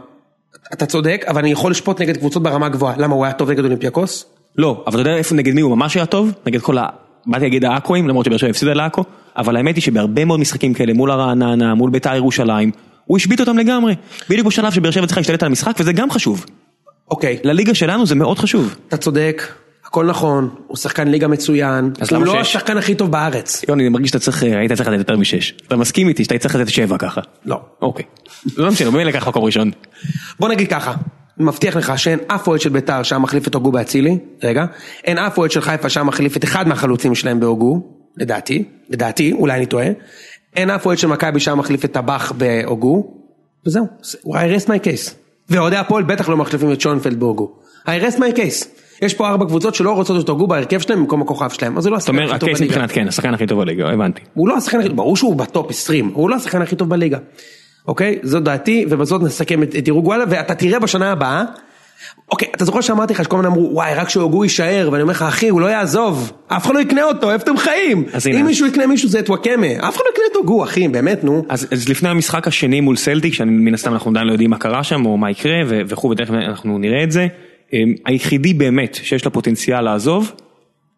אתה 0.74 0.86
צודק, 0.86 1.26
אבל 1.28 1.39
אני 1.41 1.51
יכול 1.51 1.72
לשפוט 1.72 2.01
נגד 2.01 2.18
קבוצות 2.18 2.43
ברמה 2.43 2.70
גבוהה, 2.70 2.95
למה 2.97 3.16
הוא 3.16 3.26
היה 3.26 3.34
טוב 3.34 3.51
נגד 3.51 3.64
אולימפיאקוס? 3.64 4.26
לא, 4.58 4.84
אבל 4.88 5.01
אתה 5.01 5.10
יודע 5.10 5.18
איפה 5.18 5.36
נגד 5.36 5.54
מי 5.54 5.62
הוא 5.62 5.76
ממש 5.76 5.95
היה 5.95 6.06
טוב? 6.06 6.32
נגד 6.45 6.62
כל 6.62 6.78
ה... 6.78 6.86
באתי 7.26 7.43
להגיד 7.43 7.66
העכואים, 7.66 8.08
למרות 8.08 8.26
שבאר 8.26 8.38
שבע 8.38 8.49
הפסידה 8.49 8.74
לעכו, 8.74 9.04
אבל 9.38 9.56
האמת 9.56 9.76
היא 9.76 9.82
שבהרבה 9.82 10.26
מאוד 10.26 10.39
משחקים 10.39 10.74
כאלה, 10.74 10.93
מול 10.93 11.12
הרעננה, 11.12 11.74
מול 11.76 11.89
בית"ר 11.89 12.16
ירושלים, 12.16 12.72
הוא 13.06 13.18
השבית 13.18 13.39
אותם 13.39 13.58
לגמרי. 13.58 13.95
בדיוק 14.30 14.47
בשלב 14.47 14.72
שבאר 14.72 14.91
שבע 14.91 15.06
צריכה 15.06 15.22
להשתלט 15.22 15.43
על 15.43 15.47
המשחק, 15.47 15.76
וזה 15.80 15.93
גם 15.93 16.12
חשוב. 16.12 16.45
אוקיי, 17.12 17.38
לליגה 17.43 17.74
שלנו 17.74 18.06
זה 18.06 18.16
מאוד 18.16 18.39
חשוב. 18.39 18.76
אתה 18.88 18.97
צודק, 18.97 19.54
הכל 19.86 20.06
נכון, 20.06 20.49
הוא 20.68 20.78
שחקן 20.78 21.08
ליגה 21.08 21.28
מצוין, 21.28 21.91
אז 21.99 22.14
הוא 22.14 22.26
לא 22.26 22.34
שש? 22.34 22.39
השחקן 22.39 22.78
הכי 22.78 22.95
טוב 22.95 23.12
בארץ. 23.12 23.64
יוני, 23.70 23.84
אני 23.84 23.89
מרגיש 23.89 24.10
שאתה 24.10 24.20
צריך, 24.20 24.43
היית 24.43 24.72
צריך 24.72 24.89
לתת 24.89 24.97
יותר 24.97 25.18
משש. 25.18 25.54
אתה 25.68 25.76
מסכים 25.76 26.08
איתי 26.08 26.24
שאתה 26.24 26.38
צריך 26.38 26.56
לתת 26.56 26.70
שבע 26.70 26.97
ככה. 26.97 27.22
לא. 27.45 27.62
אוקיי. 27.82 28.06
לא 28.58 28.72
משנה, 28.72 28.89
הוא 28.89 29.01
לקח 29.01 29.28
מקום 29.28 29.43
ראשון. 29.43 29.72
בוא 30.39 30.49
נגיד 30.49 30.70
ככה, 30.70 30.93
אני 31.38 31.45
מבטיח 31.45 31.76
לך 31.76 31.99
שאין 31.99 32.20
אף 32.28 32.47
אוהד 32.47 32.62
של 32.62 32.70
ביתר 32.70 33.04
שהיה 33.04 33.20
מחליף 33.20 33.47
את 33.47 33.56
הוגו 33.56 33.72
באצילי, 33.72 34.18
רגע, 34.43 34.66
אין 35.04 35.18
אף 35.18 35.38
אוהד 35.38 35.51
של 35.51 35.62
חיפה 35.62 35.89
שהיה 35.89 36.04
מחליף 36.04 36.38
את 36.38 36.43
אחד 36.43 36.68
מהחלוצים 36.68 37.16
שלהם 37.16 37.39
בהוגו, 37.39 37.82
לדעתי, 38.18 38.64
לדעתי, 38.89 39.32
אולי 39.32 39.58
אני 39.58 39.66
טועה, 39.66 39.88
אין 40.56 40.70
אף 40.70 40.86
אוהד 40.86 40.97
של 40.97 41.08
מכבי 41.08 41.39
שהיה 41.39 41.56
מחליף 41.56 41.86
את 41.86 41.91
טבח 41.91 42.32
בהוגו, 42.38 43.14
וזהו, 43.66 43.88
הוא 44.22 44.38
I 44.38 44.39
rest 44.39 44.66
my 44.66 44.86
case. 44.86 45.12
ואוהדי 45.49 45.78
הפועל 45.78 46.04
בטח 46.04 46.30
לא 46.30 46.38
מחליפים 46.38 46.72
את 46.72 46.82
שונפלד 46.82 47.20
בהוגו. 47.20 47.51
I 47.86 47.89
rest 47.89 48.18
my 48.18 48.38
case. 48.38 48.68
יש 49.01 49.14
פה 49.14 49.30
ארבע 49.30 49.45
קבוצות 49.45 49.76
שלא 49.76 49.91
רוצות 49.91 50.24
את 50.24 50.30
הוגו 50.30 50.47
בהרכב 50.47 50.80
שלהם 50.80 50.99
במקום 50.99 51.22
הכוכב 51.22 51.49
שלהם, 51.49 51.78
אז 51.78 51.84
זה 51.84 51.89
לא 51.89 51.99
זאת 51.99 52.10
השחקן 52.10 52.18
אומרת, 52.18 52.30
הכי 52.30 52.39
טוב 52.39 52.49
הקייס 52.49 52.60
בליגה. 52.60 52.74
מבחינת 52.74 52.91
כן, 52.91 53.08
השחקן 53.08 53.34
הכי 53.34 53.47
טוב 53.47 53.60
בליגה, 53.60 53.89
הבנתי. 53.89 54.22
הוא 54.34 54.47
לא 54.47 54.58
השחקן 54.58 54.80
הכי 54.80 54.88
טוב, 54.88 54.97
ברור 54.97 55.18
שהוא 55.18 55.36
בטופ 55.36 55.70
20, 55.70 56.12
הוא 56.14 56.30
לא 56.30 56.36
השחקן 56.36 56.62
הכי 56.62 56.76
טוב 56.76 56.89
בליגה. 56.89 57.18
אוקיי? 57.88 58.20
זו 58.24 58.39
דעתי, 58.39 58.86
ובזאת 58.89 59.22
נסכם 59.22 59.64
את, 59.64 59.76
וואלה, 59.88 60.24
ואתה 60.30 60.56
תראה 60.56 60.80
בשנה 60.80 61.12
הבאה, 61.12 61.43
אוקיי, 62.32 62.47
אתה 62.56 62.66
זוכר 62.66 62.82
שאמרתי 62.82 63.14
לך 63.14 63.24
שכל 63.24 63.36
הזמן 63.36 63.51
אמרו, 63.51 63.70
וואי, 63.74 63.95
רק 63.95 64.10
שהוגו 64.10 64.43
יישאר, 64.43 64.89
ואני 64.91 65.01
אומר 65.01 65.14
לך, 65.14 65.22
אחי, 65.22 65.49
הוא 65.49 65.62
לא 65.62 65.66
יעזוב, 65.66 66.32
אף 66.47 66.66
אחד 66.66 66.74
לא 66.76 66.80
יקנה 66.80 67.04
אותו, 67.04 67.32
איפה 67.32 67.43
אתם 67.43 67.58
חיים? 67.58 68.06
אם 68.39 68.45
מישהו 68.45 68.68
יקנה 68.68 68.88
מישהו 68.88 69.10
זה 69.10 69.20
את 69.20 69.30
וואקמה, 69.30 69.68
אף 69.88 69.95
אחד 69.95 70.04
לא 70.06 70.12
יקנה 70.14 70.26
את 70.32 70.36
הוגו, 70.36 70.64
אחי, 70.64 70.88
באמת, 70.88 71.24
נו. 71.24 71.45
אז, 71.49 71.68
אז 71.72 71.89
לפני 71.89 72.10
המשחק 72.10 72.47
השני 72.47 72.82
מול 72.82 72.95
סלטיק, 72.95 73.34
שמן 73.34 73.74
הסתם 73.74 73.93
אנחנו 73.93 74.12
עדיין 74.12 74.28
לא 74.28 74.32
יודעים 74.32 74.49
מה 74.49 74.58
קרה 74.58 74.84
שם 74.84 75.06
או 75.06 75.18
מה 75.18 75.32
יקרה 75.32 75.56
וכו' 75.68 76.10
ותכף 76.10 76.34
אנחנו 76.34 76.78
נראה 76.78 77.04
את 77.04 77.12
זה, 77.12 77.28
אמ, 77.74 77.93
היחידי 78.06 78.54
באמת 78.54 78.95
שיש 79.04 79.26
לו 79.26 79.32
פוטנציאל 79.34 79.82
לעזוב, 79.82 80.32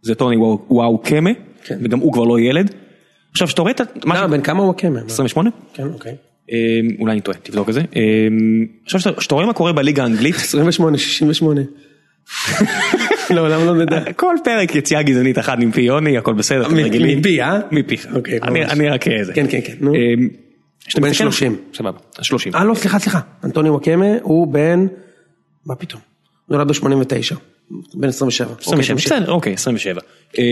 זה 0.01 0.15
טוני 0.15 0.35
וואו, 0.37 0.97
קמה, 0.97 1.29
כן. 1.63 1.77
וגם 1.81 1.99
הוא 1.99 2.13
כבר 2.13 2.23
לא 2.23 2.39
ילד. 2.39 2.73
עכשיו 3.31 3.47
שאתה 3.47 3.61
רואה 3.61 3.71
את 3.71 3.81
למה, 4.05 4.15
ש- 4.15 4.29
בן 4.29 4.41
כמה 4.41 4.63
וואקמה? 4.63 4.99
28? 5.07 5.49
כן, 5.73 5.83
אוקיי. 5.93 6.15
אמ, 6.51 6.55
אולי 6.99 7.11
אני 7.13 7.21
טועה, 7.21 7.37
תבדוק 7.43 7.69
את 7.69 7.73
זה. 7.73 7.81
אמ, 7.95 8.65
עכשיו 8.85 8.99
שאתה- 8.99 9.21
שאתה 9.21 9.35
רואה 9.35 9.45
מה 9.45 9.53
קורה 9.53 9.73
בליגה 9.73 10.03
האנגלית, 10.03 10.35
28, 10.35 10.97
68. 10.97 11.61
לא, 13.29 13.49
למה 13.49 13.65
לא 13.65 13.75
נדע? 13.75 14.13
כל 14.15 14.35
פרק 14.43 14.75
יציאה 14.75 15.01
גזענית 15.03 15.39
אחת 15.39 15.57
מפי 15.59 15.81
יוני, 15.81 16.17
הכל 16.17 16.33
בסדר, 16.33 16.67
אתם 16.67 16.75
רגילים. 16.75 17.19
מפי, 17.19 17.41
אה? 17.41 17.59
מפיך. 17.71 18.07
אוקיי, 18.15 18.39
אני- 18.43 18.89
רק 18.89 19.07
איזה. 19.07 19.33
כן, 19.33 19.45
כן, 19.49 19.59
כן, 19.65 19.73
נו. 19.79 19.93
שאתה 20.87 21.01
בן 21.01 21.09
מסתכל- 21.09 21.17
30. 21.23 21.55
סבבה, 21.73 21.97
אז 22.19 22.25
30. 22.25 22.55
אה, 22.55 22.63
לא, 22.63 22.73
סליחה, 22.75 22.99
סליחה. 22.99 23.19
אנטוני 23.43 23.69
וואקמה 23.69 24.05
הוא 24.21 24.53
בן, 24.53 24.87
מה 25.65 25.75
פתאום? 25.75 26.01
נולד 26.49 26.67
ב-89. 26.67 27.35
בן 27.93 28.07
27. 28.07 28.53
27, 28.61 28.93
אוקיי. 28.95 28.95
בסדר, 28.95 29.31
אוקיי, 29.31 29.53
27. 29.53 30.01
אמ, 30.37 30.43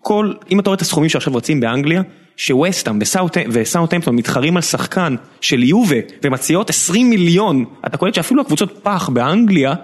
כל, 0.00 0.32
אם 0.50 0.60
אתה 0.60 0.70
רואה 0.70 0.76
את 0.76 0.80
הסכומים 0.80 1.08
שעכשיו 1.10 1.34
רצים 1.36 1.60
באנגליה, 1.60 2.02
שווסטהאם 2.38 2.98
וסאוטהמפטון 3.50 4.16
מתחרים 4.16 4.56
על 4.56 4.62
שחקן 4.62 5.14
של 5.40 5.62
יובה 5.62 5.96
ומציעות 6.24 6.70
20 6.70 7.10
מיליון, 7.10 7.64
אתה 7.86 7.96
קולט 7.96 8.14
שאפילו 8.14 8.42
הקבוצות 8.42 8.78
פח 8.82 9.08
באנגליה, 9.08 9.74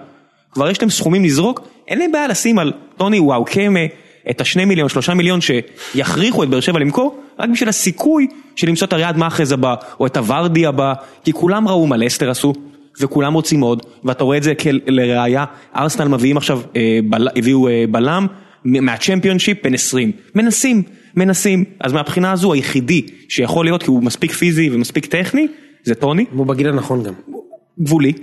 כבר 0.51 0.69
יש 0.69 0.81
להם 0.81 0.89
סכומים 0.89 1.23
לזרוק, 1.23 1.67
אין 1.87 1.99
להם 1.99 2.11
בעיה 2.11 2.27
לשים 2.27 2.59
על 2.59 2.73
טוני 2.97 3.19
וואוקמה 3.19 3.79
את 4.29 4.41
השני 4.41 4.65
מיליון, 4.65 4.89
שלושה 4.89 5.13
מיליון 5.13 5.39
שיכריחו 5.41 6.43
את 6.43 6.49
באר 6.49 6.59
שבע 6.59 6.79
למכור, 6.79 7.19
רק 7.39 7.49
בשביל 7.49 7.69
הסיכוי 7.69 8.27
של 8.55 8.67
למצוא 8.67 8.87
את 8.87 8.93
הריאד 8.93 9.17
מאחז 9.17 9.51
הבא, 9.51 9.75
או 9.99 10.05
את 10.05 10.17
הוורדי 10.17 10.65
הבא, 10.65 10.93
כי 11.23 11.33
כולם 11.33 11.67
ראו 11.67 11.87
מה 11.87 11.97
לסטר 11.97 12.29
עשו, 12.29 12.53
וכולם 12.99 13.33
רוצים 13.33 13.61
עוד, 13.61 13.85
ואתה 14.03 14.23
רואה 14.23 14.37
את 14.37 14.43
זה 14.43 14.53
לראיה, 14.87 15.45
ארסנל 15.75 16.07
מביאים 16.07 16.37
עכשיו, 16.37 16.61
אה, 16.75 16.99
הביאו 17.35 17.67
אה, 17.67 17.85
בלם 17.91 18.27
מהצ'מפיונשיפ 18.65 19.63
בן 19.63 19.73
20, 19.73 20.11
מנסים, 20.35 20.83
מנסים, 21.15 21.63
אז 21.79 21.93
מהבחינה 21.93 22.31
הזו 22.31 22.53
היחידי 22.53 23.01
שיכול 23.29 23.65
להיות, 23.65 23.83
כי 23.83 23.89
הוא 23.89 24.03
מספיק 24.03 24.31
פיזי 24.31 24.69
ומספיק 24.69 25.05
טכני, 25.05 25.47
זה 25.83 25.95
טוני, 25.95 26.25
והוא 26.33 26.45
בגיל 26.45 26.67
הנכון 26.69 27.03
גם. 27.03 27.13
גבולי. 27.81 28.13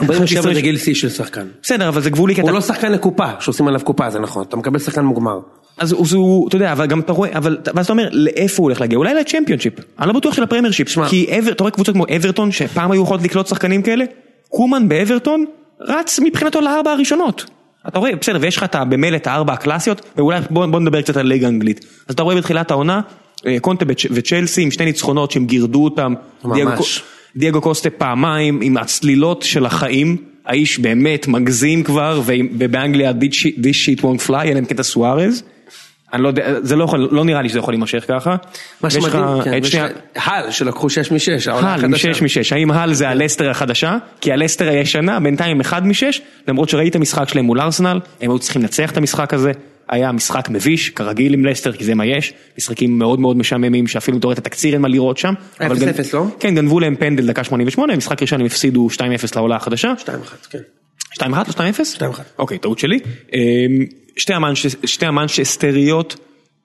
47 0.00 0.54
זה 0.54 0.60
גיל 0.60 0.76
שיא 0.78 0.94
של 0.94 1.08
שחקן. 1.08 1.46
בסדר, 1.62 1.88
אבל 1.88 2.00
זה 2.00 2.10
גבולי, 2.10 2.34
כי 2.34 2.40
הוא. 2.40 2.50
לא 2.50 2.60
שחקן 2.60 2.92
לקופה, 2.92 3.26
שעושים 3.40 3.68
עליו 3.68 3.80
קופה, 3.84 4.10
זה 4.10 4.18
נכון. 4.18 4.44
אתה 4.48 4.56
מקבל 4.56 4.78
שחקן 4.78 5.04
מוגמר. 5.04 5.38
אז 5.78 5.92
הוא- 5.92 6.06
הוא, 6.14 6.48
אתה 6.48 6.56
יודע, 6.56 6.72
אבל 6.72 6.86
גם 6.86 7.00
אתה 7.00 7.12
רואה, 7.12 7.30
אבל, 7.38 7.58
ואז 7.74 7.84
אתה 7.84 7.92
אומר, 7.92 8.08
לאיפה 8.12 8.62
הוא 8.62 8.64
הולך 8.64 8.80
להגיע? 8.80 8.98
אולי 8.98 9.14
לצ'מפיונשיפ. 9.14 9.72
אני 9.98 10.08
לא 10.08 10.12
בטוח 10.14 10.34
של 10.34 10.42
הפרמיירשיפ. 10.42 10.88
כי 11.10 11.38
אבר, 11.38 11.52
אתה 11.52 11.62
רואה 11.62 11.70
קבוצות 11.70 11.94
כמו 11.94 12.04
אוורטון, 12.16 12.52
שפעם 12.52 12.90
היו 12.90 13.02
יכולות 13.02 13.22
לקלוט 13.22 13.46
שחקנים 13.46 13.82
כאלה, 13.82 14.04
קומן 14.48 14.88
באברטון, 14.88 15.44
רץ 15.80 16.18
מבחינתו 16.22 16.60
לארבע 16.60 16.90
הראשונות. 16.92 17.44
אתה 17.88 17.98
רואה, 17.98 18.16
בסדר, 18.20 18.38
ויש 18.40 18.56
לך 18.56 18.62
את 18.64 18.76
במילא 18.88 19.16
את 19.16 19.26
הארבע 19.26 19.52
הקלאסיות, 19.52 20.02
ואולי 20.16 20.40
בוא, 20.50 20.66
בוא 20.66 20.80
נדבר 20.80 21.02
קצת 21.02 21.16
על 21.16 21.26
ליגה 21.26 21.48
אנגלית. 21.48 21.84
אז 22.08 22.14
אתה 22.14 22.22
רואה 22.22 22.36
בתחילת 22.36 22.70
העונה, 22.70 23.00
אה, 23.46 23.56
קונטה 23.60 23.84
וצ'לסי 24.10 24.62
עם 24.62 24.70
שני 24.70 24.84
ניצחונות 24.84 25.30
שהם 25.30 25.46
גירדו 25.46 25.84
אותם. 25.84 26.14
ממש. 26.44 26.56
דייגו 26.56 26.70
קו- 26.76 26.84
דייגו 27.36 27.60
קוסטה 27.60 27.90
פעמיים 27.90 28.60
עם 28.62 28.76
הצלילות 28.76 29.42
של 29.42 29.66
החיים, 29.66 30.16
האיש 30.46 30.78
באמת 30.78 31.28
מגזים 31.28 31.82
כבר, 31.82 32.22
ובאנגליה 32.26 33.12
this 33.60 33.74
shit- 33.74 34.00
won't 34.02 34.28
fly, 34.28 34.42
אין 34.42 34.54
להם 34.54 34.64
קטע 34.64 34.82
סוארז. 34.82 35.42
אני 36.12 36.22
לא 36.22 36.28
יודע, 36.28 36.54
זה 36.62 36.76
לא 36.76 36.84
יכול, 36.84 37.08
לא 37.12 37.24
נראה 37.24 37.42
לי 37.42 37.48
שזה 37.48 37.58
יכול 37.58 37.74
להימשך 37.74 38.04
ככה. 38.08 38.36
מה 38.82 38.90
שמדהים, 38.90 39.12
כן, 39.44 39.64
שני- 39.64 39.80
לך 40.16 40.28
הל 40.28 40.50
שלקחו 40.50 40.90
6 40.90 41.10
מ-6, 41.12 41.16
העונה 41.50 41.74
הל 41.74 41.80
החדשה. 41.84 42.10
משש 42.10 42.22
משש, 42.22 42.52
האם 42.52 42.70
הל 42.70 42.92
זה 42.94 43.08
הלסטר 43.08 43.50
החדשה? 43.50 43.96
כי 44.20 44.32
הלסטר 44.32 44.68
הישנה 44.68 45.20
בינתיים 45.20 45.60
אחד 45.60 45.86
משש, 45.86 46.20
למרות 46.48 46.68
שראית 46.68 46.96
משחק 46.96 47.28
שלהם 47.28 47.44
מול 47.44 47.60
ארסנל, 47.60 48.00
הם 48.20 48.30
היו 48.30 48.38
צריכים 48.38 48.62
לנצח 48.62 48.90
את 48.92 48.96
המשחק 48.96 49.34
הזה, 49.34 49.52
היה 49.88 50.12
משחק 50.12 50.48
מביש, 50.50 50.90
כרגיל 50.90 51.34
עם 51.34 51.44
לסטר, 51.44 51.72
כי 51.72 51.84
זה 51.84 51.94
מה 51.94 52.06
יש, 52.06 52.32
משחקים 52.58 52.98
מאוד 52.98 53.20
מאוד 53.20 53.36
משעממים, 53.36 53.86
שאפילו 53.86 54.14
אם 54.14 54.18
אתה 54.18 54.26
רואה 54.26 54.34
את 54.34 54.38
התקציר 54.38 54.72
אין 54.72 54.82
מה 54.82 54.88
לראות 54.88 55.18
שם. 55.18 55.34
אבל 55.60 55.76
0-0, 55.76 55.80
גנ- 55.80 56.16
לא? 56.16 56.26
כן, 56.40 56.54
גנבו 56.54 56.80
להם 56.80 56.96
פנדל 56.96 57.26
דקה 57.26 57.44
88, 57.44 57.96
משחק 57.96 58.22
ראשון 58.22 58.40
הם 58.40 58.46
הפסידו 58.46 58.88
2-0 58.90 59.00
לעולה 59.36 59.56
החדשה. 59.56 59.92
2-1, 59.98 60.06
כן. 60.50 60.58
2-1 61.14 61.22
או 61.48 61.52
2-0? 61.52 61.94
2-1. 61.96 62.02
אוקיי, 62.38 62.58
טעות 62.58 62.78
שלי. 62.78 62.98
שתי 64.20 64.34
המנצ'ס- 64.34 64.76
שתי 64.86 65.06
המנצ'סטריות 65.06 66.16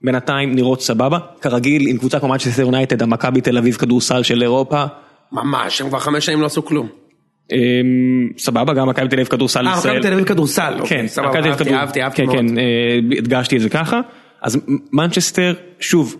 בינתיים 0.01 0.55
נראות 0.55 0.81
סבבה, 0.81 1.17
כרגיל 1.41 1.87
עם 1.87 1.97
קבוצה 1.97 2.19
כמו 2.19 2.29
מנצ'סטר 2.29 2.61
יונייטד, 2.61 3.01
המכבי 3.01 3.41
תל 3.41 3.57
אביב 3.57 3.75
כדורסל 3.75 4.23
של 4.23 4.41
אירופה. 4.41 4.83
ממש, 5.31 5.81
הם 5.81 5.89
כבר 5.89 5.99
חמש 5.99 6.25
שנים 6.25 6.41
לא 6.41 6.45
עשו 6.45 6.65
כלום. 6.65 6.87
אמ, 7.51 7.57
סבבה, 8.37 8.73
גם 8.73 8.89
מכבי 8.89 9.07
תל 9.07 9.15
אביב 9.15 9.27
כדורסל 9.27 9.67
אה, 9.67 9.77
מכבי 9.77 10.01
תל 10.01 10.13
אביב 10.13 10.25
כדורסל. 10.25 10.73
כן, 10.87 11.07
סבבה, 11.07 11.39
אהבתי, 11.49 11.73
אהבתי, 11.73 12.03
אהבתי 12.03 12.21
כן, 12.21 12.25
מאוד. 12.25 12.37
כן, 12.37 12.57
אה, 12.57 12.99
הדגשתי 13.17 13.55
את 13.55 13.61
זה 13.61 13.69
ככה. 13.69 13.99
אז 14.41 14.57
מנצ'סטר, 14.93 15.53
שוב, 15.79 16.15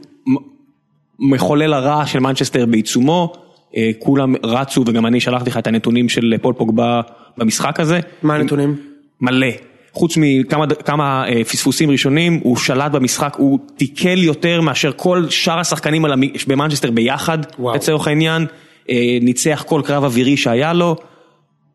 מחולל 1.20 1.74
הרע 1.74 2.06
של 2.06 2.20
מנצ'סטר 2.20 2.66
בעיצומו, 2.66 3.34
אה, 3.78 3.92
כולם 4.00 4.34
רצו 4.44 4.84
וגם 4.88 5.06
אני 5.06 5.20
שלחתי 5.20 5.50
לך 5.50 5.58
את 5.58 5.68
הנתונים 5.68 6.10
של 6.10 6.34
פול 6.42 6.54
פוגבה 6.54 7.02
במשחק 7.38 7.80
הזה. 7.80 8.00
מה 8.24 8.36
הנתונים? 8.36 8.76
מלא. 9.22 9.48
חוץ 9.96 10.18
מכמה 10.18 10.66
כמה, 10.86 11.26
אה, 11.28 11.44
פספוסים 11.44 11.92
ראשונים, 11.92 12.40
הוא 12.44 12.58
שלט 12.58 12.92
במשחק, 12.92 13.36
הוא 13.38 13.60
תיקל 13.78 14.24
יותר 14.24 14.62
מאשר 14.62 14.92
כל 14.96 15.30
שאר 15.30 15.60
השחקנים 15.60 16.06
במנצ'סטר 16.48 16.92
ביחד. 16.92 17.38
לצורך 17.76 18.08
העניין. 18.08 18.46
אה, 18.90 19.18
ניצח 19.22 19.64
כל 19.68 19.82
קרב 19.86 20.04
אווירי 20.04 20.38
שהיה 20.38 20.74
לו, 20.74 20.96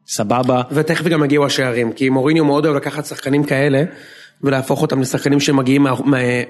סבבה. 0.07 0.63
ותכף 0.73 1.05
גם 1.05 1.25
יגיעו 1.25 1.47
השערים, 1.47 1.93
כי 1.93 2.09
מוריניו 2.09 2.45
מאוד 2.45 2.67
אוהב 2.67 2.77
לקחת 2.77 3.07
שחקנים 3.07 3.45
כאלה 3.45 3.83
ולהפוך 4.45 4.83
אותם 4.83 5.01
לשחקנים 5.01 5.41
שמגיעים 5.41 5.87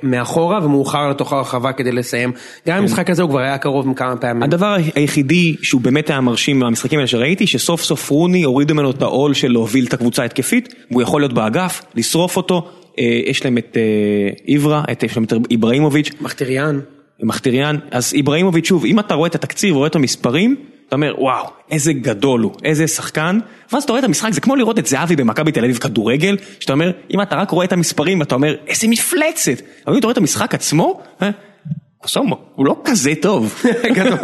מאחורה 0.03 0.64
ומאוחר 0.64 1.09
לתוך 1.09 1.32
הרחבה 1.32 1.72
כדי 1.72 1.93
לסיים. 1.93 2.32
גם 2.68 2.78
המשחק 2.78 3.11
הזה 3.11 3.22
הוא 3.22 3.30
כבר 3.30 3.38
היה 3.38 3.59
קרוב 3.59 3.86
כמה 3.97 4.16
פעמים. 4.16 4.43
הדבר 4.43 4.76
היחידי 4.95 5.57
שהוא 5.62 5.80
באמת 5.80 6.11
היה 6.11 6.20
מרשים 6.20 6.59
מהמשחקים 6.59 6.99
האלה 6.99 7.07
שראיתי, 7.07 7.47
שסוף 7.47 7.82
סוף 7.82 8.11
רוני 8.11 8.43
הוריד 8.43 8.72
ממנו 8.72 8.91
את 8.91 9.03
העול 9.03 9.34
של 9.34 9.53
להוביל 9.53 9.86
את 9.86 9.95
הקבוצה 9.95 10.24
התקפית, 10.24 10.74
והוא 10.91 11.03
יכול 11.03 11.20
להיות 11.20 11.32
באגף, 11.32 11.82
לשרוף 11.95 12.36
אותו, 12.36 12.68
אה, 12.99 13.05
יש 13.26 13.45
להם 13.45 13.59
את 13.59 13.76
אה, 13.76 13.82
איברה, 14.49 14.82
את- 14.93 15.03
יש 15.03 15.16
להם 15.16 15.24
את 15.24 15.32
איבראימוביץ', 15.51 16.11
מחטיריאן. 16.20 16.80
מחטיריאן, 17.22 17.76
אז 17.91 18.14
איבראימוביץ' 18.14 18.66
שוב, 18.66 18.84
אם 18.84 18.99
אתה 19.01 19.14
רואה 19.14 19.28
את 19.28 19.34
התקציר 19.34 19.74
ורואה 19.74 19.88
את 19.88 19.97
המספרים, 19.97 20.57
אתה 20.91 20.97
אומר 20.97 21.14
וואו, 21.18 21.47
איזה 21.70 21.93
גדול 21.93 22.41
הוא, 22.41 22.53
איזה 22.64 22.86
שחקן, 22.86 23.38
ואז 23.72 23.82
אתה 23.82 23.93
רואה 23.93 23.99
את 24.01 24.05
המשחק, 24.05 24.32
זה 24.32 24.41
כמו 24.41 24.57
לראות 24.57 24.78
את 24.78 24.86
זהבי 24.86 25.16
במכבי 25.16 25.53
תל 25.53 25.64
אביב 25.64 25.78
כדורגל, 25.78 26.36
שאתה 26.61 26.72
אומר, 26.72 26.91
אם 27.14 27.20
אתה 27.22 27.36
רק 27.36 27.51
רואה 27.51 27.64
את 27.66 27.72
המספרים, 27.72 28.22
אתה 28.22 28.34
אומר, 28.34 28.55
איזה 28.66 28.88
מפלצת, 28.88 29.53
אבל 29.86 29.95
אם 29.95 29.99
אתה 29.99 30.07
רואה 30.07 30.12
את 30.12 30.18
המשחק 30.18 30.55
עצמו, 30.55 31.01
אה, 31.22 31.30
קוסומו, 31.99 32.38
הוא 32.55 32.66
לא 32.66 32.76
כזה 32.84 33.12
טוב. 33.22 33.62
גדול. 33.97 34.18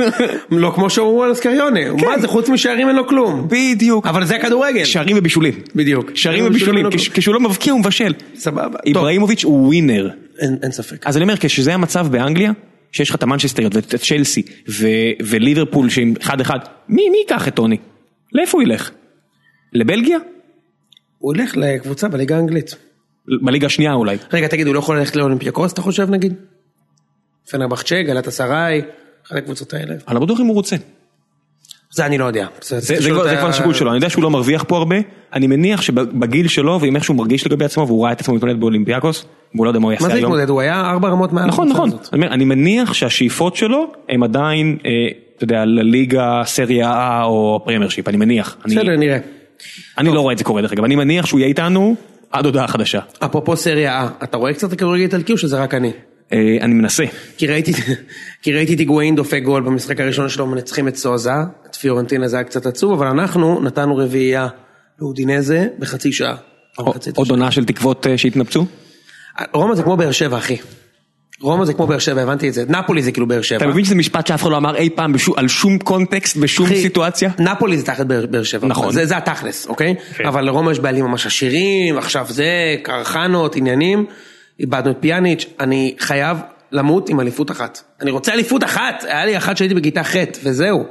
לא 0.51 0.73
כמו 0.75 0.91
שאומרו 0.91 1.23
על 1.25 1.35
סקריונה, 1.35 1.81
מה 1.93 2.19
זה 2.19 2.29
חוץ 2.29 2.49
משערים 2.49 2.89
אין 2.89 2.97
לו 2.97 3.07
כלום. 3.09 3.47
בדיוק. 3.51 4.07
אבל 4.07 4.25
זה 4.25 4.39
כדורגל. 4.39 4.85
שערים 4.85 5.19
ובישולים. 5.19 5.55
בדיוק. 5.75 6.11
שערים 6.15 6.45
ובישולים, 6.47 6.91
כש- 6.91 7.09
כשהוא 7.09 7.35
לא 7.35 7.41
מבקיע 7.41 7.73
הוא 7.73 7.81
מבשל. 7.81 8.15
סבבה. 8.39 8.79
איבראימוביץ' 8.87 9.45
הוא 9.45 9.67
ווינר. 9.67 10.11
אין 10.63 10.73
ספק. 10.73 11.07
אז 11.07 11.17
אני 11.17 11.23
אומר, 11.23 11.35
כשזה 11.41 11.75
המצב 11.75 12.07
באנגליה, 12.11 12.53
שיש 12.93 13.11
לך 13.11 13.17
את 13.17 13.23
המנצ'סטריות 13.23 13.75
ואת 13.75 13.95
צ'לסי 13.95 14.43
ו- 14.69 14.87
וליברפול 15.27 15.91
שהם 15.91 16.15
אחד 16.23 16.41
אחד, 16.41 16.59
מי 16.89 17.09
מי 17.09 17.19
ייקח 17.19 17.49
את 17.49 17.55
טוני? 17.55 17.77
לאיפה 18.33 18.59
הוא 18.59 18.63
ילך? 18.63 18.91
לבלגיה? 19.73 20.19
הוא 21.19 21.35
הולך 21.35 21.57
לקבוצה 21.57 22.09
בליגה 22.09 22.37
האנגלית. 22.37 22.77
בליגה 23.43 23.67
השנייה 23.67 23.93
אולי. 23.93 24.17
רגע, 24.33 24.49
תגיד, 24.49 24.67
הוא 24.67 24.75
לא 24.75 24.79
יכול 24.79 24.99
ללכת 24.99 25.17
לאולימפיאקוס, 25.17 25.73
אתה 25.73 25.83
חושב 25.83 26.11
נגיד? 26.11 26.35
פנרבחצ'ה, 27.51 28.03
גלת 28.03 28.29
אסריי, 28.29 28.83
אחת 29.27 29.37
הקבוצות 29.37 29.75
האלה. 29.75 29.95
אני 30.09 30.15
לא 30.15 30.21
בטוח 30.21 30.41
אם 30.41 30.47
הוא 30.47 30.55
רוצה. 30.55 30.77
זה 31.91 32.07
אני 32.07 32.19
לא 32.19 32.25
יודע. 32.25 32.47
זה 32.63 32.81
זה 32.81 33.11
כבר 33.11 33.29
זה 33.29 33.37
כבר 33.37 33.49
השיקול 33.49 33.75
שלו, 33.75 33.91
אני 33.91 33.97
יודע 33.97 34.11
שהוא 34.11 34.23
לא 34.23 34.31
מרוויח 34.31 34.65
פה 34.69 34.77
הרבה, 34.77 34.97
אני 35.33 35.47
מניח 35.47 35.83
שבגיל 35.83 36.49
שלו 36.49 36.81
ועם 36.81 36.97
איך 36.97 37.05
שהוא 37.05 37.17
מרגיש 37.17 37.47
לגבי 37.47 37.65
עצמו 37.65 37.87
והוא 37.87 38.05
ראה 38.05 38.13
את 38.13 38.21
עצמו 38.21 38.35
מתמודד 38.35 38.61
באולימפיאקוס, 38.61 39.27
והוא 39.55 39.67
לא 39.67 39.71
יודע 39.71 39.81
מה 39.81 39.85
הוא 39.85 39.91
מה 39.91 39.95
יעשה 39.95 40.07
זה 40.07 40.13
היום. 40.15 40.23
להתמודד? 40.23 40.49
הוא 40.49 40.61
היה 40.61 40.91
ארבע 40.91 41.09
רמות 41.09 41.33
מעל 41.33 41.47
נכון 41.47 41.69
נכון. 41.69 41.91
אני 42.15 42.45
מניח 42.45 42.93
שהשאיפות 42.93 43.57
שלו 43.57 43.93
הם 44.09 44.23
עדיין, 44.23 44.77
אה, 44.85 44.91
אתה 45.37 45.45
יודע, 45.45 45.65
לליגה, 45.65 46.43
סריה 46.45 47.21
A 47.23 47.25
או 47.25 47.61
פרמייר 47.65 47.89
שיפ, 47.89 48.09
אני 48.09 48.17
מניח. 48.17 48.57
בסדר, 48.65 48.97
נראה. 48.97 49.19
אני 49.99 50.15
לא 50.15 50.21
רואה 50.21 50.33
את 50.33 50.39
זה 50.39 50.45
קורה 50.45 50.63
דרך 50.63 50.73
אגב, 50.73 50.85
אני 50.85 50.97
מניח 50.97 51.27
שהוא 51.27 51.41
יהיה 51.41 51.49
איתנו 51.49 51.95
עד 52.31 52.45
הודעה 52.45 52.69
חדשה. 52.69 53.01
אפרופו 53.25 53.57
סריה 53.57 54.09
A, 54.21 54.25
אתה 54.25 54.37
רואה 54.37 54.55
קצת 54.55 54.75
כדורגל 54.75 55.03
איטלקי 55.03 55.33
או 55.33 55.39
שזה 55.39 55.63
רק 55.63 55.75
אני? 55.75 55.93
אה, 56.33 56.57
אני 56.61 56.75
מנסה. 56.75 57.05
כי 57.37 57.47
ראיתי, 57.47 58.75
את 58.75 58.79
היגואין 58.79 59.17
דופק 59.17 59.43
גול 59.43 59.63
במשחק 59.63 60.01
הראשון 60.01 60.29
שלו, 60.29 60.47
מנצחים 60.47 60.89
את 60.89 60.97
סוזה, 60.97 61.31
את 61.71 61.75
פיורנטינה 61.75 62.29
זה 62.29 62.37
היה 62.37 62.45
קצת 62.45 62.67
עצוב, 62.67 62.93
אבל 62.93 63.07
אנחנו 63.07 63.61
נתנו 63.61 63.97
רביעייה 63.97 64.49
לאודינזה 65.01 65.67
בחצי 65.79 66.13
שעה. 66.13 66.37
עוד 67.15 67.31
עונה 67.31 67.51
של 67.51 67.65
תקוות 67.65 68.07
אה, 68.07 68.19
שהתנפצו? 68.19 68.67
רומא 69.53 69.75
זה 69.75 69.83
כמו 69.83 69.97
באר 69.97 70.13
שבע, 70.13 70.39
אחי. 70.39 70.57
רומא 71.41 71.65
זה 71.65 71.73
כמו 71.73 71.87
באר 71.87 71.99
שבע, 71.99 72.23
הבנתי 72.23 72.49
את 72.49 72.55
זה. 72.55 72.65
נפולי 72.69 73.03
זה 73.03 73.13
כאילו 73.13 73.27
באר 73.27 73.43
שבע. 73.43 73.59
אתה 73.59 73.67
מבין 73.67 73.85
שזה 73.85 73.95
משפט 73.95 74.27
שאף 74.27 74.43
אחד 74.43 74.51
לא 74.51 74.57
אמר 74.57 74.77
אי 74.77 74.91
פעם 74.91 75.15
על 75.37 75.49
שום 75.49 75.79
קונטקסט 75.79 76.37
בשום 76.37 76.67
סיטואציה? 76.75 77.31
נפולי 77.39 77.79
זה 77.79 77.87
תחת 77.87 78.07
באר 78.07 78.43
שבע. 78.43 78.69
נכון. 78.69 78.93
זה, 78.93 79.07
זה 79.07 79.17
התכלס, 79.17 79.67
אוקיי? 79.67 79.95
כן. 80.17 80.27
אבל 80.27 80.45
לרומא 80.45 80.71
יש 80.71 80.79
בעלים 80.79 81.05
ממש 81.05 81.27
עשירים, 81.27 81.99
עכשיו 81.99 82.27
זה, 82.29 82.77
קרחנות, 82.83 83.57
עניינים. 83.57 84.07
איבדנו 84.61 84.91
את 84.91 84.97
פיאניץ', 85.01 85.47
אני 85.61 85.95
חייב 85.99 86.39
למות 86.73 87.09
עם 87.09 87.21
אליפות 87.21 87.51
אחת. 87.51 87.83
אני 88.03 88.11
רוצה 88.11 88.33
אליפות 88.33 88.65
אחת! 88.65 89.05
היה 89.09 89.25
לי 89.27 89.37
אחת 89.37 89.57
שהייתי 89.57 89.75
בכיתה 89.75 90.05
ח' 90.05 90.15
וזהו. 90.45 90.85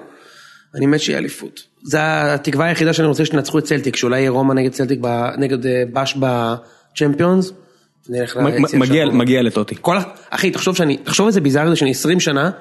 אני 0.75 0.85
מת 0.85 0.99
שיהיה 0.99 1.19
אליפות. 1.19 1.59
זו 1.83 1.97
התקווה 2.01 2.65
היחידה 2.65 2.93
שאני 2.93 3.07
רוצה 3.07 3.25
שתנצחו 3.25 3.59
את 3.59 3.63
צלטיק, 3.63 3.95
שאולי 3.95 4.19
יהיה 4.19 4.29
רומא 4.29 4.53
נגד 4.53 4.71
צלטיק, 4.71 4.99
ב- 5.01 5.29
נגד 5.37 5.65
אה, 5.65 5.83
בש 5.93 6.17
בצ'מפיונס. 6.19 7.51
מגיע- 8.73 9.05
מגיע 9.05 9.41
לטוטי. 9.41 9.75
כל, 9.81 9.97
אחי, 10.29 10.51
תחשוב 10.51 10.75
שאני, 10.75 10.97
תחשוב 10.97 11.27
איזה 11.27 11.41
ביזאר 11.41 11.69
זה 11.69 11.75
שאני 11.75 11.91
20 11.91 12.19
שנה, 12.19 12.51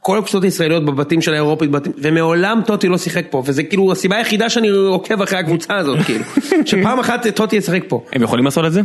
כל 0.00 0.18
הקבוצות 0.18 0.44
הישראליות 0.44 0.84
בבתים 0.84 1.20
של 1.22 1.32
האירופית, 1.32 1.70
בבתים, 1.70 1.92
ומעולם 1.98 2.60
טוטי 2.66 2.88
לא 2.88 2.98
שיחק 2.98 3.24
פה, 3.30 3.42
וזה 3.46 3.62
כאילו 3.62 3.92
הסיבה 3.92 4.16
היחידה 4.16 4.48
שאני 4.50 4.68
עוקב 4.68 5.22
אחרי 5.22 5.38
הקבוצה 5.38 5.76
הזאת, 5.76 5.98
כאילו, 6.04 6.24
שפעם 6.66 6.98
אחת 6.98 7.26
טוטי 7.26 7.56
ישחק 7.56 7.82
פה. 7.88 8.04
הם 8.12 8.22
יכולים 8.22 8.44
לעשות 8.44 8.64
את 8.66 8.72
זה? 8.72 8.80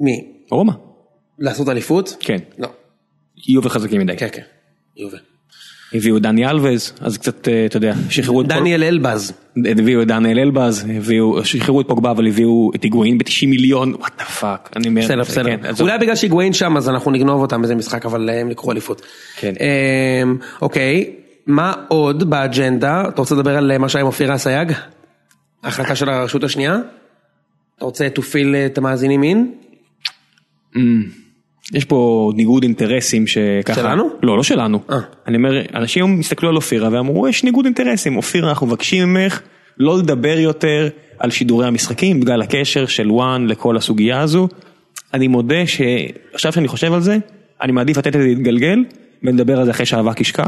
מי? 0.00 0.24
רומא. 0.50 0.72
לעשות 1.38 1.68
אליפות? 1.68 2.16
כן. 2.20 2.38
לא. 2.58 2.68
יובה 3.48 3.68
חזקים 3.68 4.00
מדי. 4.00 4.16
כן, 4.16 4.28
כן. 4.32 4.42
יובה. 4.96 5.18
הביאו 5.92 6.16
את 6.16 6.22
דני 6.22 6.48
אלווז, 6.48 6.92
אז 7.00 7.18
קצת, 7.18 7.48
אה, 7.48 7.66
אתה 7.66 7.76
יודע, 7.76 7.94
שחררו 8.10 8.40
את 8.40 8.46
דניאל 8.46 8.84
אלבז. 8.84 9.32
הביאו 9.70 10.02
את 10.02 10.06
דניאל 10.06 10.38
אלבז, 10.38 10.86
הביאו, 10.96 11.44
שחררו 11.44 11.80
את 11.80 11.88
פוגבה 11.88 12.10
אבל 12.10 12.26
הביאו 12.26 12.70
את 12.74 12.82
היגואין 12.82 13.18
ב-90 13.18 13.46
מיליון, 13.46 13.94
what 13.94 14.18
the 14.18 14.24
fuck, 14.24 14.70
אני 14.76 14.88
אומר, 14.88 15.02
בסדר, 15.02 15.20
בסדר. 15.20 15.56
כן. 15.56 15.70
אולי 15.80 15.98
בגלל 15.98 16.16
שהיגואין 16.16 16.52
שם 16.52 16.76
אז 16.76 16.88
אנחנו 16.88 17.10
נגנוב 17.10 17.40
אותם 17.40 17.60
באיזה 17.60 17.74
משחק, 17.74 18.06
אבל 18.06 18.30
הם 18.30 18.50
לקחו 18.50 18.72
אליפות. 18.72 19.02
כן. 19.36 19.52
אמ, 19.60 20.36
אוקיי, 20.62 21.10
מה 21.46 21.72
עוד 21.88 22.30
באג'נדה? 22.30 23.02
אתה 23.08 23.20
רוצה 23.20 23.34
לדבר 23.34 23.56
על 23.56 23.78
מה 23.78 23.88
שהיה 23.88 24.00
עם 24.00 24.06
אופירה 24.06 24.34
אסייג? 24.34 24.72
ההחלטה 25.62 25.94
של 25.94 26.08
הרשות 26.08 26.44
השנייה? 26.44 26.78
אתה 27.76 27.84
רוצה 27.84 28.08
to 28.16 28.20
fill 28.20 28.56
את 28.66 28.78
המאזינים 28.78 29.22
in? 29.22 29.52
יש 31.74 31.84
פה 31.84 32.30
ניגוד 32.34 32.62
אינטרסים 32.62 33.26
שככה... 33.26 33.74
שלנו? 33.74 34.10
לא, 34.22 34.36
לא 34.36 34.42
שלנו. 34.42 34.80
אה. 34.90 34.98
אני 35.26 35.36
אומר, 35.36 35.62
אנשים 35.74 36.20
הסתכלו 36.20 36.48
על 36.48 36.56
אופירה 36.56 36.88
ואמרו, 36.92 37.28
יש 37.28 37.44
ניגוד 37.44 37.64
אינטרסים, 37.64 38.16
אופירה 38.16 38.48
אנחנו 38.48 38.66
מבקשים 38.66 39.14
ממך 39.14 39.40
לא 39.78 39.98
לדבר 39.98 40.38
יותר 40.38 40.88
על 41.18 41.30
שידורי 41.30 41.66
המשחקים 41.66 42.20
בגלל 42.20 42.42
הקשר 42.42 42.86
של 42.86 43.10
וואן 43.10 43.46
לכל 43.46 43.76
הסוגיה 43.76 44.20
הזו. 44.20 44.48
אני 45.14 45.28
מודה 45.28 45.66
שעכשיו 45.66 46.52
שאני 46.52 46.68
חושב 46.68 46.92
על 46.92 47.00
זה, 47.00 47.18
אני 47.62 47.72
מעדיף 47.72 47.96
לתת 47.96 48.06
את 48.06 48.20
זה 48.20 48.26
להתגלגל 48.26 48.84
ונדבר 49.22 49.58
על 49.58 49.64
זה 49.64 49.70
אחרי 49.70 49.86
שהאבק 49.86 50.20
ישקע, 50.20 50.44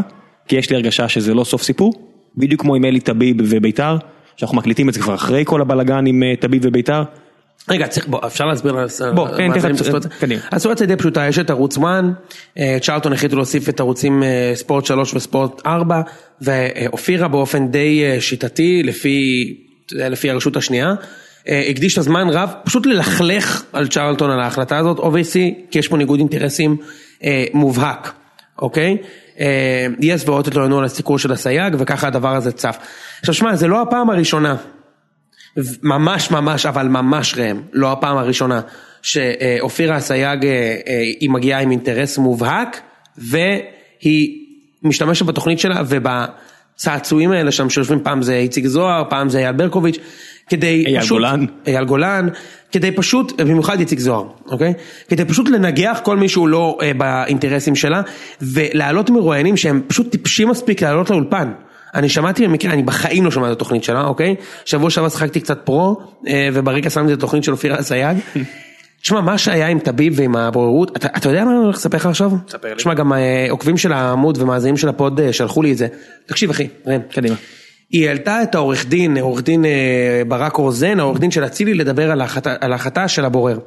כי 0.48 0.56
יש 0.56 0.70
לי 0.70 0.76
הרגשה 0.76 1.08
שזה 1.08 1.34
לא 1.34 1.44
סוף 1.44 1.62
סיפור, 1.62 1.92
בדיוק 2.36 2.60
כמו 2.60 2.74
עם 2.74 2.84
אלי 2.84 3.00
טביב 3.00 3.36
וביתר, 3.38 3.96
שאנחנו 4.36 4.56
מקליטים 4.56 4.88
את 4.88 4.94
זה 4.94 5.00
כבר 5.00 5.14
אחרי 5.14 5.42
כל 5.46 5.60
הבלגן 5.60 6.06
עם 6.06 6.22
אה, 6.22 6.36
טביב 6.40 6.62
וביתר. 6.64 7.02
רגע, 7.68 7.86
צריך, 7.86 8.06
בוא, 8.06 8.20
אפשר 8.26 8.44
להסביר 8.44 8.76
על 8.76 8.86
בוא, 9.14 9.28
תן, 9.36 9.50
את 9.52 9.64
הסיטואציה? 9.80 10.10
קדימה. 10.20 10.40
הסיטואציה 10.52 10.86
די 10.86 10.96
פשוטה, 10.96 11.26
יש 11.28 11.38
את 11.38 11.50
ערוץ 11.50 11.78
1, 11.78 11.84
אה, 12.58 12.76
צ'ארלטון 12.82 13.12
החליטו 13.12 13.36
להוסיף 13.36 13.68
את 13.68 13.80
ערוצים 13.80 14.22
אה, 14.22 14.52
ספורט 14.54 14.84
3 14.84 15.14
וספורט 15.14 15.66
4, 15.66 16.00
ואופירה 16.40 17.28
באופן 17.28 17.68
די 17.68 18.04
אה, 18.04 18.20
שיטתי, 18.20 18.82
לפי, 18.82 19.54
לפי 19.92 20.30
הרשות 20.30 20.56
השנייה, 20.56 20.94
אה, 21.48 21.64
הקדיש 21.68 21.92
את 21.92 21.98
הזמן 21.98 22.28
רב 22.28 22.50
פשוט 22.64 22.86
ללכלך 22.86 23.62
על 23.72 23.88
צ'ארלטון 23.88 24.30
על 24.30 24.40
ההחלטה 24.40 24.78
הזאת, 24.78 24.98
obviously, 24.98 25.54
כי 25.70 25.78
יש 25.78 25.88
פה 25.88 25.96
ניגוד 25.96 26.18
אינטרסים 26.18 26.76
אה, 27.24 27.44
מובהק, 27.54 28.12
אוקיי? 28.58 28.96
אה, 29.40 29.86
יס 30.00 30.28
והוט 30.28 30.48
התלוננו 30.48 30.78
על 30.78 30.84
הסיקור 30.84 31.18
של 31.18 31.32
אסייג, 31.32 31.74
וככה 31.78 32.06
הדבר 32.06 32.36
הזה 32.36 32.52
צף. 32.52 32.76
עכשיו 33.20 33.34
שמע, 33.34 33.56
זה 33.56 33.68
לא 33.68 33.82
הפעם 33.82 34.10
הראשונה. 34.10 34.56
ממש 35.82 36.30
ממש 36.30 36.66
אבל 36.66 36.88
ממש 36.88 37.34
ראם, 37.38 37.60
לא 37.72 37.92
הפעם 37.92 38.16
הראשונה 38.16 38.60
שאופירה 39.02 39.96
אסייג 39.96 40.44
אה, 40.44 40.76
אה, 40.86 41.00
היא 41.20 41.30
מגיעה 41.30 41.60
עם 41.60 41.70
אינטרס 41.70 42.18
מובהק 42.18 42.80
והיא 43.18 44.38
משתמשת 44.82 45.26
בתוכנית 45.26 45.58
שלה 45.58 45.82
ובצעצועים 45.88 47.32
האלה 47.32 47.52
שם 47.52 47.70
שיושבים 47.70 48.00
פעם 48.02 48.22
זה 48.22 48.34
איציק 48.34 48.66
זוהר, 48.66 49.04
פעם 49.10 49.28
זה 49.28 49.38
אייל 49.38 49.52
ברקוביץ', 49.52 49.98
כדי 50.48 50.84
אייל 50.86 51.00
פשוט, 51.00 51.18
גולן. 51.18 51.44
אייל 51.66 51.84
גולן, 51.84 52.28
כדי 52.72 52.92
פשוט, 52.92 53.40
במיוחד 53.40 53.80
איציק 53.80 53.98
זוהר, 53.98 54.24
אוקיי? 54.46 54.74
כדי 55.08 55.24
פשוט 55.24 55.48
לנגח 55.48 56.00
כל 56.04 56.16
מי 56.16 56.28
שהוא 56.28 56.48
לא 56.48 56.78
אה, 56.82 56.92
באינטרסים 56.94 57.76
שלה 57.76 58.02
ולהעלות 58.40 59.10
מרואיינים 59.10 59.56
שהם 59.56 59.82
פשוט 59.86 60.10
טיפשים 60.10 60.48
מספיק 60.48 60.82
לעלות 60.82 61.10
לאולפן. 61.10 61.52
אני 61.94 62.08
שמעתי 62.08 62.48
במקרה, 62.48 62.72
אני 62.72 62.82
בחיים 62.82 63.24
לא 63.24 63.30
שומע 63.30 63.46
את 63.46 63.52
התוכנית 63.52 63.84
שלה, 63.84 64.04
אוקיי? 64.04 64.34
שבוע 64.64 64.90
שעבר 64.90 65.08
שחקתי 65.08 65.40
קצת 65.40 65.60
פרו, 65.64 66.00
אה, 66.28 66.48
וברקע 66.52 66.90
שמתי 66.90 67.12
את 67.12 67.18
התוכנית 67.18 67.44
של 67.44 67.52
אופירה 67.52 67.80
אסייג. 67.80 68.16
תשמע, 69.02 69.20
מה 69.20 69.38
שהיה 69.38 69.68
עם 69.68 69.78
טביב 69.78 70.12
ועם 70.16 70.36
הבוררות, 70.36 70.96
אתה, 70.96 71.08
אתה 71.16 71.28
יודע 71.28 71.44
מה 71.44 71.50
אני 71.50 71.58
הולך 71.58 71.76
לספר 71.76 71.96
לך 71.96 72.06
עכשיו? 72.06 72.30
ספר 72.48 72.68
לי. 72.68 72.74
תשמע, 72.74 72.94
גם 72.94 73.12
אה, 73.12 73.46
עוקבים 73.50 73.76
של 73.76 73.92
העמוד 73.92 74.38
ומאזינים 74.42 74.76
של 74.76 74.88
ה 74.88 74.96
pod 74.96 75.20
אה, 75.20 75.32
שלחו 75.32 75.62
לי 75.62 75.72
את 75.72 75.76
זה. 75.76 75.86
תקשיב 76.26 76.50
אחי, 76.50 76.68
ראם. 76.86 77.00
קדימה. 77.12 77.36
היא 77.90 78.08
העלתה 78.08 78.42
את 78.42 78.54
העורך 78.54 78.86
דין, 78.86 79.16
עורך 79.16 79.42
דין 79.42 79.64
ברק 80.28 80.58
אורזן, 80.58 81.00
העורך 81.00 81.20
דין 81.20 81.30
של 81.30 81.44
אצילי, 81.44 81.74
לדבר 81.74 82.10
על 82.60 82.72
ההחלטה 82.72 83.08
של 83.08 83.24
הבורר. 83.24 83.58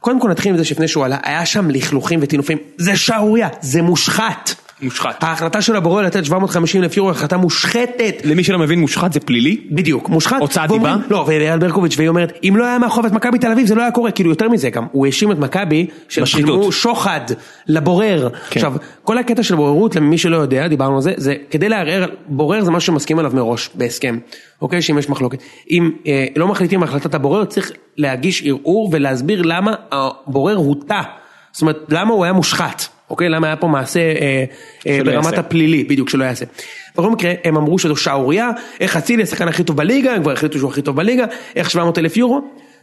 קודם 0.00 0.20
כל 0.20 0.28
נתחיל 0.28 0.52
עם 0.52 0.58
זה 0.58 0.64
שלפני 0.64 0.88
שהוא 0.88 1.04
עלה, 1.04 1.18
היה 1.22 1.46
שם 1.46 1.70
לכלוכים 1.70 2.18
וטינופים, 2.22 2.58
זה 2.76 2.96
שערורייה, 2.96 3.48
זה 3.60 3.82
מושחת. 3.82 4.67
מושחת. 4.82 5.22
ההחלטה 5.22 5.62
של 5.62 5.76
הבורר 5.76 6.02
לתת 6.02 6.24
750 6.24 6.82
אלף 6.82 6.96
יורו, 6.96 7.10
החלטה 7.10 7.36
מושחתת. 7.36 8.14
למי 8.24 8.44
שלא 8.44 8.58
מבין 8.58 8.80
מושחת 8.80 9.12
זה 9.12 9.20
פלילי? 9.20 9.60
בדיוק, 9.70 10.08
מושחת. 10.08 10.40
הוצאת 10.40 10.70
דיבה? 10.70 10.96
לא, 11.10 11.24
ואייל 11.26 11.58
ברקוביץ', 11.58 11.94
והיא 11.96 12.08
אומרת, 12.08 12.32
אם 12.44 12.54
לא 12.56 12.64
היה 12.64 12.78
מאחוב 12.78 13.06
את 13.06 13.12
מכבי 13.12 13.38
תל 13.38 13.52
אביב 13.52 13.66
זה 13.66 13.74
לא 13.74 13.82
היה 13.82 13.90
קורה, 13.90 14.10
כאילו 14.10 14.30
יותר 14.30 14.48
מזה 14.48 14.70
גם, 14.70 14.86
הוא 14.92 15.06
האשים 15.06 15.32
את 15.32 15.38
מכבי, 15.38 15.86
שהם. 16.08 16.26
שילמו 16.26 16.72
שוחד 16.72 17.20
לבורר. 17.66 18.28
כן. 18.30 18.36
עכשיו, 18.60 18.74
כל 19.02 19.18
הקטע 19.18 19.42
של 19.42 19.54
בוררות, 19.54 19.96
למי 19.96 20.18
שלא 20.18 20.36
יודע, 20.36 20.68
דיברנו 20.68 20.96
על 20.96 21.02
זה, 21.02 21.12
זה 21.16 21.34
כדי 21.50 21.68
לערער, 21.68 22.06
בורר 22.26 22.64
זה 22.64 22.70
משהו 22.70 22.92
שמסכים 22.92 23.18
עליו 23.18 23.30
מראש, 23.34 23.70
בהסכם, 23.74 24.18
אוקיי, 24.62 24.82
שאם 24.82 24.98
יש 24.98 25.08
מחלוקת. 25.08 25.38
אם 25.70 25.90
אה, 26.06 26.26
לא 26.36 26.48
מחליטים 26.48 26.82
על 26.82 26.88
החלטת 26.88 27.14
הבורר, 27.14 27.44
צריך 27.44 27.72
להגיש 27.96 28.42
ערעור 28.46 28.90
ולהסביר 28.92 29.42
למה 29.42 29.74
הבורר 29.92 30.56
הוטה. 30.56 31.02
זאת 31.52 31.62
אומרת, 31.62 31.76
למה 31.88 32.14
הוא 32.14 32.24
היה 32.24 32.32
מושחת, 32.32 32.82
אוקיי? 33.10 33.28
למה 33.28 33.46
היה 33.46 33.56
פה 33.56 33.66
מעשה 33.66 34.00
אה, 34.00 34.44
אה, 34.86 34.98
ברמת 35.04 35.24
יעשה. 35.24 35.40
הפלילי, 35.40 35.84
בדיוק, 35.84 36.08
שלא 36.08 36.24
יעשה. 36.24 36.44
בכל 36.98 37.10
מקרה, 37.10 37.32
הם 37.44 37.56
אמרו 37.56 37.78
שזו 37.78 37.96
שערורייה, 37.96 38.50
איך 38.80 38.96
אצילי 38.96 39.22
השחקן 39.22 39.48
הכי 39.48 39.64
טוב 39.64 39.76
בליגה, 39.76 40.12
הם 40.12 40.22
כבר 40.22 40.32
החליטו 40.32 40.58
שהוא 40.58 40.70
הכי 40.70 40.82
טוב 40.82 40.96
בליגה, 40.96 41.24
איך 41.56 41.70
700 41.70 41.98
אלף 41.98 42.16
יורו, 42.16 42.40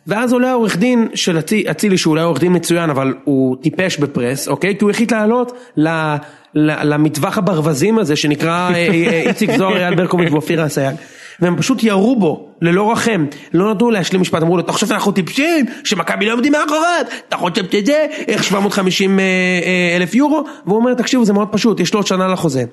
ואז 0.07 0.33
עולה 0.33 0.49
העורך 0.51 0.77
דין 0.77 1.07
של 1.15 1.39
אצי- 1.39 1.63
אצילי, 1.71 1.97
שהוא 1.97 2.11
אולי 2.11 2.23
עורך 2.23 2.39
דין 2.39 2.55
מצוין, 2.55 2.89
אבל 2.89 3.13
הוא 3.23 3.57
טיפש 3.61 3.97
בפרס, 3.97 4.47
אוקיי? 4.47 4.75
כי 4.77 4.83
הוא 4.83 4.91
החליט 4.91 5.11
לעלות 5.11 5.51
ל- 5.77 5.87
ל- 6.55 6.93
למטווח 6.93 7.37
הברווזים 7.37 7.99
הזה, 7.99 8.15
שנקרא 8.15 8.69
אה, 8.73 8.75
אה, 8.91 9.21
איציק 9.27 9.51
זוהר, 9.57 9.77
אייל 9.77 9.95
ברקוביץ' 9.95 10.31
ואופירה 10.31 10.65
אסייג. 10.65 10.95
והם 11.39 11.57
פשוט 11.57 11.83
ירו 11.83 12.15
בו, 12.15 12.49
ללא 12.61 12.91
רחם, 12.91 13.25
לא 13.53 13.73
נתנו 13.73 13.91
להשלים 13.91 14.21
משפט, 14.21 14.41
אמרו 14.41 14.57
לו, 14.57 14.63
אתה 14.63 14.71
חושב 14.71 14.87
שאנחנו 14.87 15.11
טיפשים, 15.11 15.65
שמכבי 15.83 16.25
לא 16.25 16.33
עומדים 16.33 16.51
מאחוריו, 16.51 17.05
אתה 17.29 17.37
חושב 17.37 17.71
שזה, 17.71 18.05
איך 18.27 18.43
750 18.43 19.19
אה, 19.19 19.23
אה, 19.23 19.95
אלף 19.95 20.15
יורו, 20.15 20.43
והוא 20.65 20.77
אומר, 20.77 20.93
תקשיבו, 20.93 21.25
זה 21.25 21.33
מאוד 21.33 21.47
פשוט, 21.51 21.79
יש 21.79 21.93
לו 21.93 21.99
עוד 21.99 22.07
שנה 22.07 22.27
לחוזה. 22.27 22.63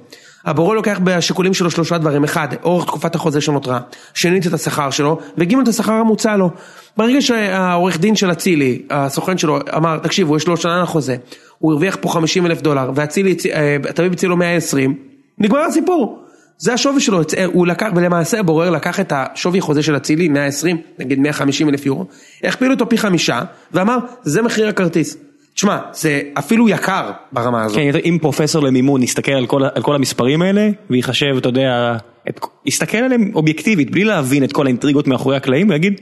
הבורא 0.45 0.75
לוקח 0.75 1.01
בשיקולים 1.05 1.55
שלו 1.55 1.71
שלושה 1.71 1.99
דברים, 1.99 2.25
אחד, 2.25 2.49
אורך 2.63 2.85
תקופת 2.85 3.15
החוזה 3.15 3.41
שנותרה, 3.41 3.81
שנית 4.15 4.47
את 4.47 4.53
השכר 4.53 4.91
שלו, 4.91 5.19
וג' 5.39 5.55
את 5.63 5.69
השכר 5.69 5.93
המוצע 5.93 6.37
לו. 6.37 6.51
ברגע 6.97 7.21
שהעורך 7.21 7.99
דין 7.99 8.17
של 8.17 8.33
אצילי, 8.33 8.83
הסוכן 8.91 9.39
שלו, 9.39 9.59
אמר, 9.77 9.99
תקשיבו, 9.99 10.37
יש 10.37 10.47
לו 10.47 10.57
שנה 10.57 10.83
לחוזה, 10.83 11.17
הוא 11.59 11.73
הרוויח 11.73 11.97
פה 12.01 12.09
50 12.09 12.47
אלף 12.47 12.61
דולר, 12.61 12.91
ואצילי, 12.95 13.37
אה, 13.53 13.77
תמיד 13.95 14.13
הציע 14.13 14.29
לו 14.29 14.37
120, 14.37 14.95
נגמר 15.39 15.61
הסיפור. 15.61 16.23
זה 16.59 16.73
השווי 16.73 17.01
שלו, 17.01 17.21
הוא 17.47 17.67
לקח, 17.67 17.89
ולמעשה 17.97 18.41
הבורר 18.41 18.71
לקח 18.71 19.01
את 19.01 19.13
השווי 19.17 19.61
חוזה 19.61 19.83
של 19.83 19.97
אצילי, 19.97 20.29
120, 20.29 20.77
נגיד 20.99 21.19
150 21.19 21.69
אלף 21.69 21.87
יורו, 21.87 22.07
הכפיל 22.45 22.71
אותו 22.71 22.89
פי 22.89 22.99
חמישה, 22.99 23.41
ואמר, 23.73 23.99
זה 24.23 24.43
מחיר 24.43 24.69
הכרטיס. 24.69 25.17
תשמע, 25.55 25.79
זה 25.93 26.21
אפילו 26.35 26.69
יקר 26.69 27.11
ברמה 27.33 27.65
הזאת. 27.65 27.77
כן, 27.77 27.91
אם 28.05 28.19
פרופסור 28.21 28.63
למימון 28.63 29.03
יסתכל 29.03 29.33
על 29.33 29.47
כל, 29.47 29.63
על 29.75 29.83
כל 29.83 29.95
המספרים 29.95 30.43
האלה 30.43 30.69
ויחשב, 30.91 31.35
אתה 31.39 31.49
יודע, 31.49 31.97
את, 32.29 32.41
יסתכל 32.67 32.99
עליהם 32.99 33.31
אובייקטיבית 33.35 33.91
בלי 33.91 34.05
להבין 34.05 34.45
את 34.45 34.53
כל 34.53 34.67
האינטריגות 34.67 35.07
מאחורי 35.07 35.37
הקלעים 35.37 35.71
ויגיד, 35.71 36.01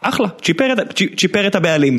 אחלה, 0.00 0.28
צ'יפר 0.42 0.72
את, 0.72 1.00
צ'יפר 1.16 1.46
את 1.46 1.54
הבעלים, 1.54 1.98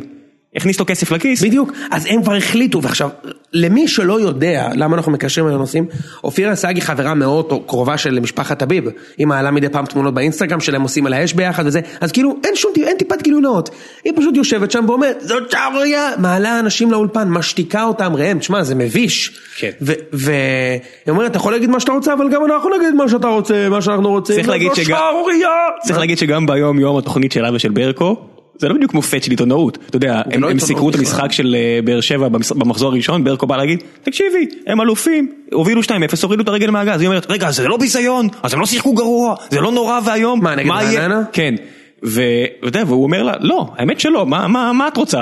הכניס 0.56 0.80
לו 0.80 0.86
כסף 0.86 1.12
לכיס, 1.12 1.44
בדיוק, 1.44 1.72
אז 1.92 2.06
הם 2.10 2.24
כבר 2.24 2.36
החליטו, 2.36 2.82
ועכשיו, 2.82 3.10
למי 3.54 3.88
שלא 3.88 4.20
יודע 4.22 4.70
למה 4.76 4.96
אנחנו 4.96 5.12
מקשרים 5.12 5.46
בין 5.46 5.56
הנושאים, 5.56 5.86
אופירה 6.24 6.54
היא 6.76 6.82
חברה 6.82 7.14
מאוד 7.14 7.64
קרובה 7.68 7.98
של 7.98 8.20
משפחת 8.20 8.64
אביב, 8.64 8.84
היא 9.18 9.28
מעלה 9.28 9.52
מדי 9.52 9.70
פעם 9.70 9.86
תמונות 9.86 10.14
באינסטגרם 10.14 10.60
שלהם 10.60 10.82
עושים 10.82 11.06
על 11.06 11.14
האש 11.14 11.34
ביחד 11.34 11.64
וזה, 11.66 11.82
אז 12.02 12.12
כאילו 12.12 12.36
אין 12.44 12.56
שום, 12.56 12.72
אין 12.84 12.98
טיפת 12.98 13.22
גילוי 13.22 13.42
נאות, 13.42 13.70
היא 14.04 14.14
פשוט 14.16 14.36
יושבת 14.36 14.72
שם 14.72 14.86
ואומרת, 14.88 15.22
זאת 15.22 15.52
שערורייה, 15.52 16.12
מעלה 16.18 16.60
אנשים 16.60 16.92
לאולפן, 16.92 17.30
משתיקה 17.30 17.84
אותם, 17.84 18.16
ראם, 18.16 18.40
תשמע, 18.40 18.64
זה 18.64 18.76
מביש, 18.76 19.40
כן. 19.58 19.72
והיא 19.82 20.80
אומרת, 21.08 21.32
אתה 21.32 21.38
יכול 21.38 21.52
להגיד 21.52 21.70
מה 21.70 21.80
שאתה 21.80 21.92
רוצה, 21.92 22.14
אבל 22.14 22.30
גם 22.30 22.46
אנחנו 22.46 22.70
נגיד 22.78 22.94
מה 22.94 23.10
שאתה 23.10 23.28
רוצה, 23.28 23.70
מה 23.70 23.82
שאנחנו 23.82 24.10
רוצים, 24.10 24.44
זאת 24.44 24.76
שערורייה. 24.76 25.50
צריך 25.84 26.00
להגיד 26.00 26.18
שגם 26.18 26.46
ביום 26.46 26.80
יום 26.80 26.98
התוכנית 26.98 27.32
שלה 27.32 27.50
ושל 27.54 27.70
ברקו, 27.70 28.16
זה 28.58 28.70
לא 28.70 28.76
בדיוק 28.76 28.94
מופת 28.94 29.24
של 29.24 29.32
עיתונאות, 29.32 29.78
אתה 29.86 29.98
יודע, 29.98 30.22
הם, 30.32 30.42
לא 30.44 30.52
הם 30.52 30.60
סיקרו 30.60 30.90
את. 30.90 30.96
המשחק 30.96 31.32
של 31.32 31.56
אה, 31.56 31.80
באר 31.84 32.02
שבע 32.02 32.28
במחזור 32.56 32.92
הראשון, 32.92 33.24
ברקו 33.24 33.48
בא 33.48 33.58
להגיד, 33.58 33.84
תקשיבי, 34.04 34.50
הם 34.68 34.82
אלופים, 34.82 35.32
הובילו 35.54 35.82
2-0, 35.82 35.86
הורידו 36.24 36.44
את 36.44 36.48
הרגל 36.48 36.70
מהגז, 36.72 37.00
היא 37.02 37.08
אומרת, 37.08 37.32
רגע, 37.32 37.52
זה 37.52 37.68
לא 37.68 37.78
ביזיון, 37.78 38.28
אז 38.44 38.54
הם 38.54 38.60
לא 38.60 38.66
שיחקו 38.66 38.94
גרוע, 38.94 39.36
זה 39.50 39.62
לא 39.62 39.72
נורא 39.72 40.00
ואיום, 40.06 40.44
מה, 40.44 40.56
נגד 40.56 40.70
יהיה?" 40.82 41.02
רעננה? 41.02 41.22
כן, 41.34 41.56
ואתה 42.04 42.68
יודע, 42.68 42.84
והוא 42.88 43.04
אומר 43.04 43.24
לה, 43.24 43.34
לא, 43.40 43.72
האמת 43.78 44.00
שלא, 44.00 44.26
מה- 44.26 44.48
מה 44.48 44.74
מה 44.74 44.88
את 44.88 44.98
רוצה? 44.98 45.20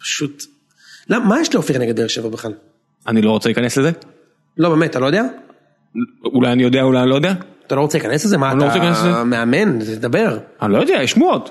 פשוט, 0.00 0.42
למה, 1.08 1.24
מה 1.24 1.40
יש 1.40 1.54
לאופירה 1.54 1.78
נגד 1.78 1.96
באר 1.96 2.06
שבע 2.08 2.28
בכלל? 2.28 2.52
אני 3.08 3.22
לא 3.22 3.30
רוצה 3.30 3.48
להיכנס 3.48 3.76
לזה, 3.76 3.90
לא 4.58 4.68
באמת, 4.68 4.90
אתה 4.90 4.98
לא 4.98 5.06
יודע? 5.06 5.22
אולי 6.24 6.52
אני 6.52 6.62
יודע, 6.62 6.82
אולי 6.82 7.00
אני 7.02 7.10
לא 7.10 7.14
יודע, 7.14 7.32
אתה 7.66 7.74
לא 7.74 7.80
רוצה 7.80 7.98
להיכנס 7.98 8.24
לזה? 8.24 8.38
מה 8.38 8.52
אני 8.52 8.60
לא 8.60 8.64
רוצה 8.64 8.78
להיכנס 8.78 9.00
אתה 9.00 9.08
לזה. 9.08 9.24
מאמן? 9.24 9.78
תדבר. 9.78 10.38
אני 10.62 10.72
לא 10.72 10.78
יודע, 10.78 10.94
יש 11.02 11.10
שמועות, 11.10 11.50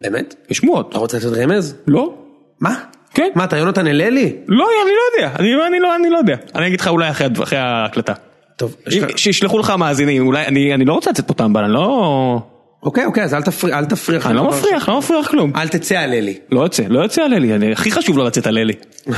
באמת? 0.00 0.34
יש 0.50 0.56
שמועות, 0.56 0.88
אתה 0.88 0.98
רוצה 0.98 1.16
לתת 1.16 1.26
רמז? 1.26 1.74
לא? 1.86 2.14
מה? 2.60 2.74
כן. 3.14 3.28
מה 3.34 3.44
אתה 3.44 3.56
יונתן 3.56 3.86
הללי? 3.86 4.36
לא, 4.48 4.66
אני 4.82 4.92
לא 4.92 5.24
יודע, 5.26 5.36
אני, 5.38 5.52
לא, 5.52 5.96
אני 5.96 6.10
לא 6.10 6.18
יודע, 6.18 6.36
אני 6.54 6.66
אגיד 6.66 6.80
לך 6.80 6.88
אולי 6.88 7.10
אחרי, 7.10 7.28
ההקלטה. 7.56 8.12
טוב, 8.56 8.76
שישלחו 9.16 9.58
לך 9.58 9.70
מאזינים, 9.70 10.26
אולי, 10.26 10.46
אני, 10.46 10.74
אני 10.74 10.84
לא 10.84 10.92
רוצה 10.92 11.10
לצאת 11.10 11.26
פה 11.26 11.34
טמבל, 11.34 11.64
אני 11.64 11.72
לא... 11.72 12.40
אוקיי 12.82 13.04
אוקיי 13.04 13.24
אז 13.24 13.34
אל 13.34 13.42
תפריע, 13.42 13.78
אל 13.78 13.84
תפריע. 13.84 14.20
אני 14.24 14.36
לא 14.36 14.48
מפריח, 14.48 14.88
לא 14.88 14.98
מפריח 14.98 15.28
כלום. 15.28 15.52
אל 15.56 15.68
תצא 15.68 15.98
על 15.98 16.12
אלי. 16.12 16.38
לא 16.50 16.60
יוצא, 16.60 16.82
לא 16.88 17.00
יוצא 17.00 17.22
על 17.22 17.34
אלי, 17.34 17.72
הכי 17.72 17.90
חשוב 17.90 18.18
לא 18.18 18.24
לצאת 18.24 18.46
על 18.46 18.58
אלי. 18.58 18.74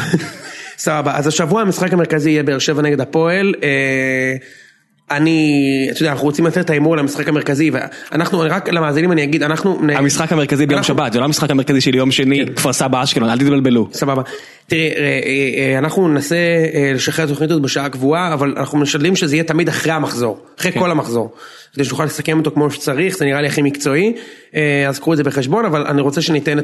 סבבה, 0.78 1.16
אז 1.16 1.26
השבוע 1.26 1.62
המשחק 1.62 1.92
המרכזי 1.92 2.30
יהיה 2.30 2.42
באר 2.42 2.58
שבע 2.58 2.82
נגד 2.82 3.00
הפועל. 3.00 3.54
אני, 5.10 5.88
אתה 5.90 6.02
יודע, 6.02 6.12
אנחנו 6.12 6.24
רוצים 6.24 6.46
לתת 6.46 6.58
את 6.58 6.70
ההימור 6.70 6.96
למשחק 6.96 7.28
המרכזי, 7.28 7.70
ואנחנו, 7.70 8.40
רק 8.40 8.68
למאזינים 8.68 9.12
אני 9.12 9.24
אגיד, 9.24 9.42
אנחנו... 9.42 9.80
המשחק 9.94 10.32
המרכזי 10.32 10.66
ביום 10.66 10.82
שבת, 10.82 11.12
זה 11.12 11.18
לא 11.18 11.24
המשחק 11.24 11.50
המרכזי 11.50 11.80
של 11.80 11.94
יום 11.94 12.10
שני, 12.10 12.44
כפר 12.56 12.72
סבא 12.72 13.02
אשקלון, 13.02 13.30
אל 13.30 13.38
תתבלבלו. 13.38 13.88
סבבה. 13.92 14.22
תראה, 14.66 14.80
אה, 14.80 15.02
אה, 15.02 15.72
אה, 15.72 15.78
אנחנו 15.78 16.08
ננסה 16.08 16.36
לשחרר 16.94 17.24
את 17.24 17.30
התוכנית 17.30 17.50
הזאת 17.50 17.62
בשעה 17.62 17.88
קבועה, 17.88 18.32
אבל 18.32 18.54
אנחנו 18.56 18.78
משתדלים 18.78 19.16
שזה 19.16 19.36
יהיה 19.36 19.44
תמיד 19.44 19.68
אחרי 19.68 19.92
המחזור, 19.92 20.40
אחרי 20.60 20.72
כל 20.72 20.90
המחזור. 20.90 21.34
כדי 21.74 21.84
שנוכל 21.84 22.04
לסכם 22.04 22.38
אותו 22.38 22.50
כמו 22.50 22.70
שצריך, 22.70 23.18
זה 23.18 23.24
נראה 23.24 23.40
לי 23.40 23.46
הכי 23.46 23.62
מקצועי, 23.62 24.12
אז 24.88 24.98
קחו 24.98 25.12
את 25.12 25.16
זה 25.16 25.24
בחשבון, 25.24 25.64
אבל 25.64 25.86
אני 25.86 26.00
רוצה 26.00 26.22
שניתן 26.22 26.58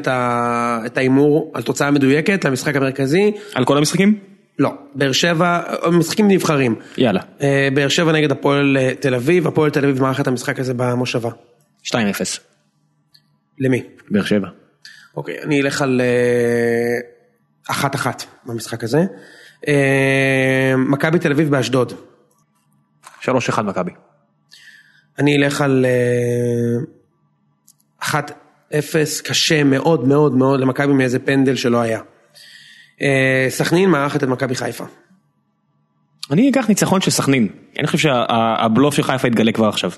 את 0.85 0.97
ההימור 0.97 1.51
על 1.53 1.61
תוצאה 1.61 1.91
מדויקת 1.91 2.45
למשחק 2.45 2.75
המרכזי. 2.75 3.31
על 3.53 3.65
כל 3.65 3.77
המשחקים? 3.77 4.36
לא, 4.59 4.73
באר 4.95 5.11
שבע, 5.11 5.61
משחקים 5.91 6.27
נבחרים. 6.27 6.75
יאללה. 6.97 7.21
אה, 7.41 7.69
באר 7.73 7.87
שבע 7.87 8.11
נגד 8.11 8.31
הפועל 8.31 8.77
אה, 8.77 8.95
תל 8.99 9.15
אביב, 9.15 9.47
הפועל 9.47 9.69
תל 9.69 9.85
אביב 9.85 10.01
מארחת 10.01 10.21
את 10.21 10.27
המשחק 10.27 10.59
הזה 10.59 10.73
במושבה. 10.73 11.29
2-0. 11.83 11.93
למי? 13.59 13.83
באר 14.11 14.23
שבע. 14.23 14.47
אוקיי, 15.17 15.41
אני 15.43 15.61
אלך 15.61 15.81
על 15.81 16.01
אה, 16.01 16.99
אחת 17.69 17.95
אחת 17.95 18.23
במשחק 18.45 18.83
הזה. 18.83 18.99
מכבי 20.77 21.19
תל 21.19 21.31
אביב 21.31 21.49
באשדוד. 21.51 21.93
3-1 23.21 23.61
מכבי. 23.61 23.91
אני 25.19 25.37
אלך 25.37 25.61
על 25.61 25.85
אה, 25.85 26.85
אחת 28.01 28.31
אפס 28.77 29.21
קשה 29.21 29.63
מאוד 29.63 30.07
מאוד 30.07 30.35
מאוד 30.35 30.59
למכבי 30.59 30.93
מאיזה 30.93 31.19
פנדל 31.19 31.55
שלא 31.55 31.81
היה. 31.81 32.01
אה, 33.01 33.45
סכנין 33.49 33.89
מארחת 33.89 34.23
את 34.23 34.29
מכבי 34.29 34.55
חיפה. 34.55 34.83
אני 36.31 36.49
אקח 36.49 36.69
ניצחון 36.69 37.01
של 37.01 37.11
סכנין. 37.11 37.47
אני 37.79 37.87
חושב 37.87 37.97
שהבלוף 37.97 38.95
של 38.95 39.03
חיפה 39.03 39.27
יתגלה 39.27 39.51
כבר 39.51 39.67
עכשיו. 39.67 39.91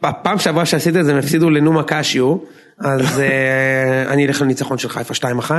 פעם 0.00 0.38
שעברה 0.38 0.66
שעשית 0.66 0.96
את 0.96 1.04
זה 1.04 1.12
הם 1.12 1.18
הפסידו 1.18 1.50
לנומה 1.50 1.82
קשיו, 1.82 2.36
אז 2.78 3.20
אה, 3.20 4.04
אני 4.12 4.26
אלך 4.26 4.42
לניצחון 4.42 4.78
של 4.78 4.88
חיפה 4.88 5.14
2-1. 5.14 5.50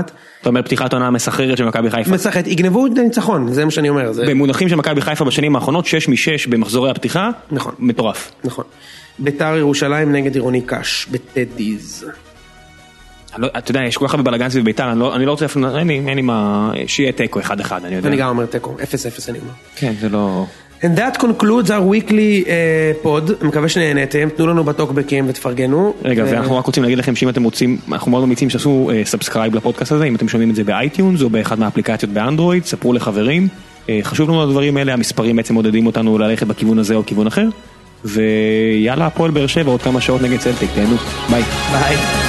אתה 0.42 0.50
אומר 0.50 0.62
פתיחת 0.62 0.94
עונה 0.94 1.12
מסחררת 1.12 1.58
של 1.58 1.66
מכבי 1.66 1.92
חיפה. 1.92 2.12
משחק, 2.12 2.48
יגנבו 2.48 2.88
את 2.88 2.98
הניצחון, 2.98 3.54
זה 3.54 3.66
מה 3.66 3.72
שאני 3.72 3.90
אומר. 3.90 4.12
במונחים 4.28 4.70
של 4.70 4.76
מכבי 4.76 5.02
חיפה 5.02 5.26
בשנים 5.26 5.56
האחרונות, 5.56 5.86
6 5.86 6.08
מ-6 6.08 6.50
במחזורי 6.50 6.92
הפתיחה, 6.92 7.30
נכון. 7.52 7.74
מטורף. 7.80 8.32
נכון. 8.44 8.66
ביתר 9.20 9.56
ירושלים 9.58 10.12
נגד 10.12 10.36
עירוני 10.36 10.62
ק"ש, 10.62 11.08
בטדי. 11.12 12.06
לא- 13.38 13.48
אתה 13.58 13.72
יודע, 13.72 13.84
יש 13.84 13.98
כל 13.98 14.08
כך 14.08 14.14
הרבה 14.14 14.32
בלאגן 14.32 14.50
סביב 14.50 14.66
ביתר, 14.66 14.92
אני 14.92 15.00
לא- 15.00 15.16
אני 15.16 15.26
לא 15.26 15.32
רוצה 15.32 15.46
אפילו, 15.46 15.78
אין 15.78 15.88
לי 16.16 16.22
מה, 16.22 16.72
שיהיה 16.88 17.12
תיקו 17.12 17.40
1-1, 17.40 17.52
אני 17.86 17.96
יודע. 17.96 18.10
אני 18.10 18.18
גם 18.18 18.30
אומר 18.30 18.46
תיקו, 18.46 18.76
0-0 18.80 19.30
אני 19.30 19.40
אומר. 19.40 19.52
כן, 19.76 19.94
זה 20.02 20.10
לא... 20.10 20.46
And 20.82 20.98
that 21.00 21.18
concludes 21.22 21.68
our 21.70 21.84
weekly 21.94 22.46
uh, 22.46 22.50
pod, 23.06 23.46
מקווה 23.46 23.70
שנהנתם, 23.70 24.30
תנו 24.36 24.48
לנו 24.48 24.64
בטוקבקים 24.64 25.26
ותפרגנו. 25.30 25.94
רגע, 26.04 26.24
ו- 26.24 26.32
ואנחנו 26.32 26.58
רק 26.58 26.66
רוצים 26.66 26.84
להגיד 26.84 26.98
לכם 26.98 27.16
שאם 27.16 27.30
אתם 27.30 27.44
רוצים, 27.44 27.78
אנחנו 27.92 28.12
מאוד 28.12 28.24
ממליצים 28.24 28.50
שתעשו 28.50 28.92
subscribe 29.04 29.56
לפודקאסט 29.56 29.92
הזה, 29.92 30.04
אם 30.06 30.16
אתם 30.16 30.28
שומעים 30.28 30.50
את 30.50 30.56
זה 30.56 30.64
ב 30.64 30.72
iTunes 30.72 31.22
או 31.22 31.30
באחד 31.30 31.60
מהאפליקציות 31.60 32.12
באנדרואיד, 32.12 32.66
ספרו 32.66 32.94
לחברים. 32.94 33.48
אה, 33.90 34.00
חשוב 34.04 34.30
לנו 34.30 34.44
הדברים 34.44 34.78
האלה, 34.78 34.94
המספרים 34.94 35.36
בעצם 35.36 35.54
מודדים 35.54 35.86
אותנו 35.86 36.18
ללכת 36.18 36.48
בכיוון 36.48 36.80
הזה 36.80 36.96
או 36.96 37.06
כיוון 37.06 37.28
אחר. 37.28 37.46
ויאללה, 38.06 39.06
הפועל 39.06 39.32
באר 39.32 39.48
שבע 39.48 39.72
עוד 39.72 39.82
כמה 39.82 40.02
שעות 40.02 40.22
נגד 40.22 40.38
צלטיק, 40.40 40.70
תהנו, 40.76 40.96
ביי. 41.30 41.42
ביי. 41.72 42.27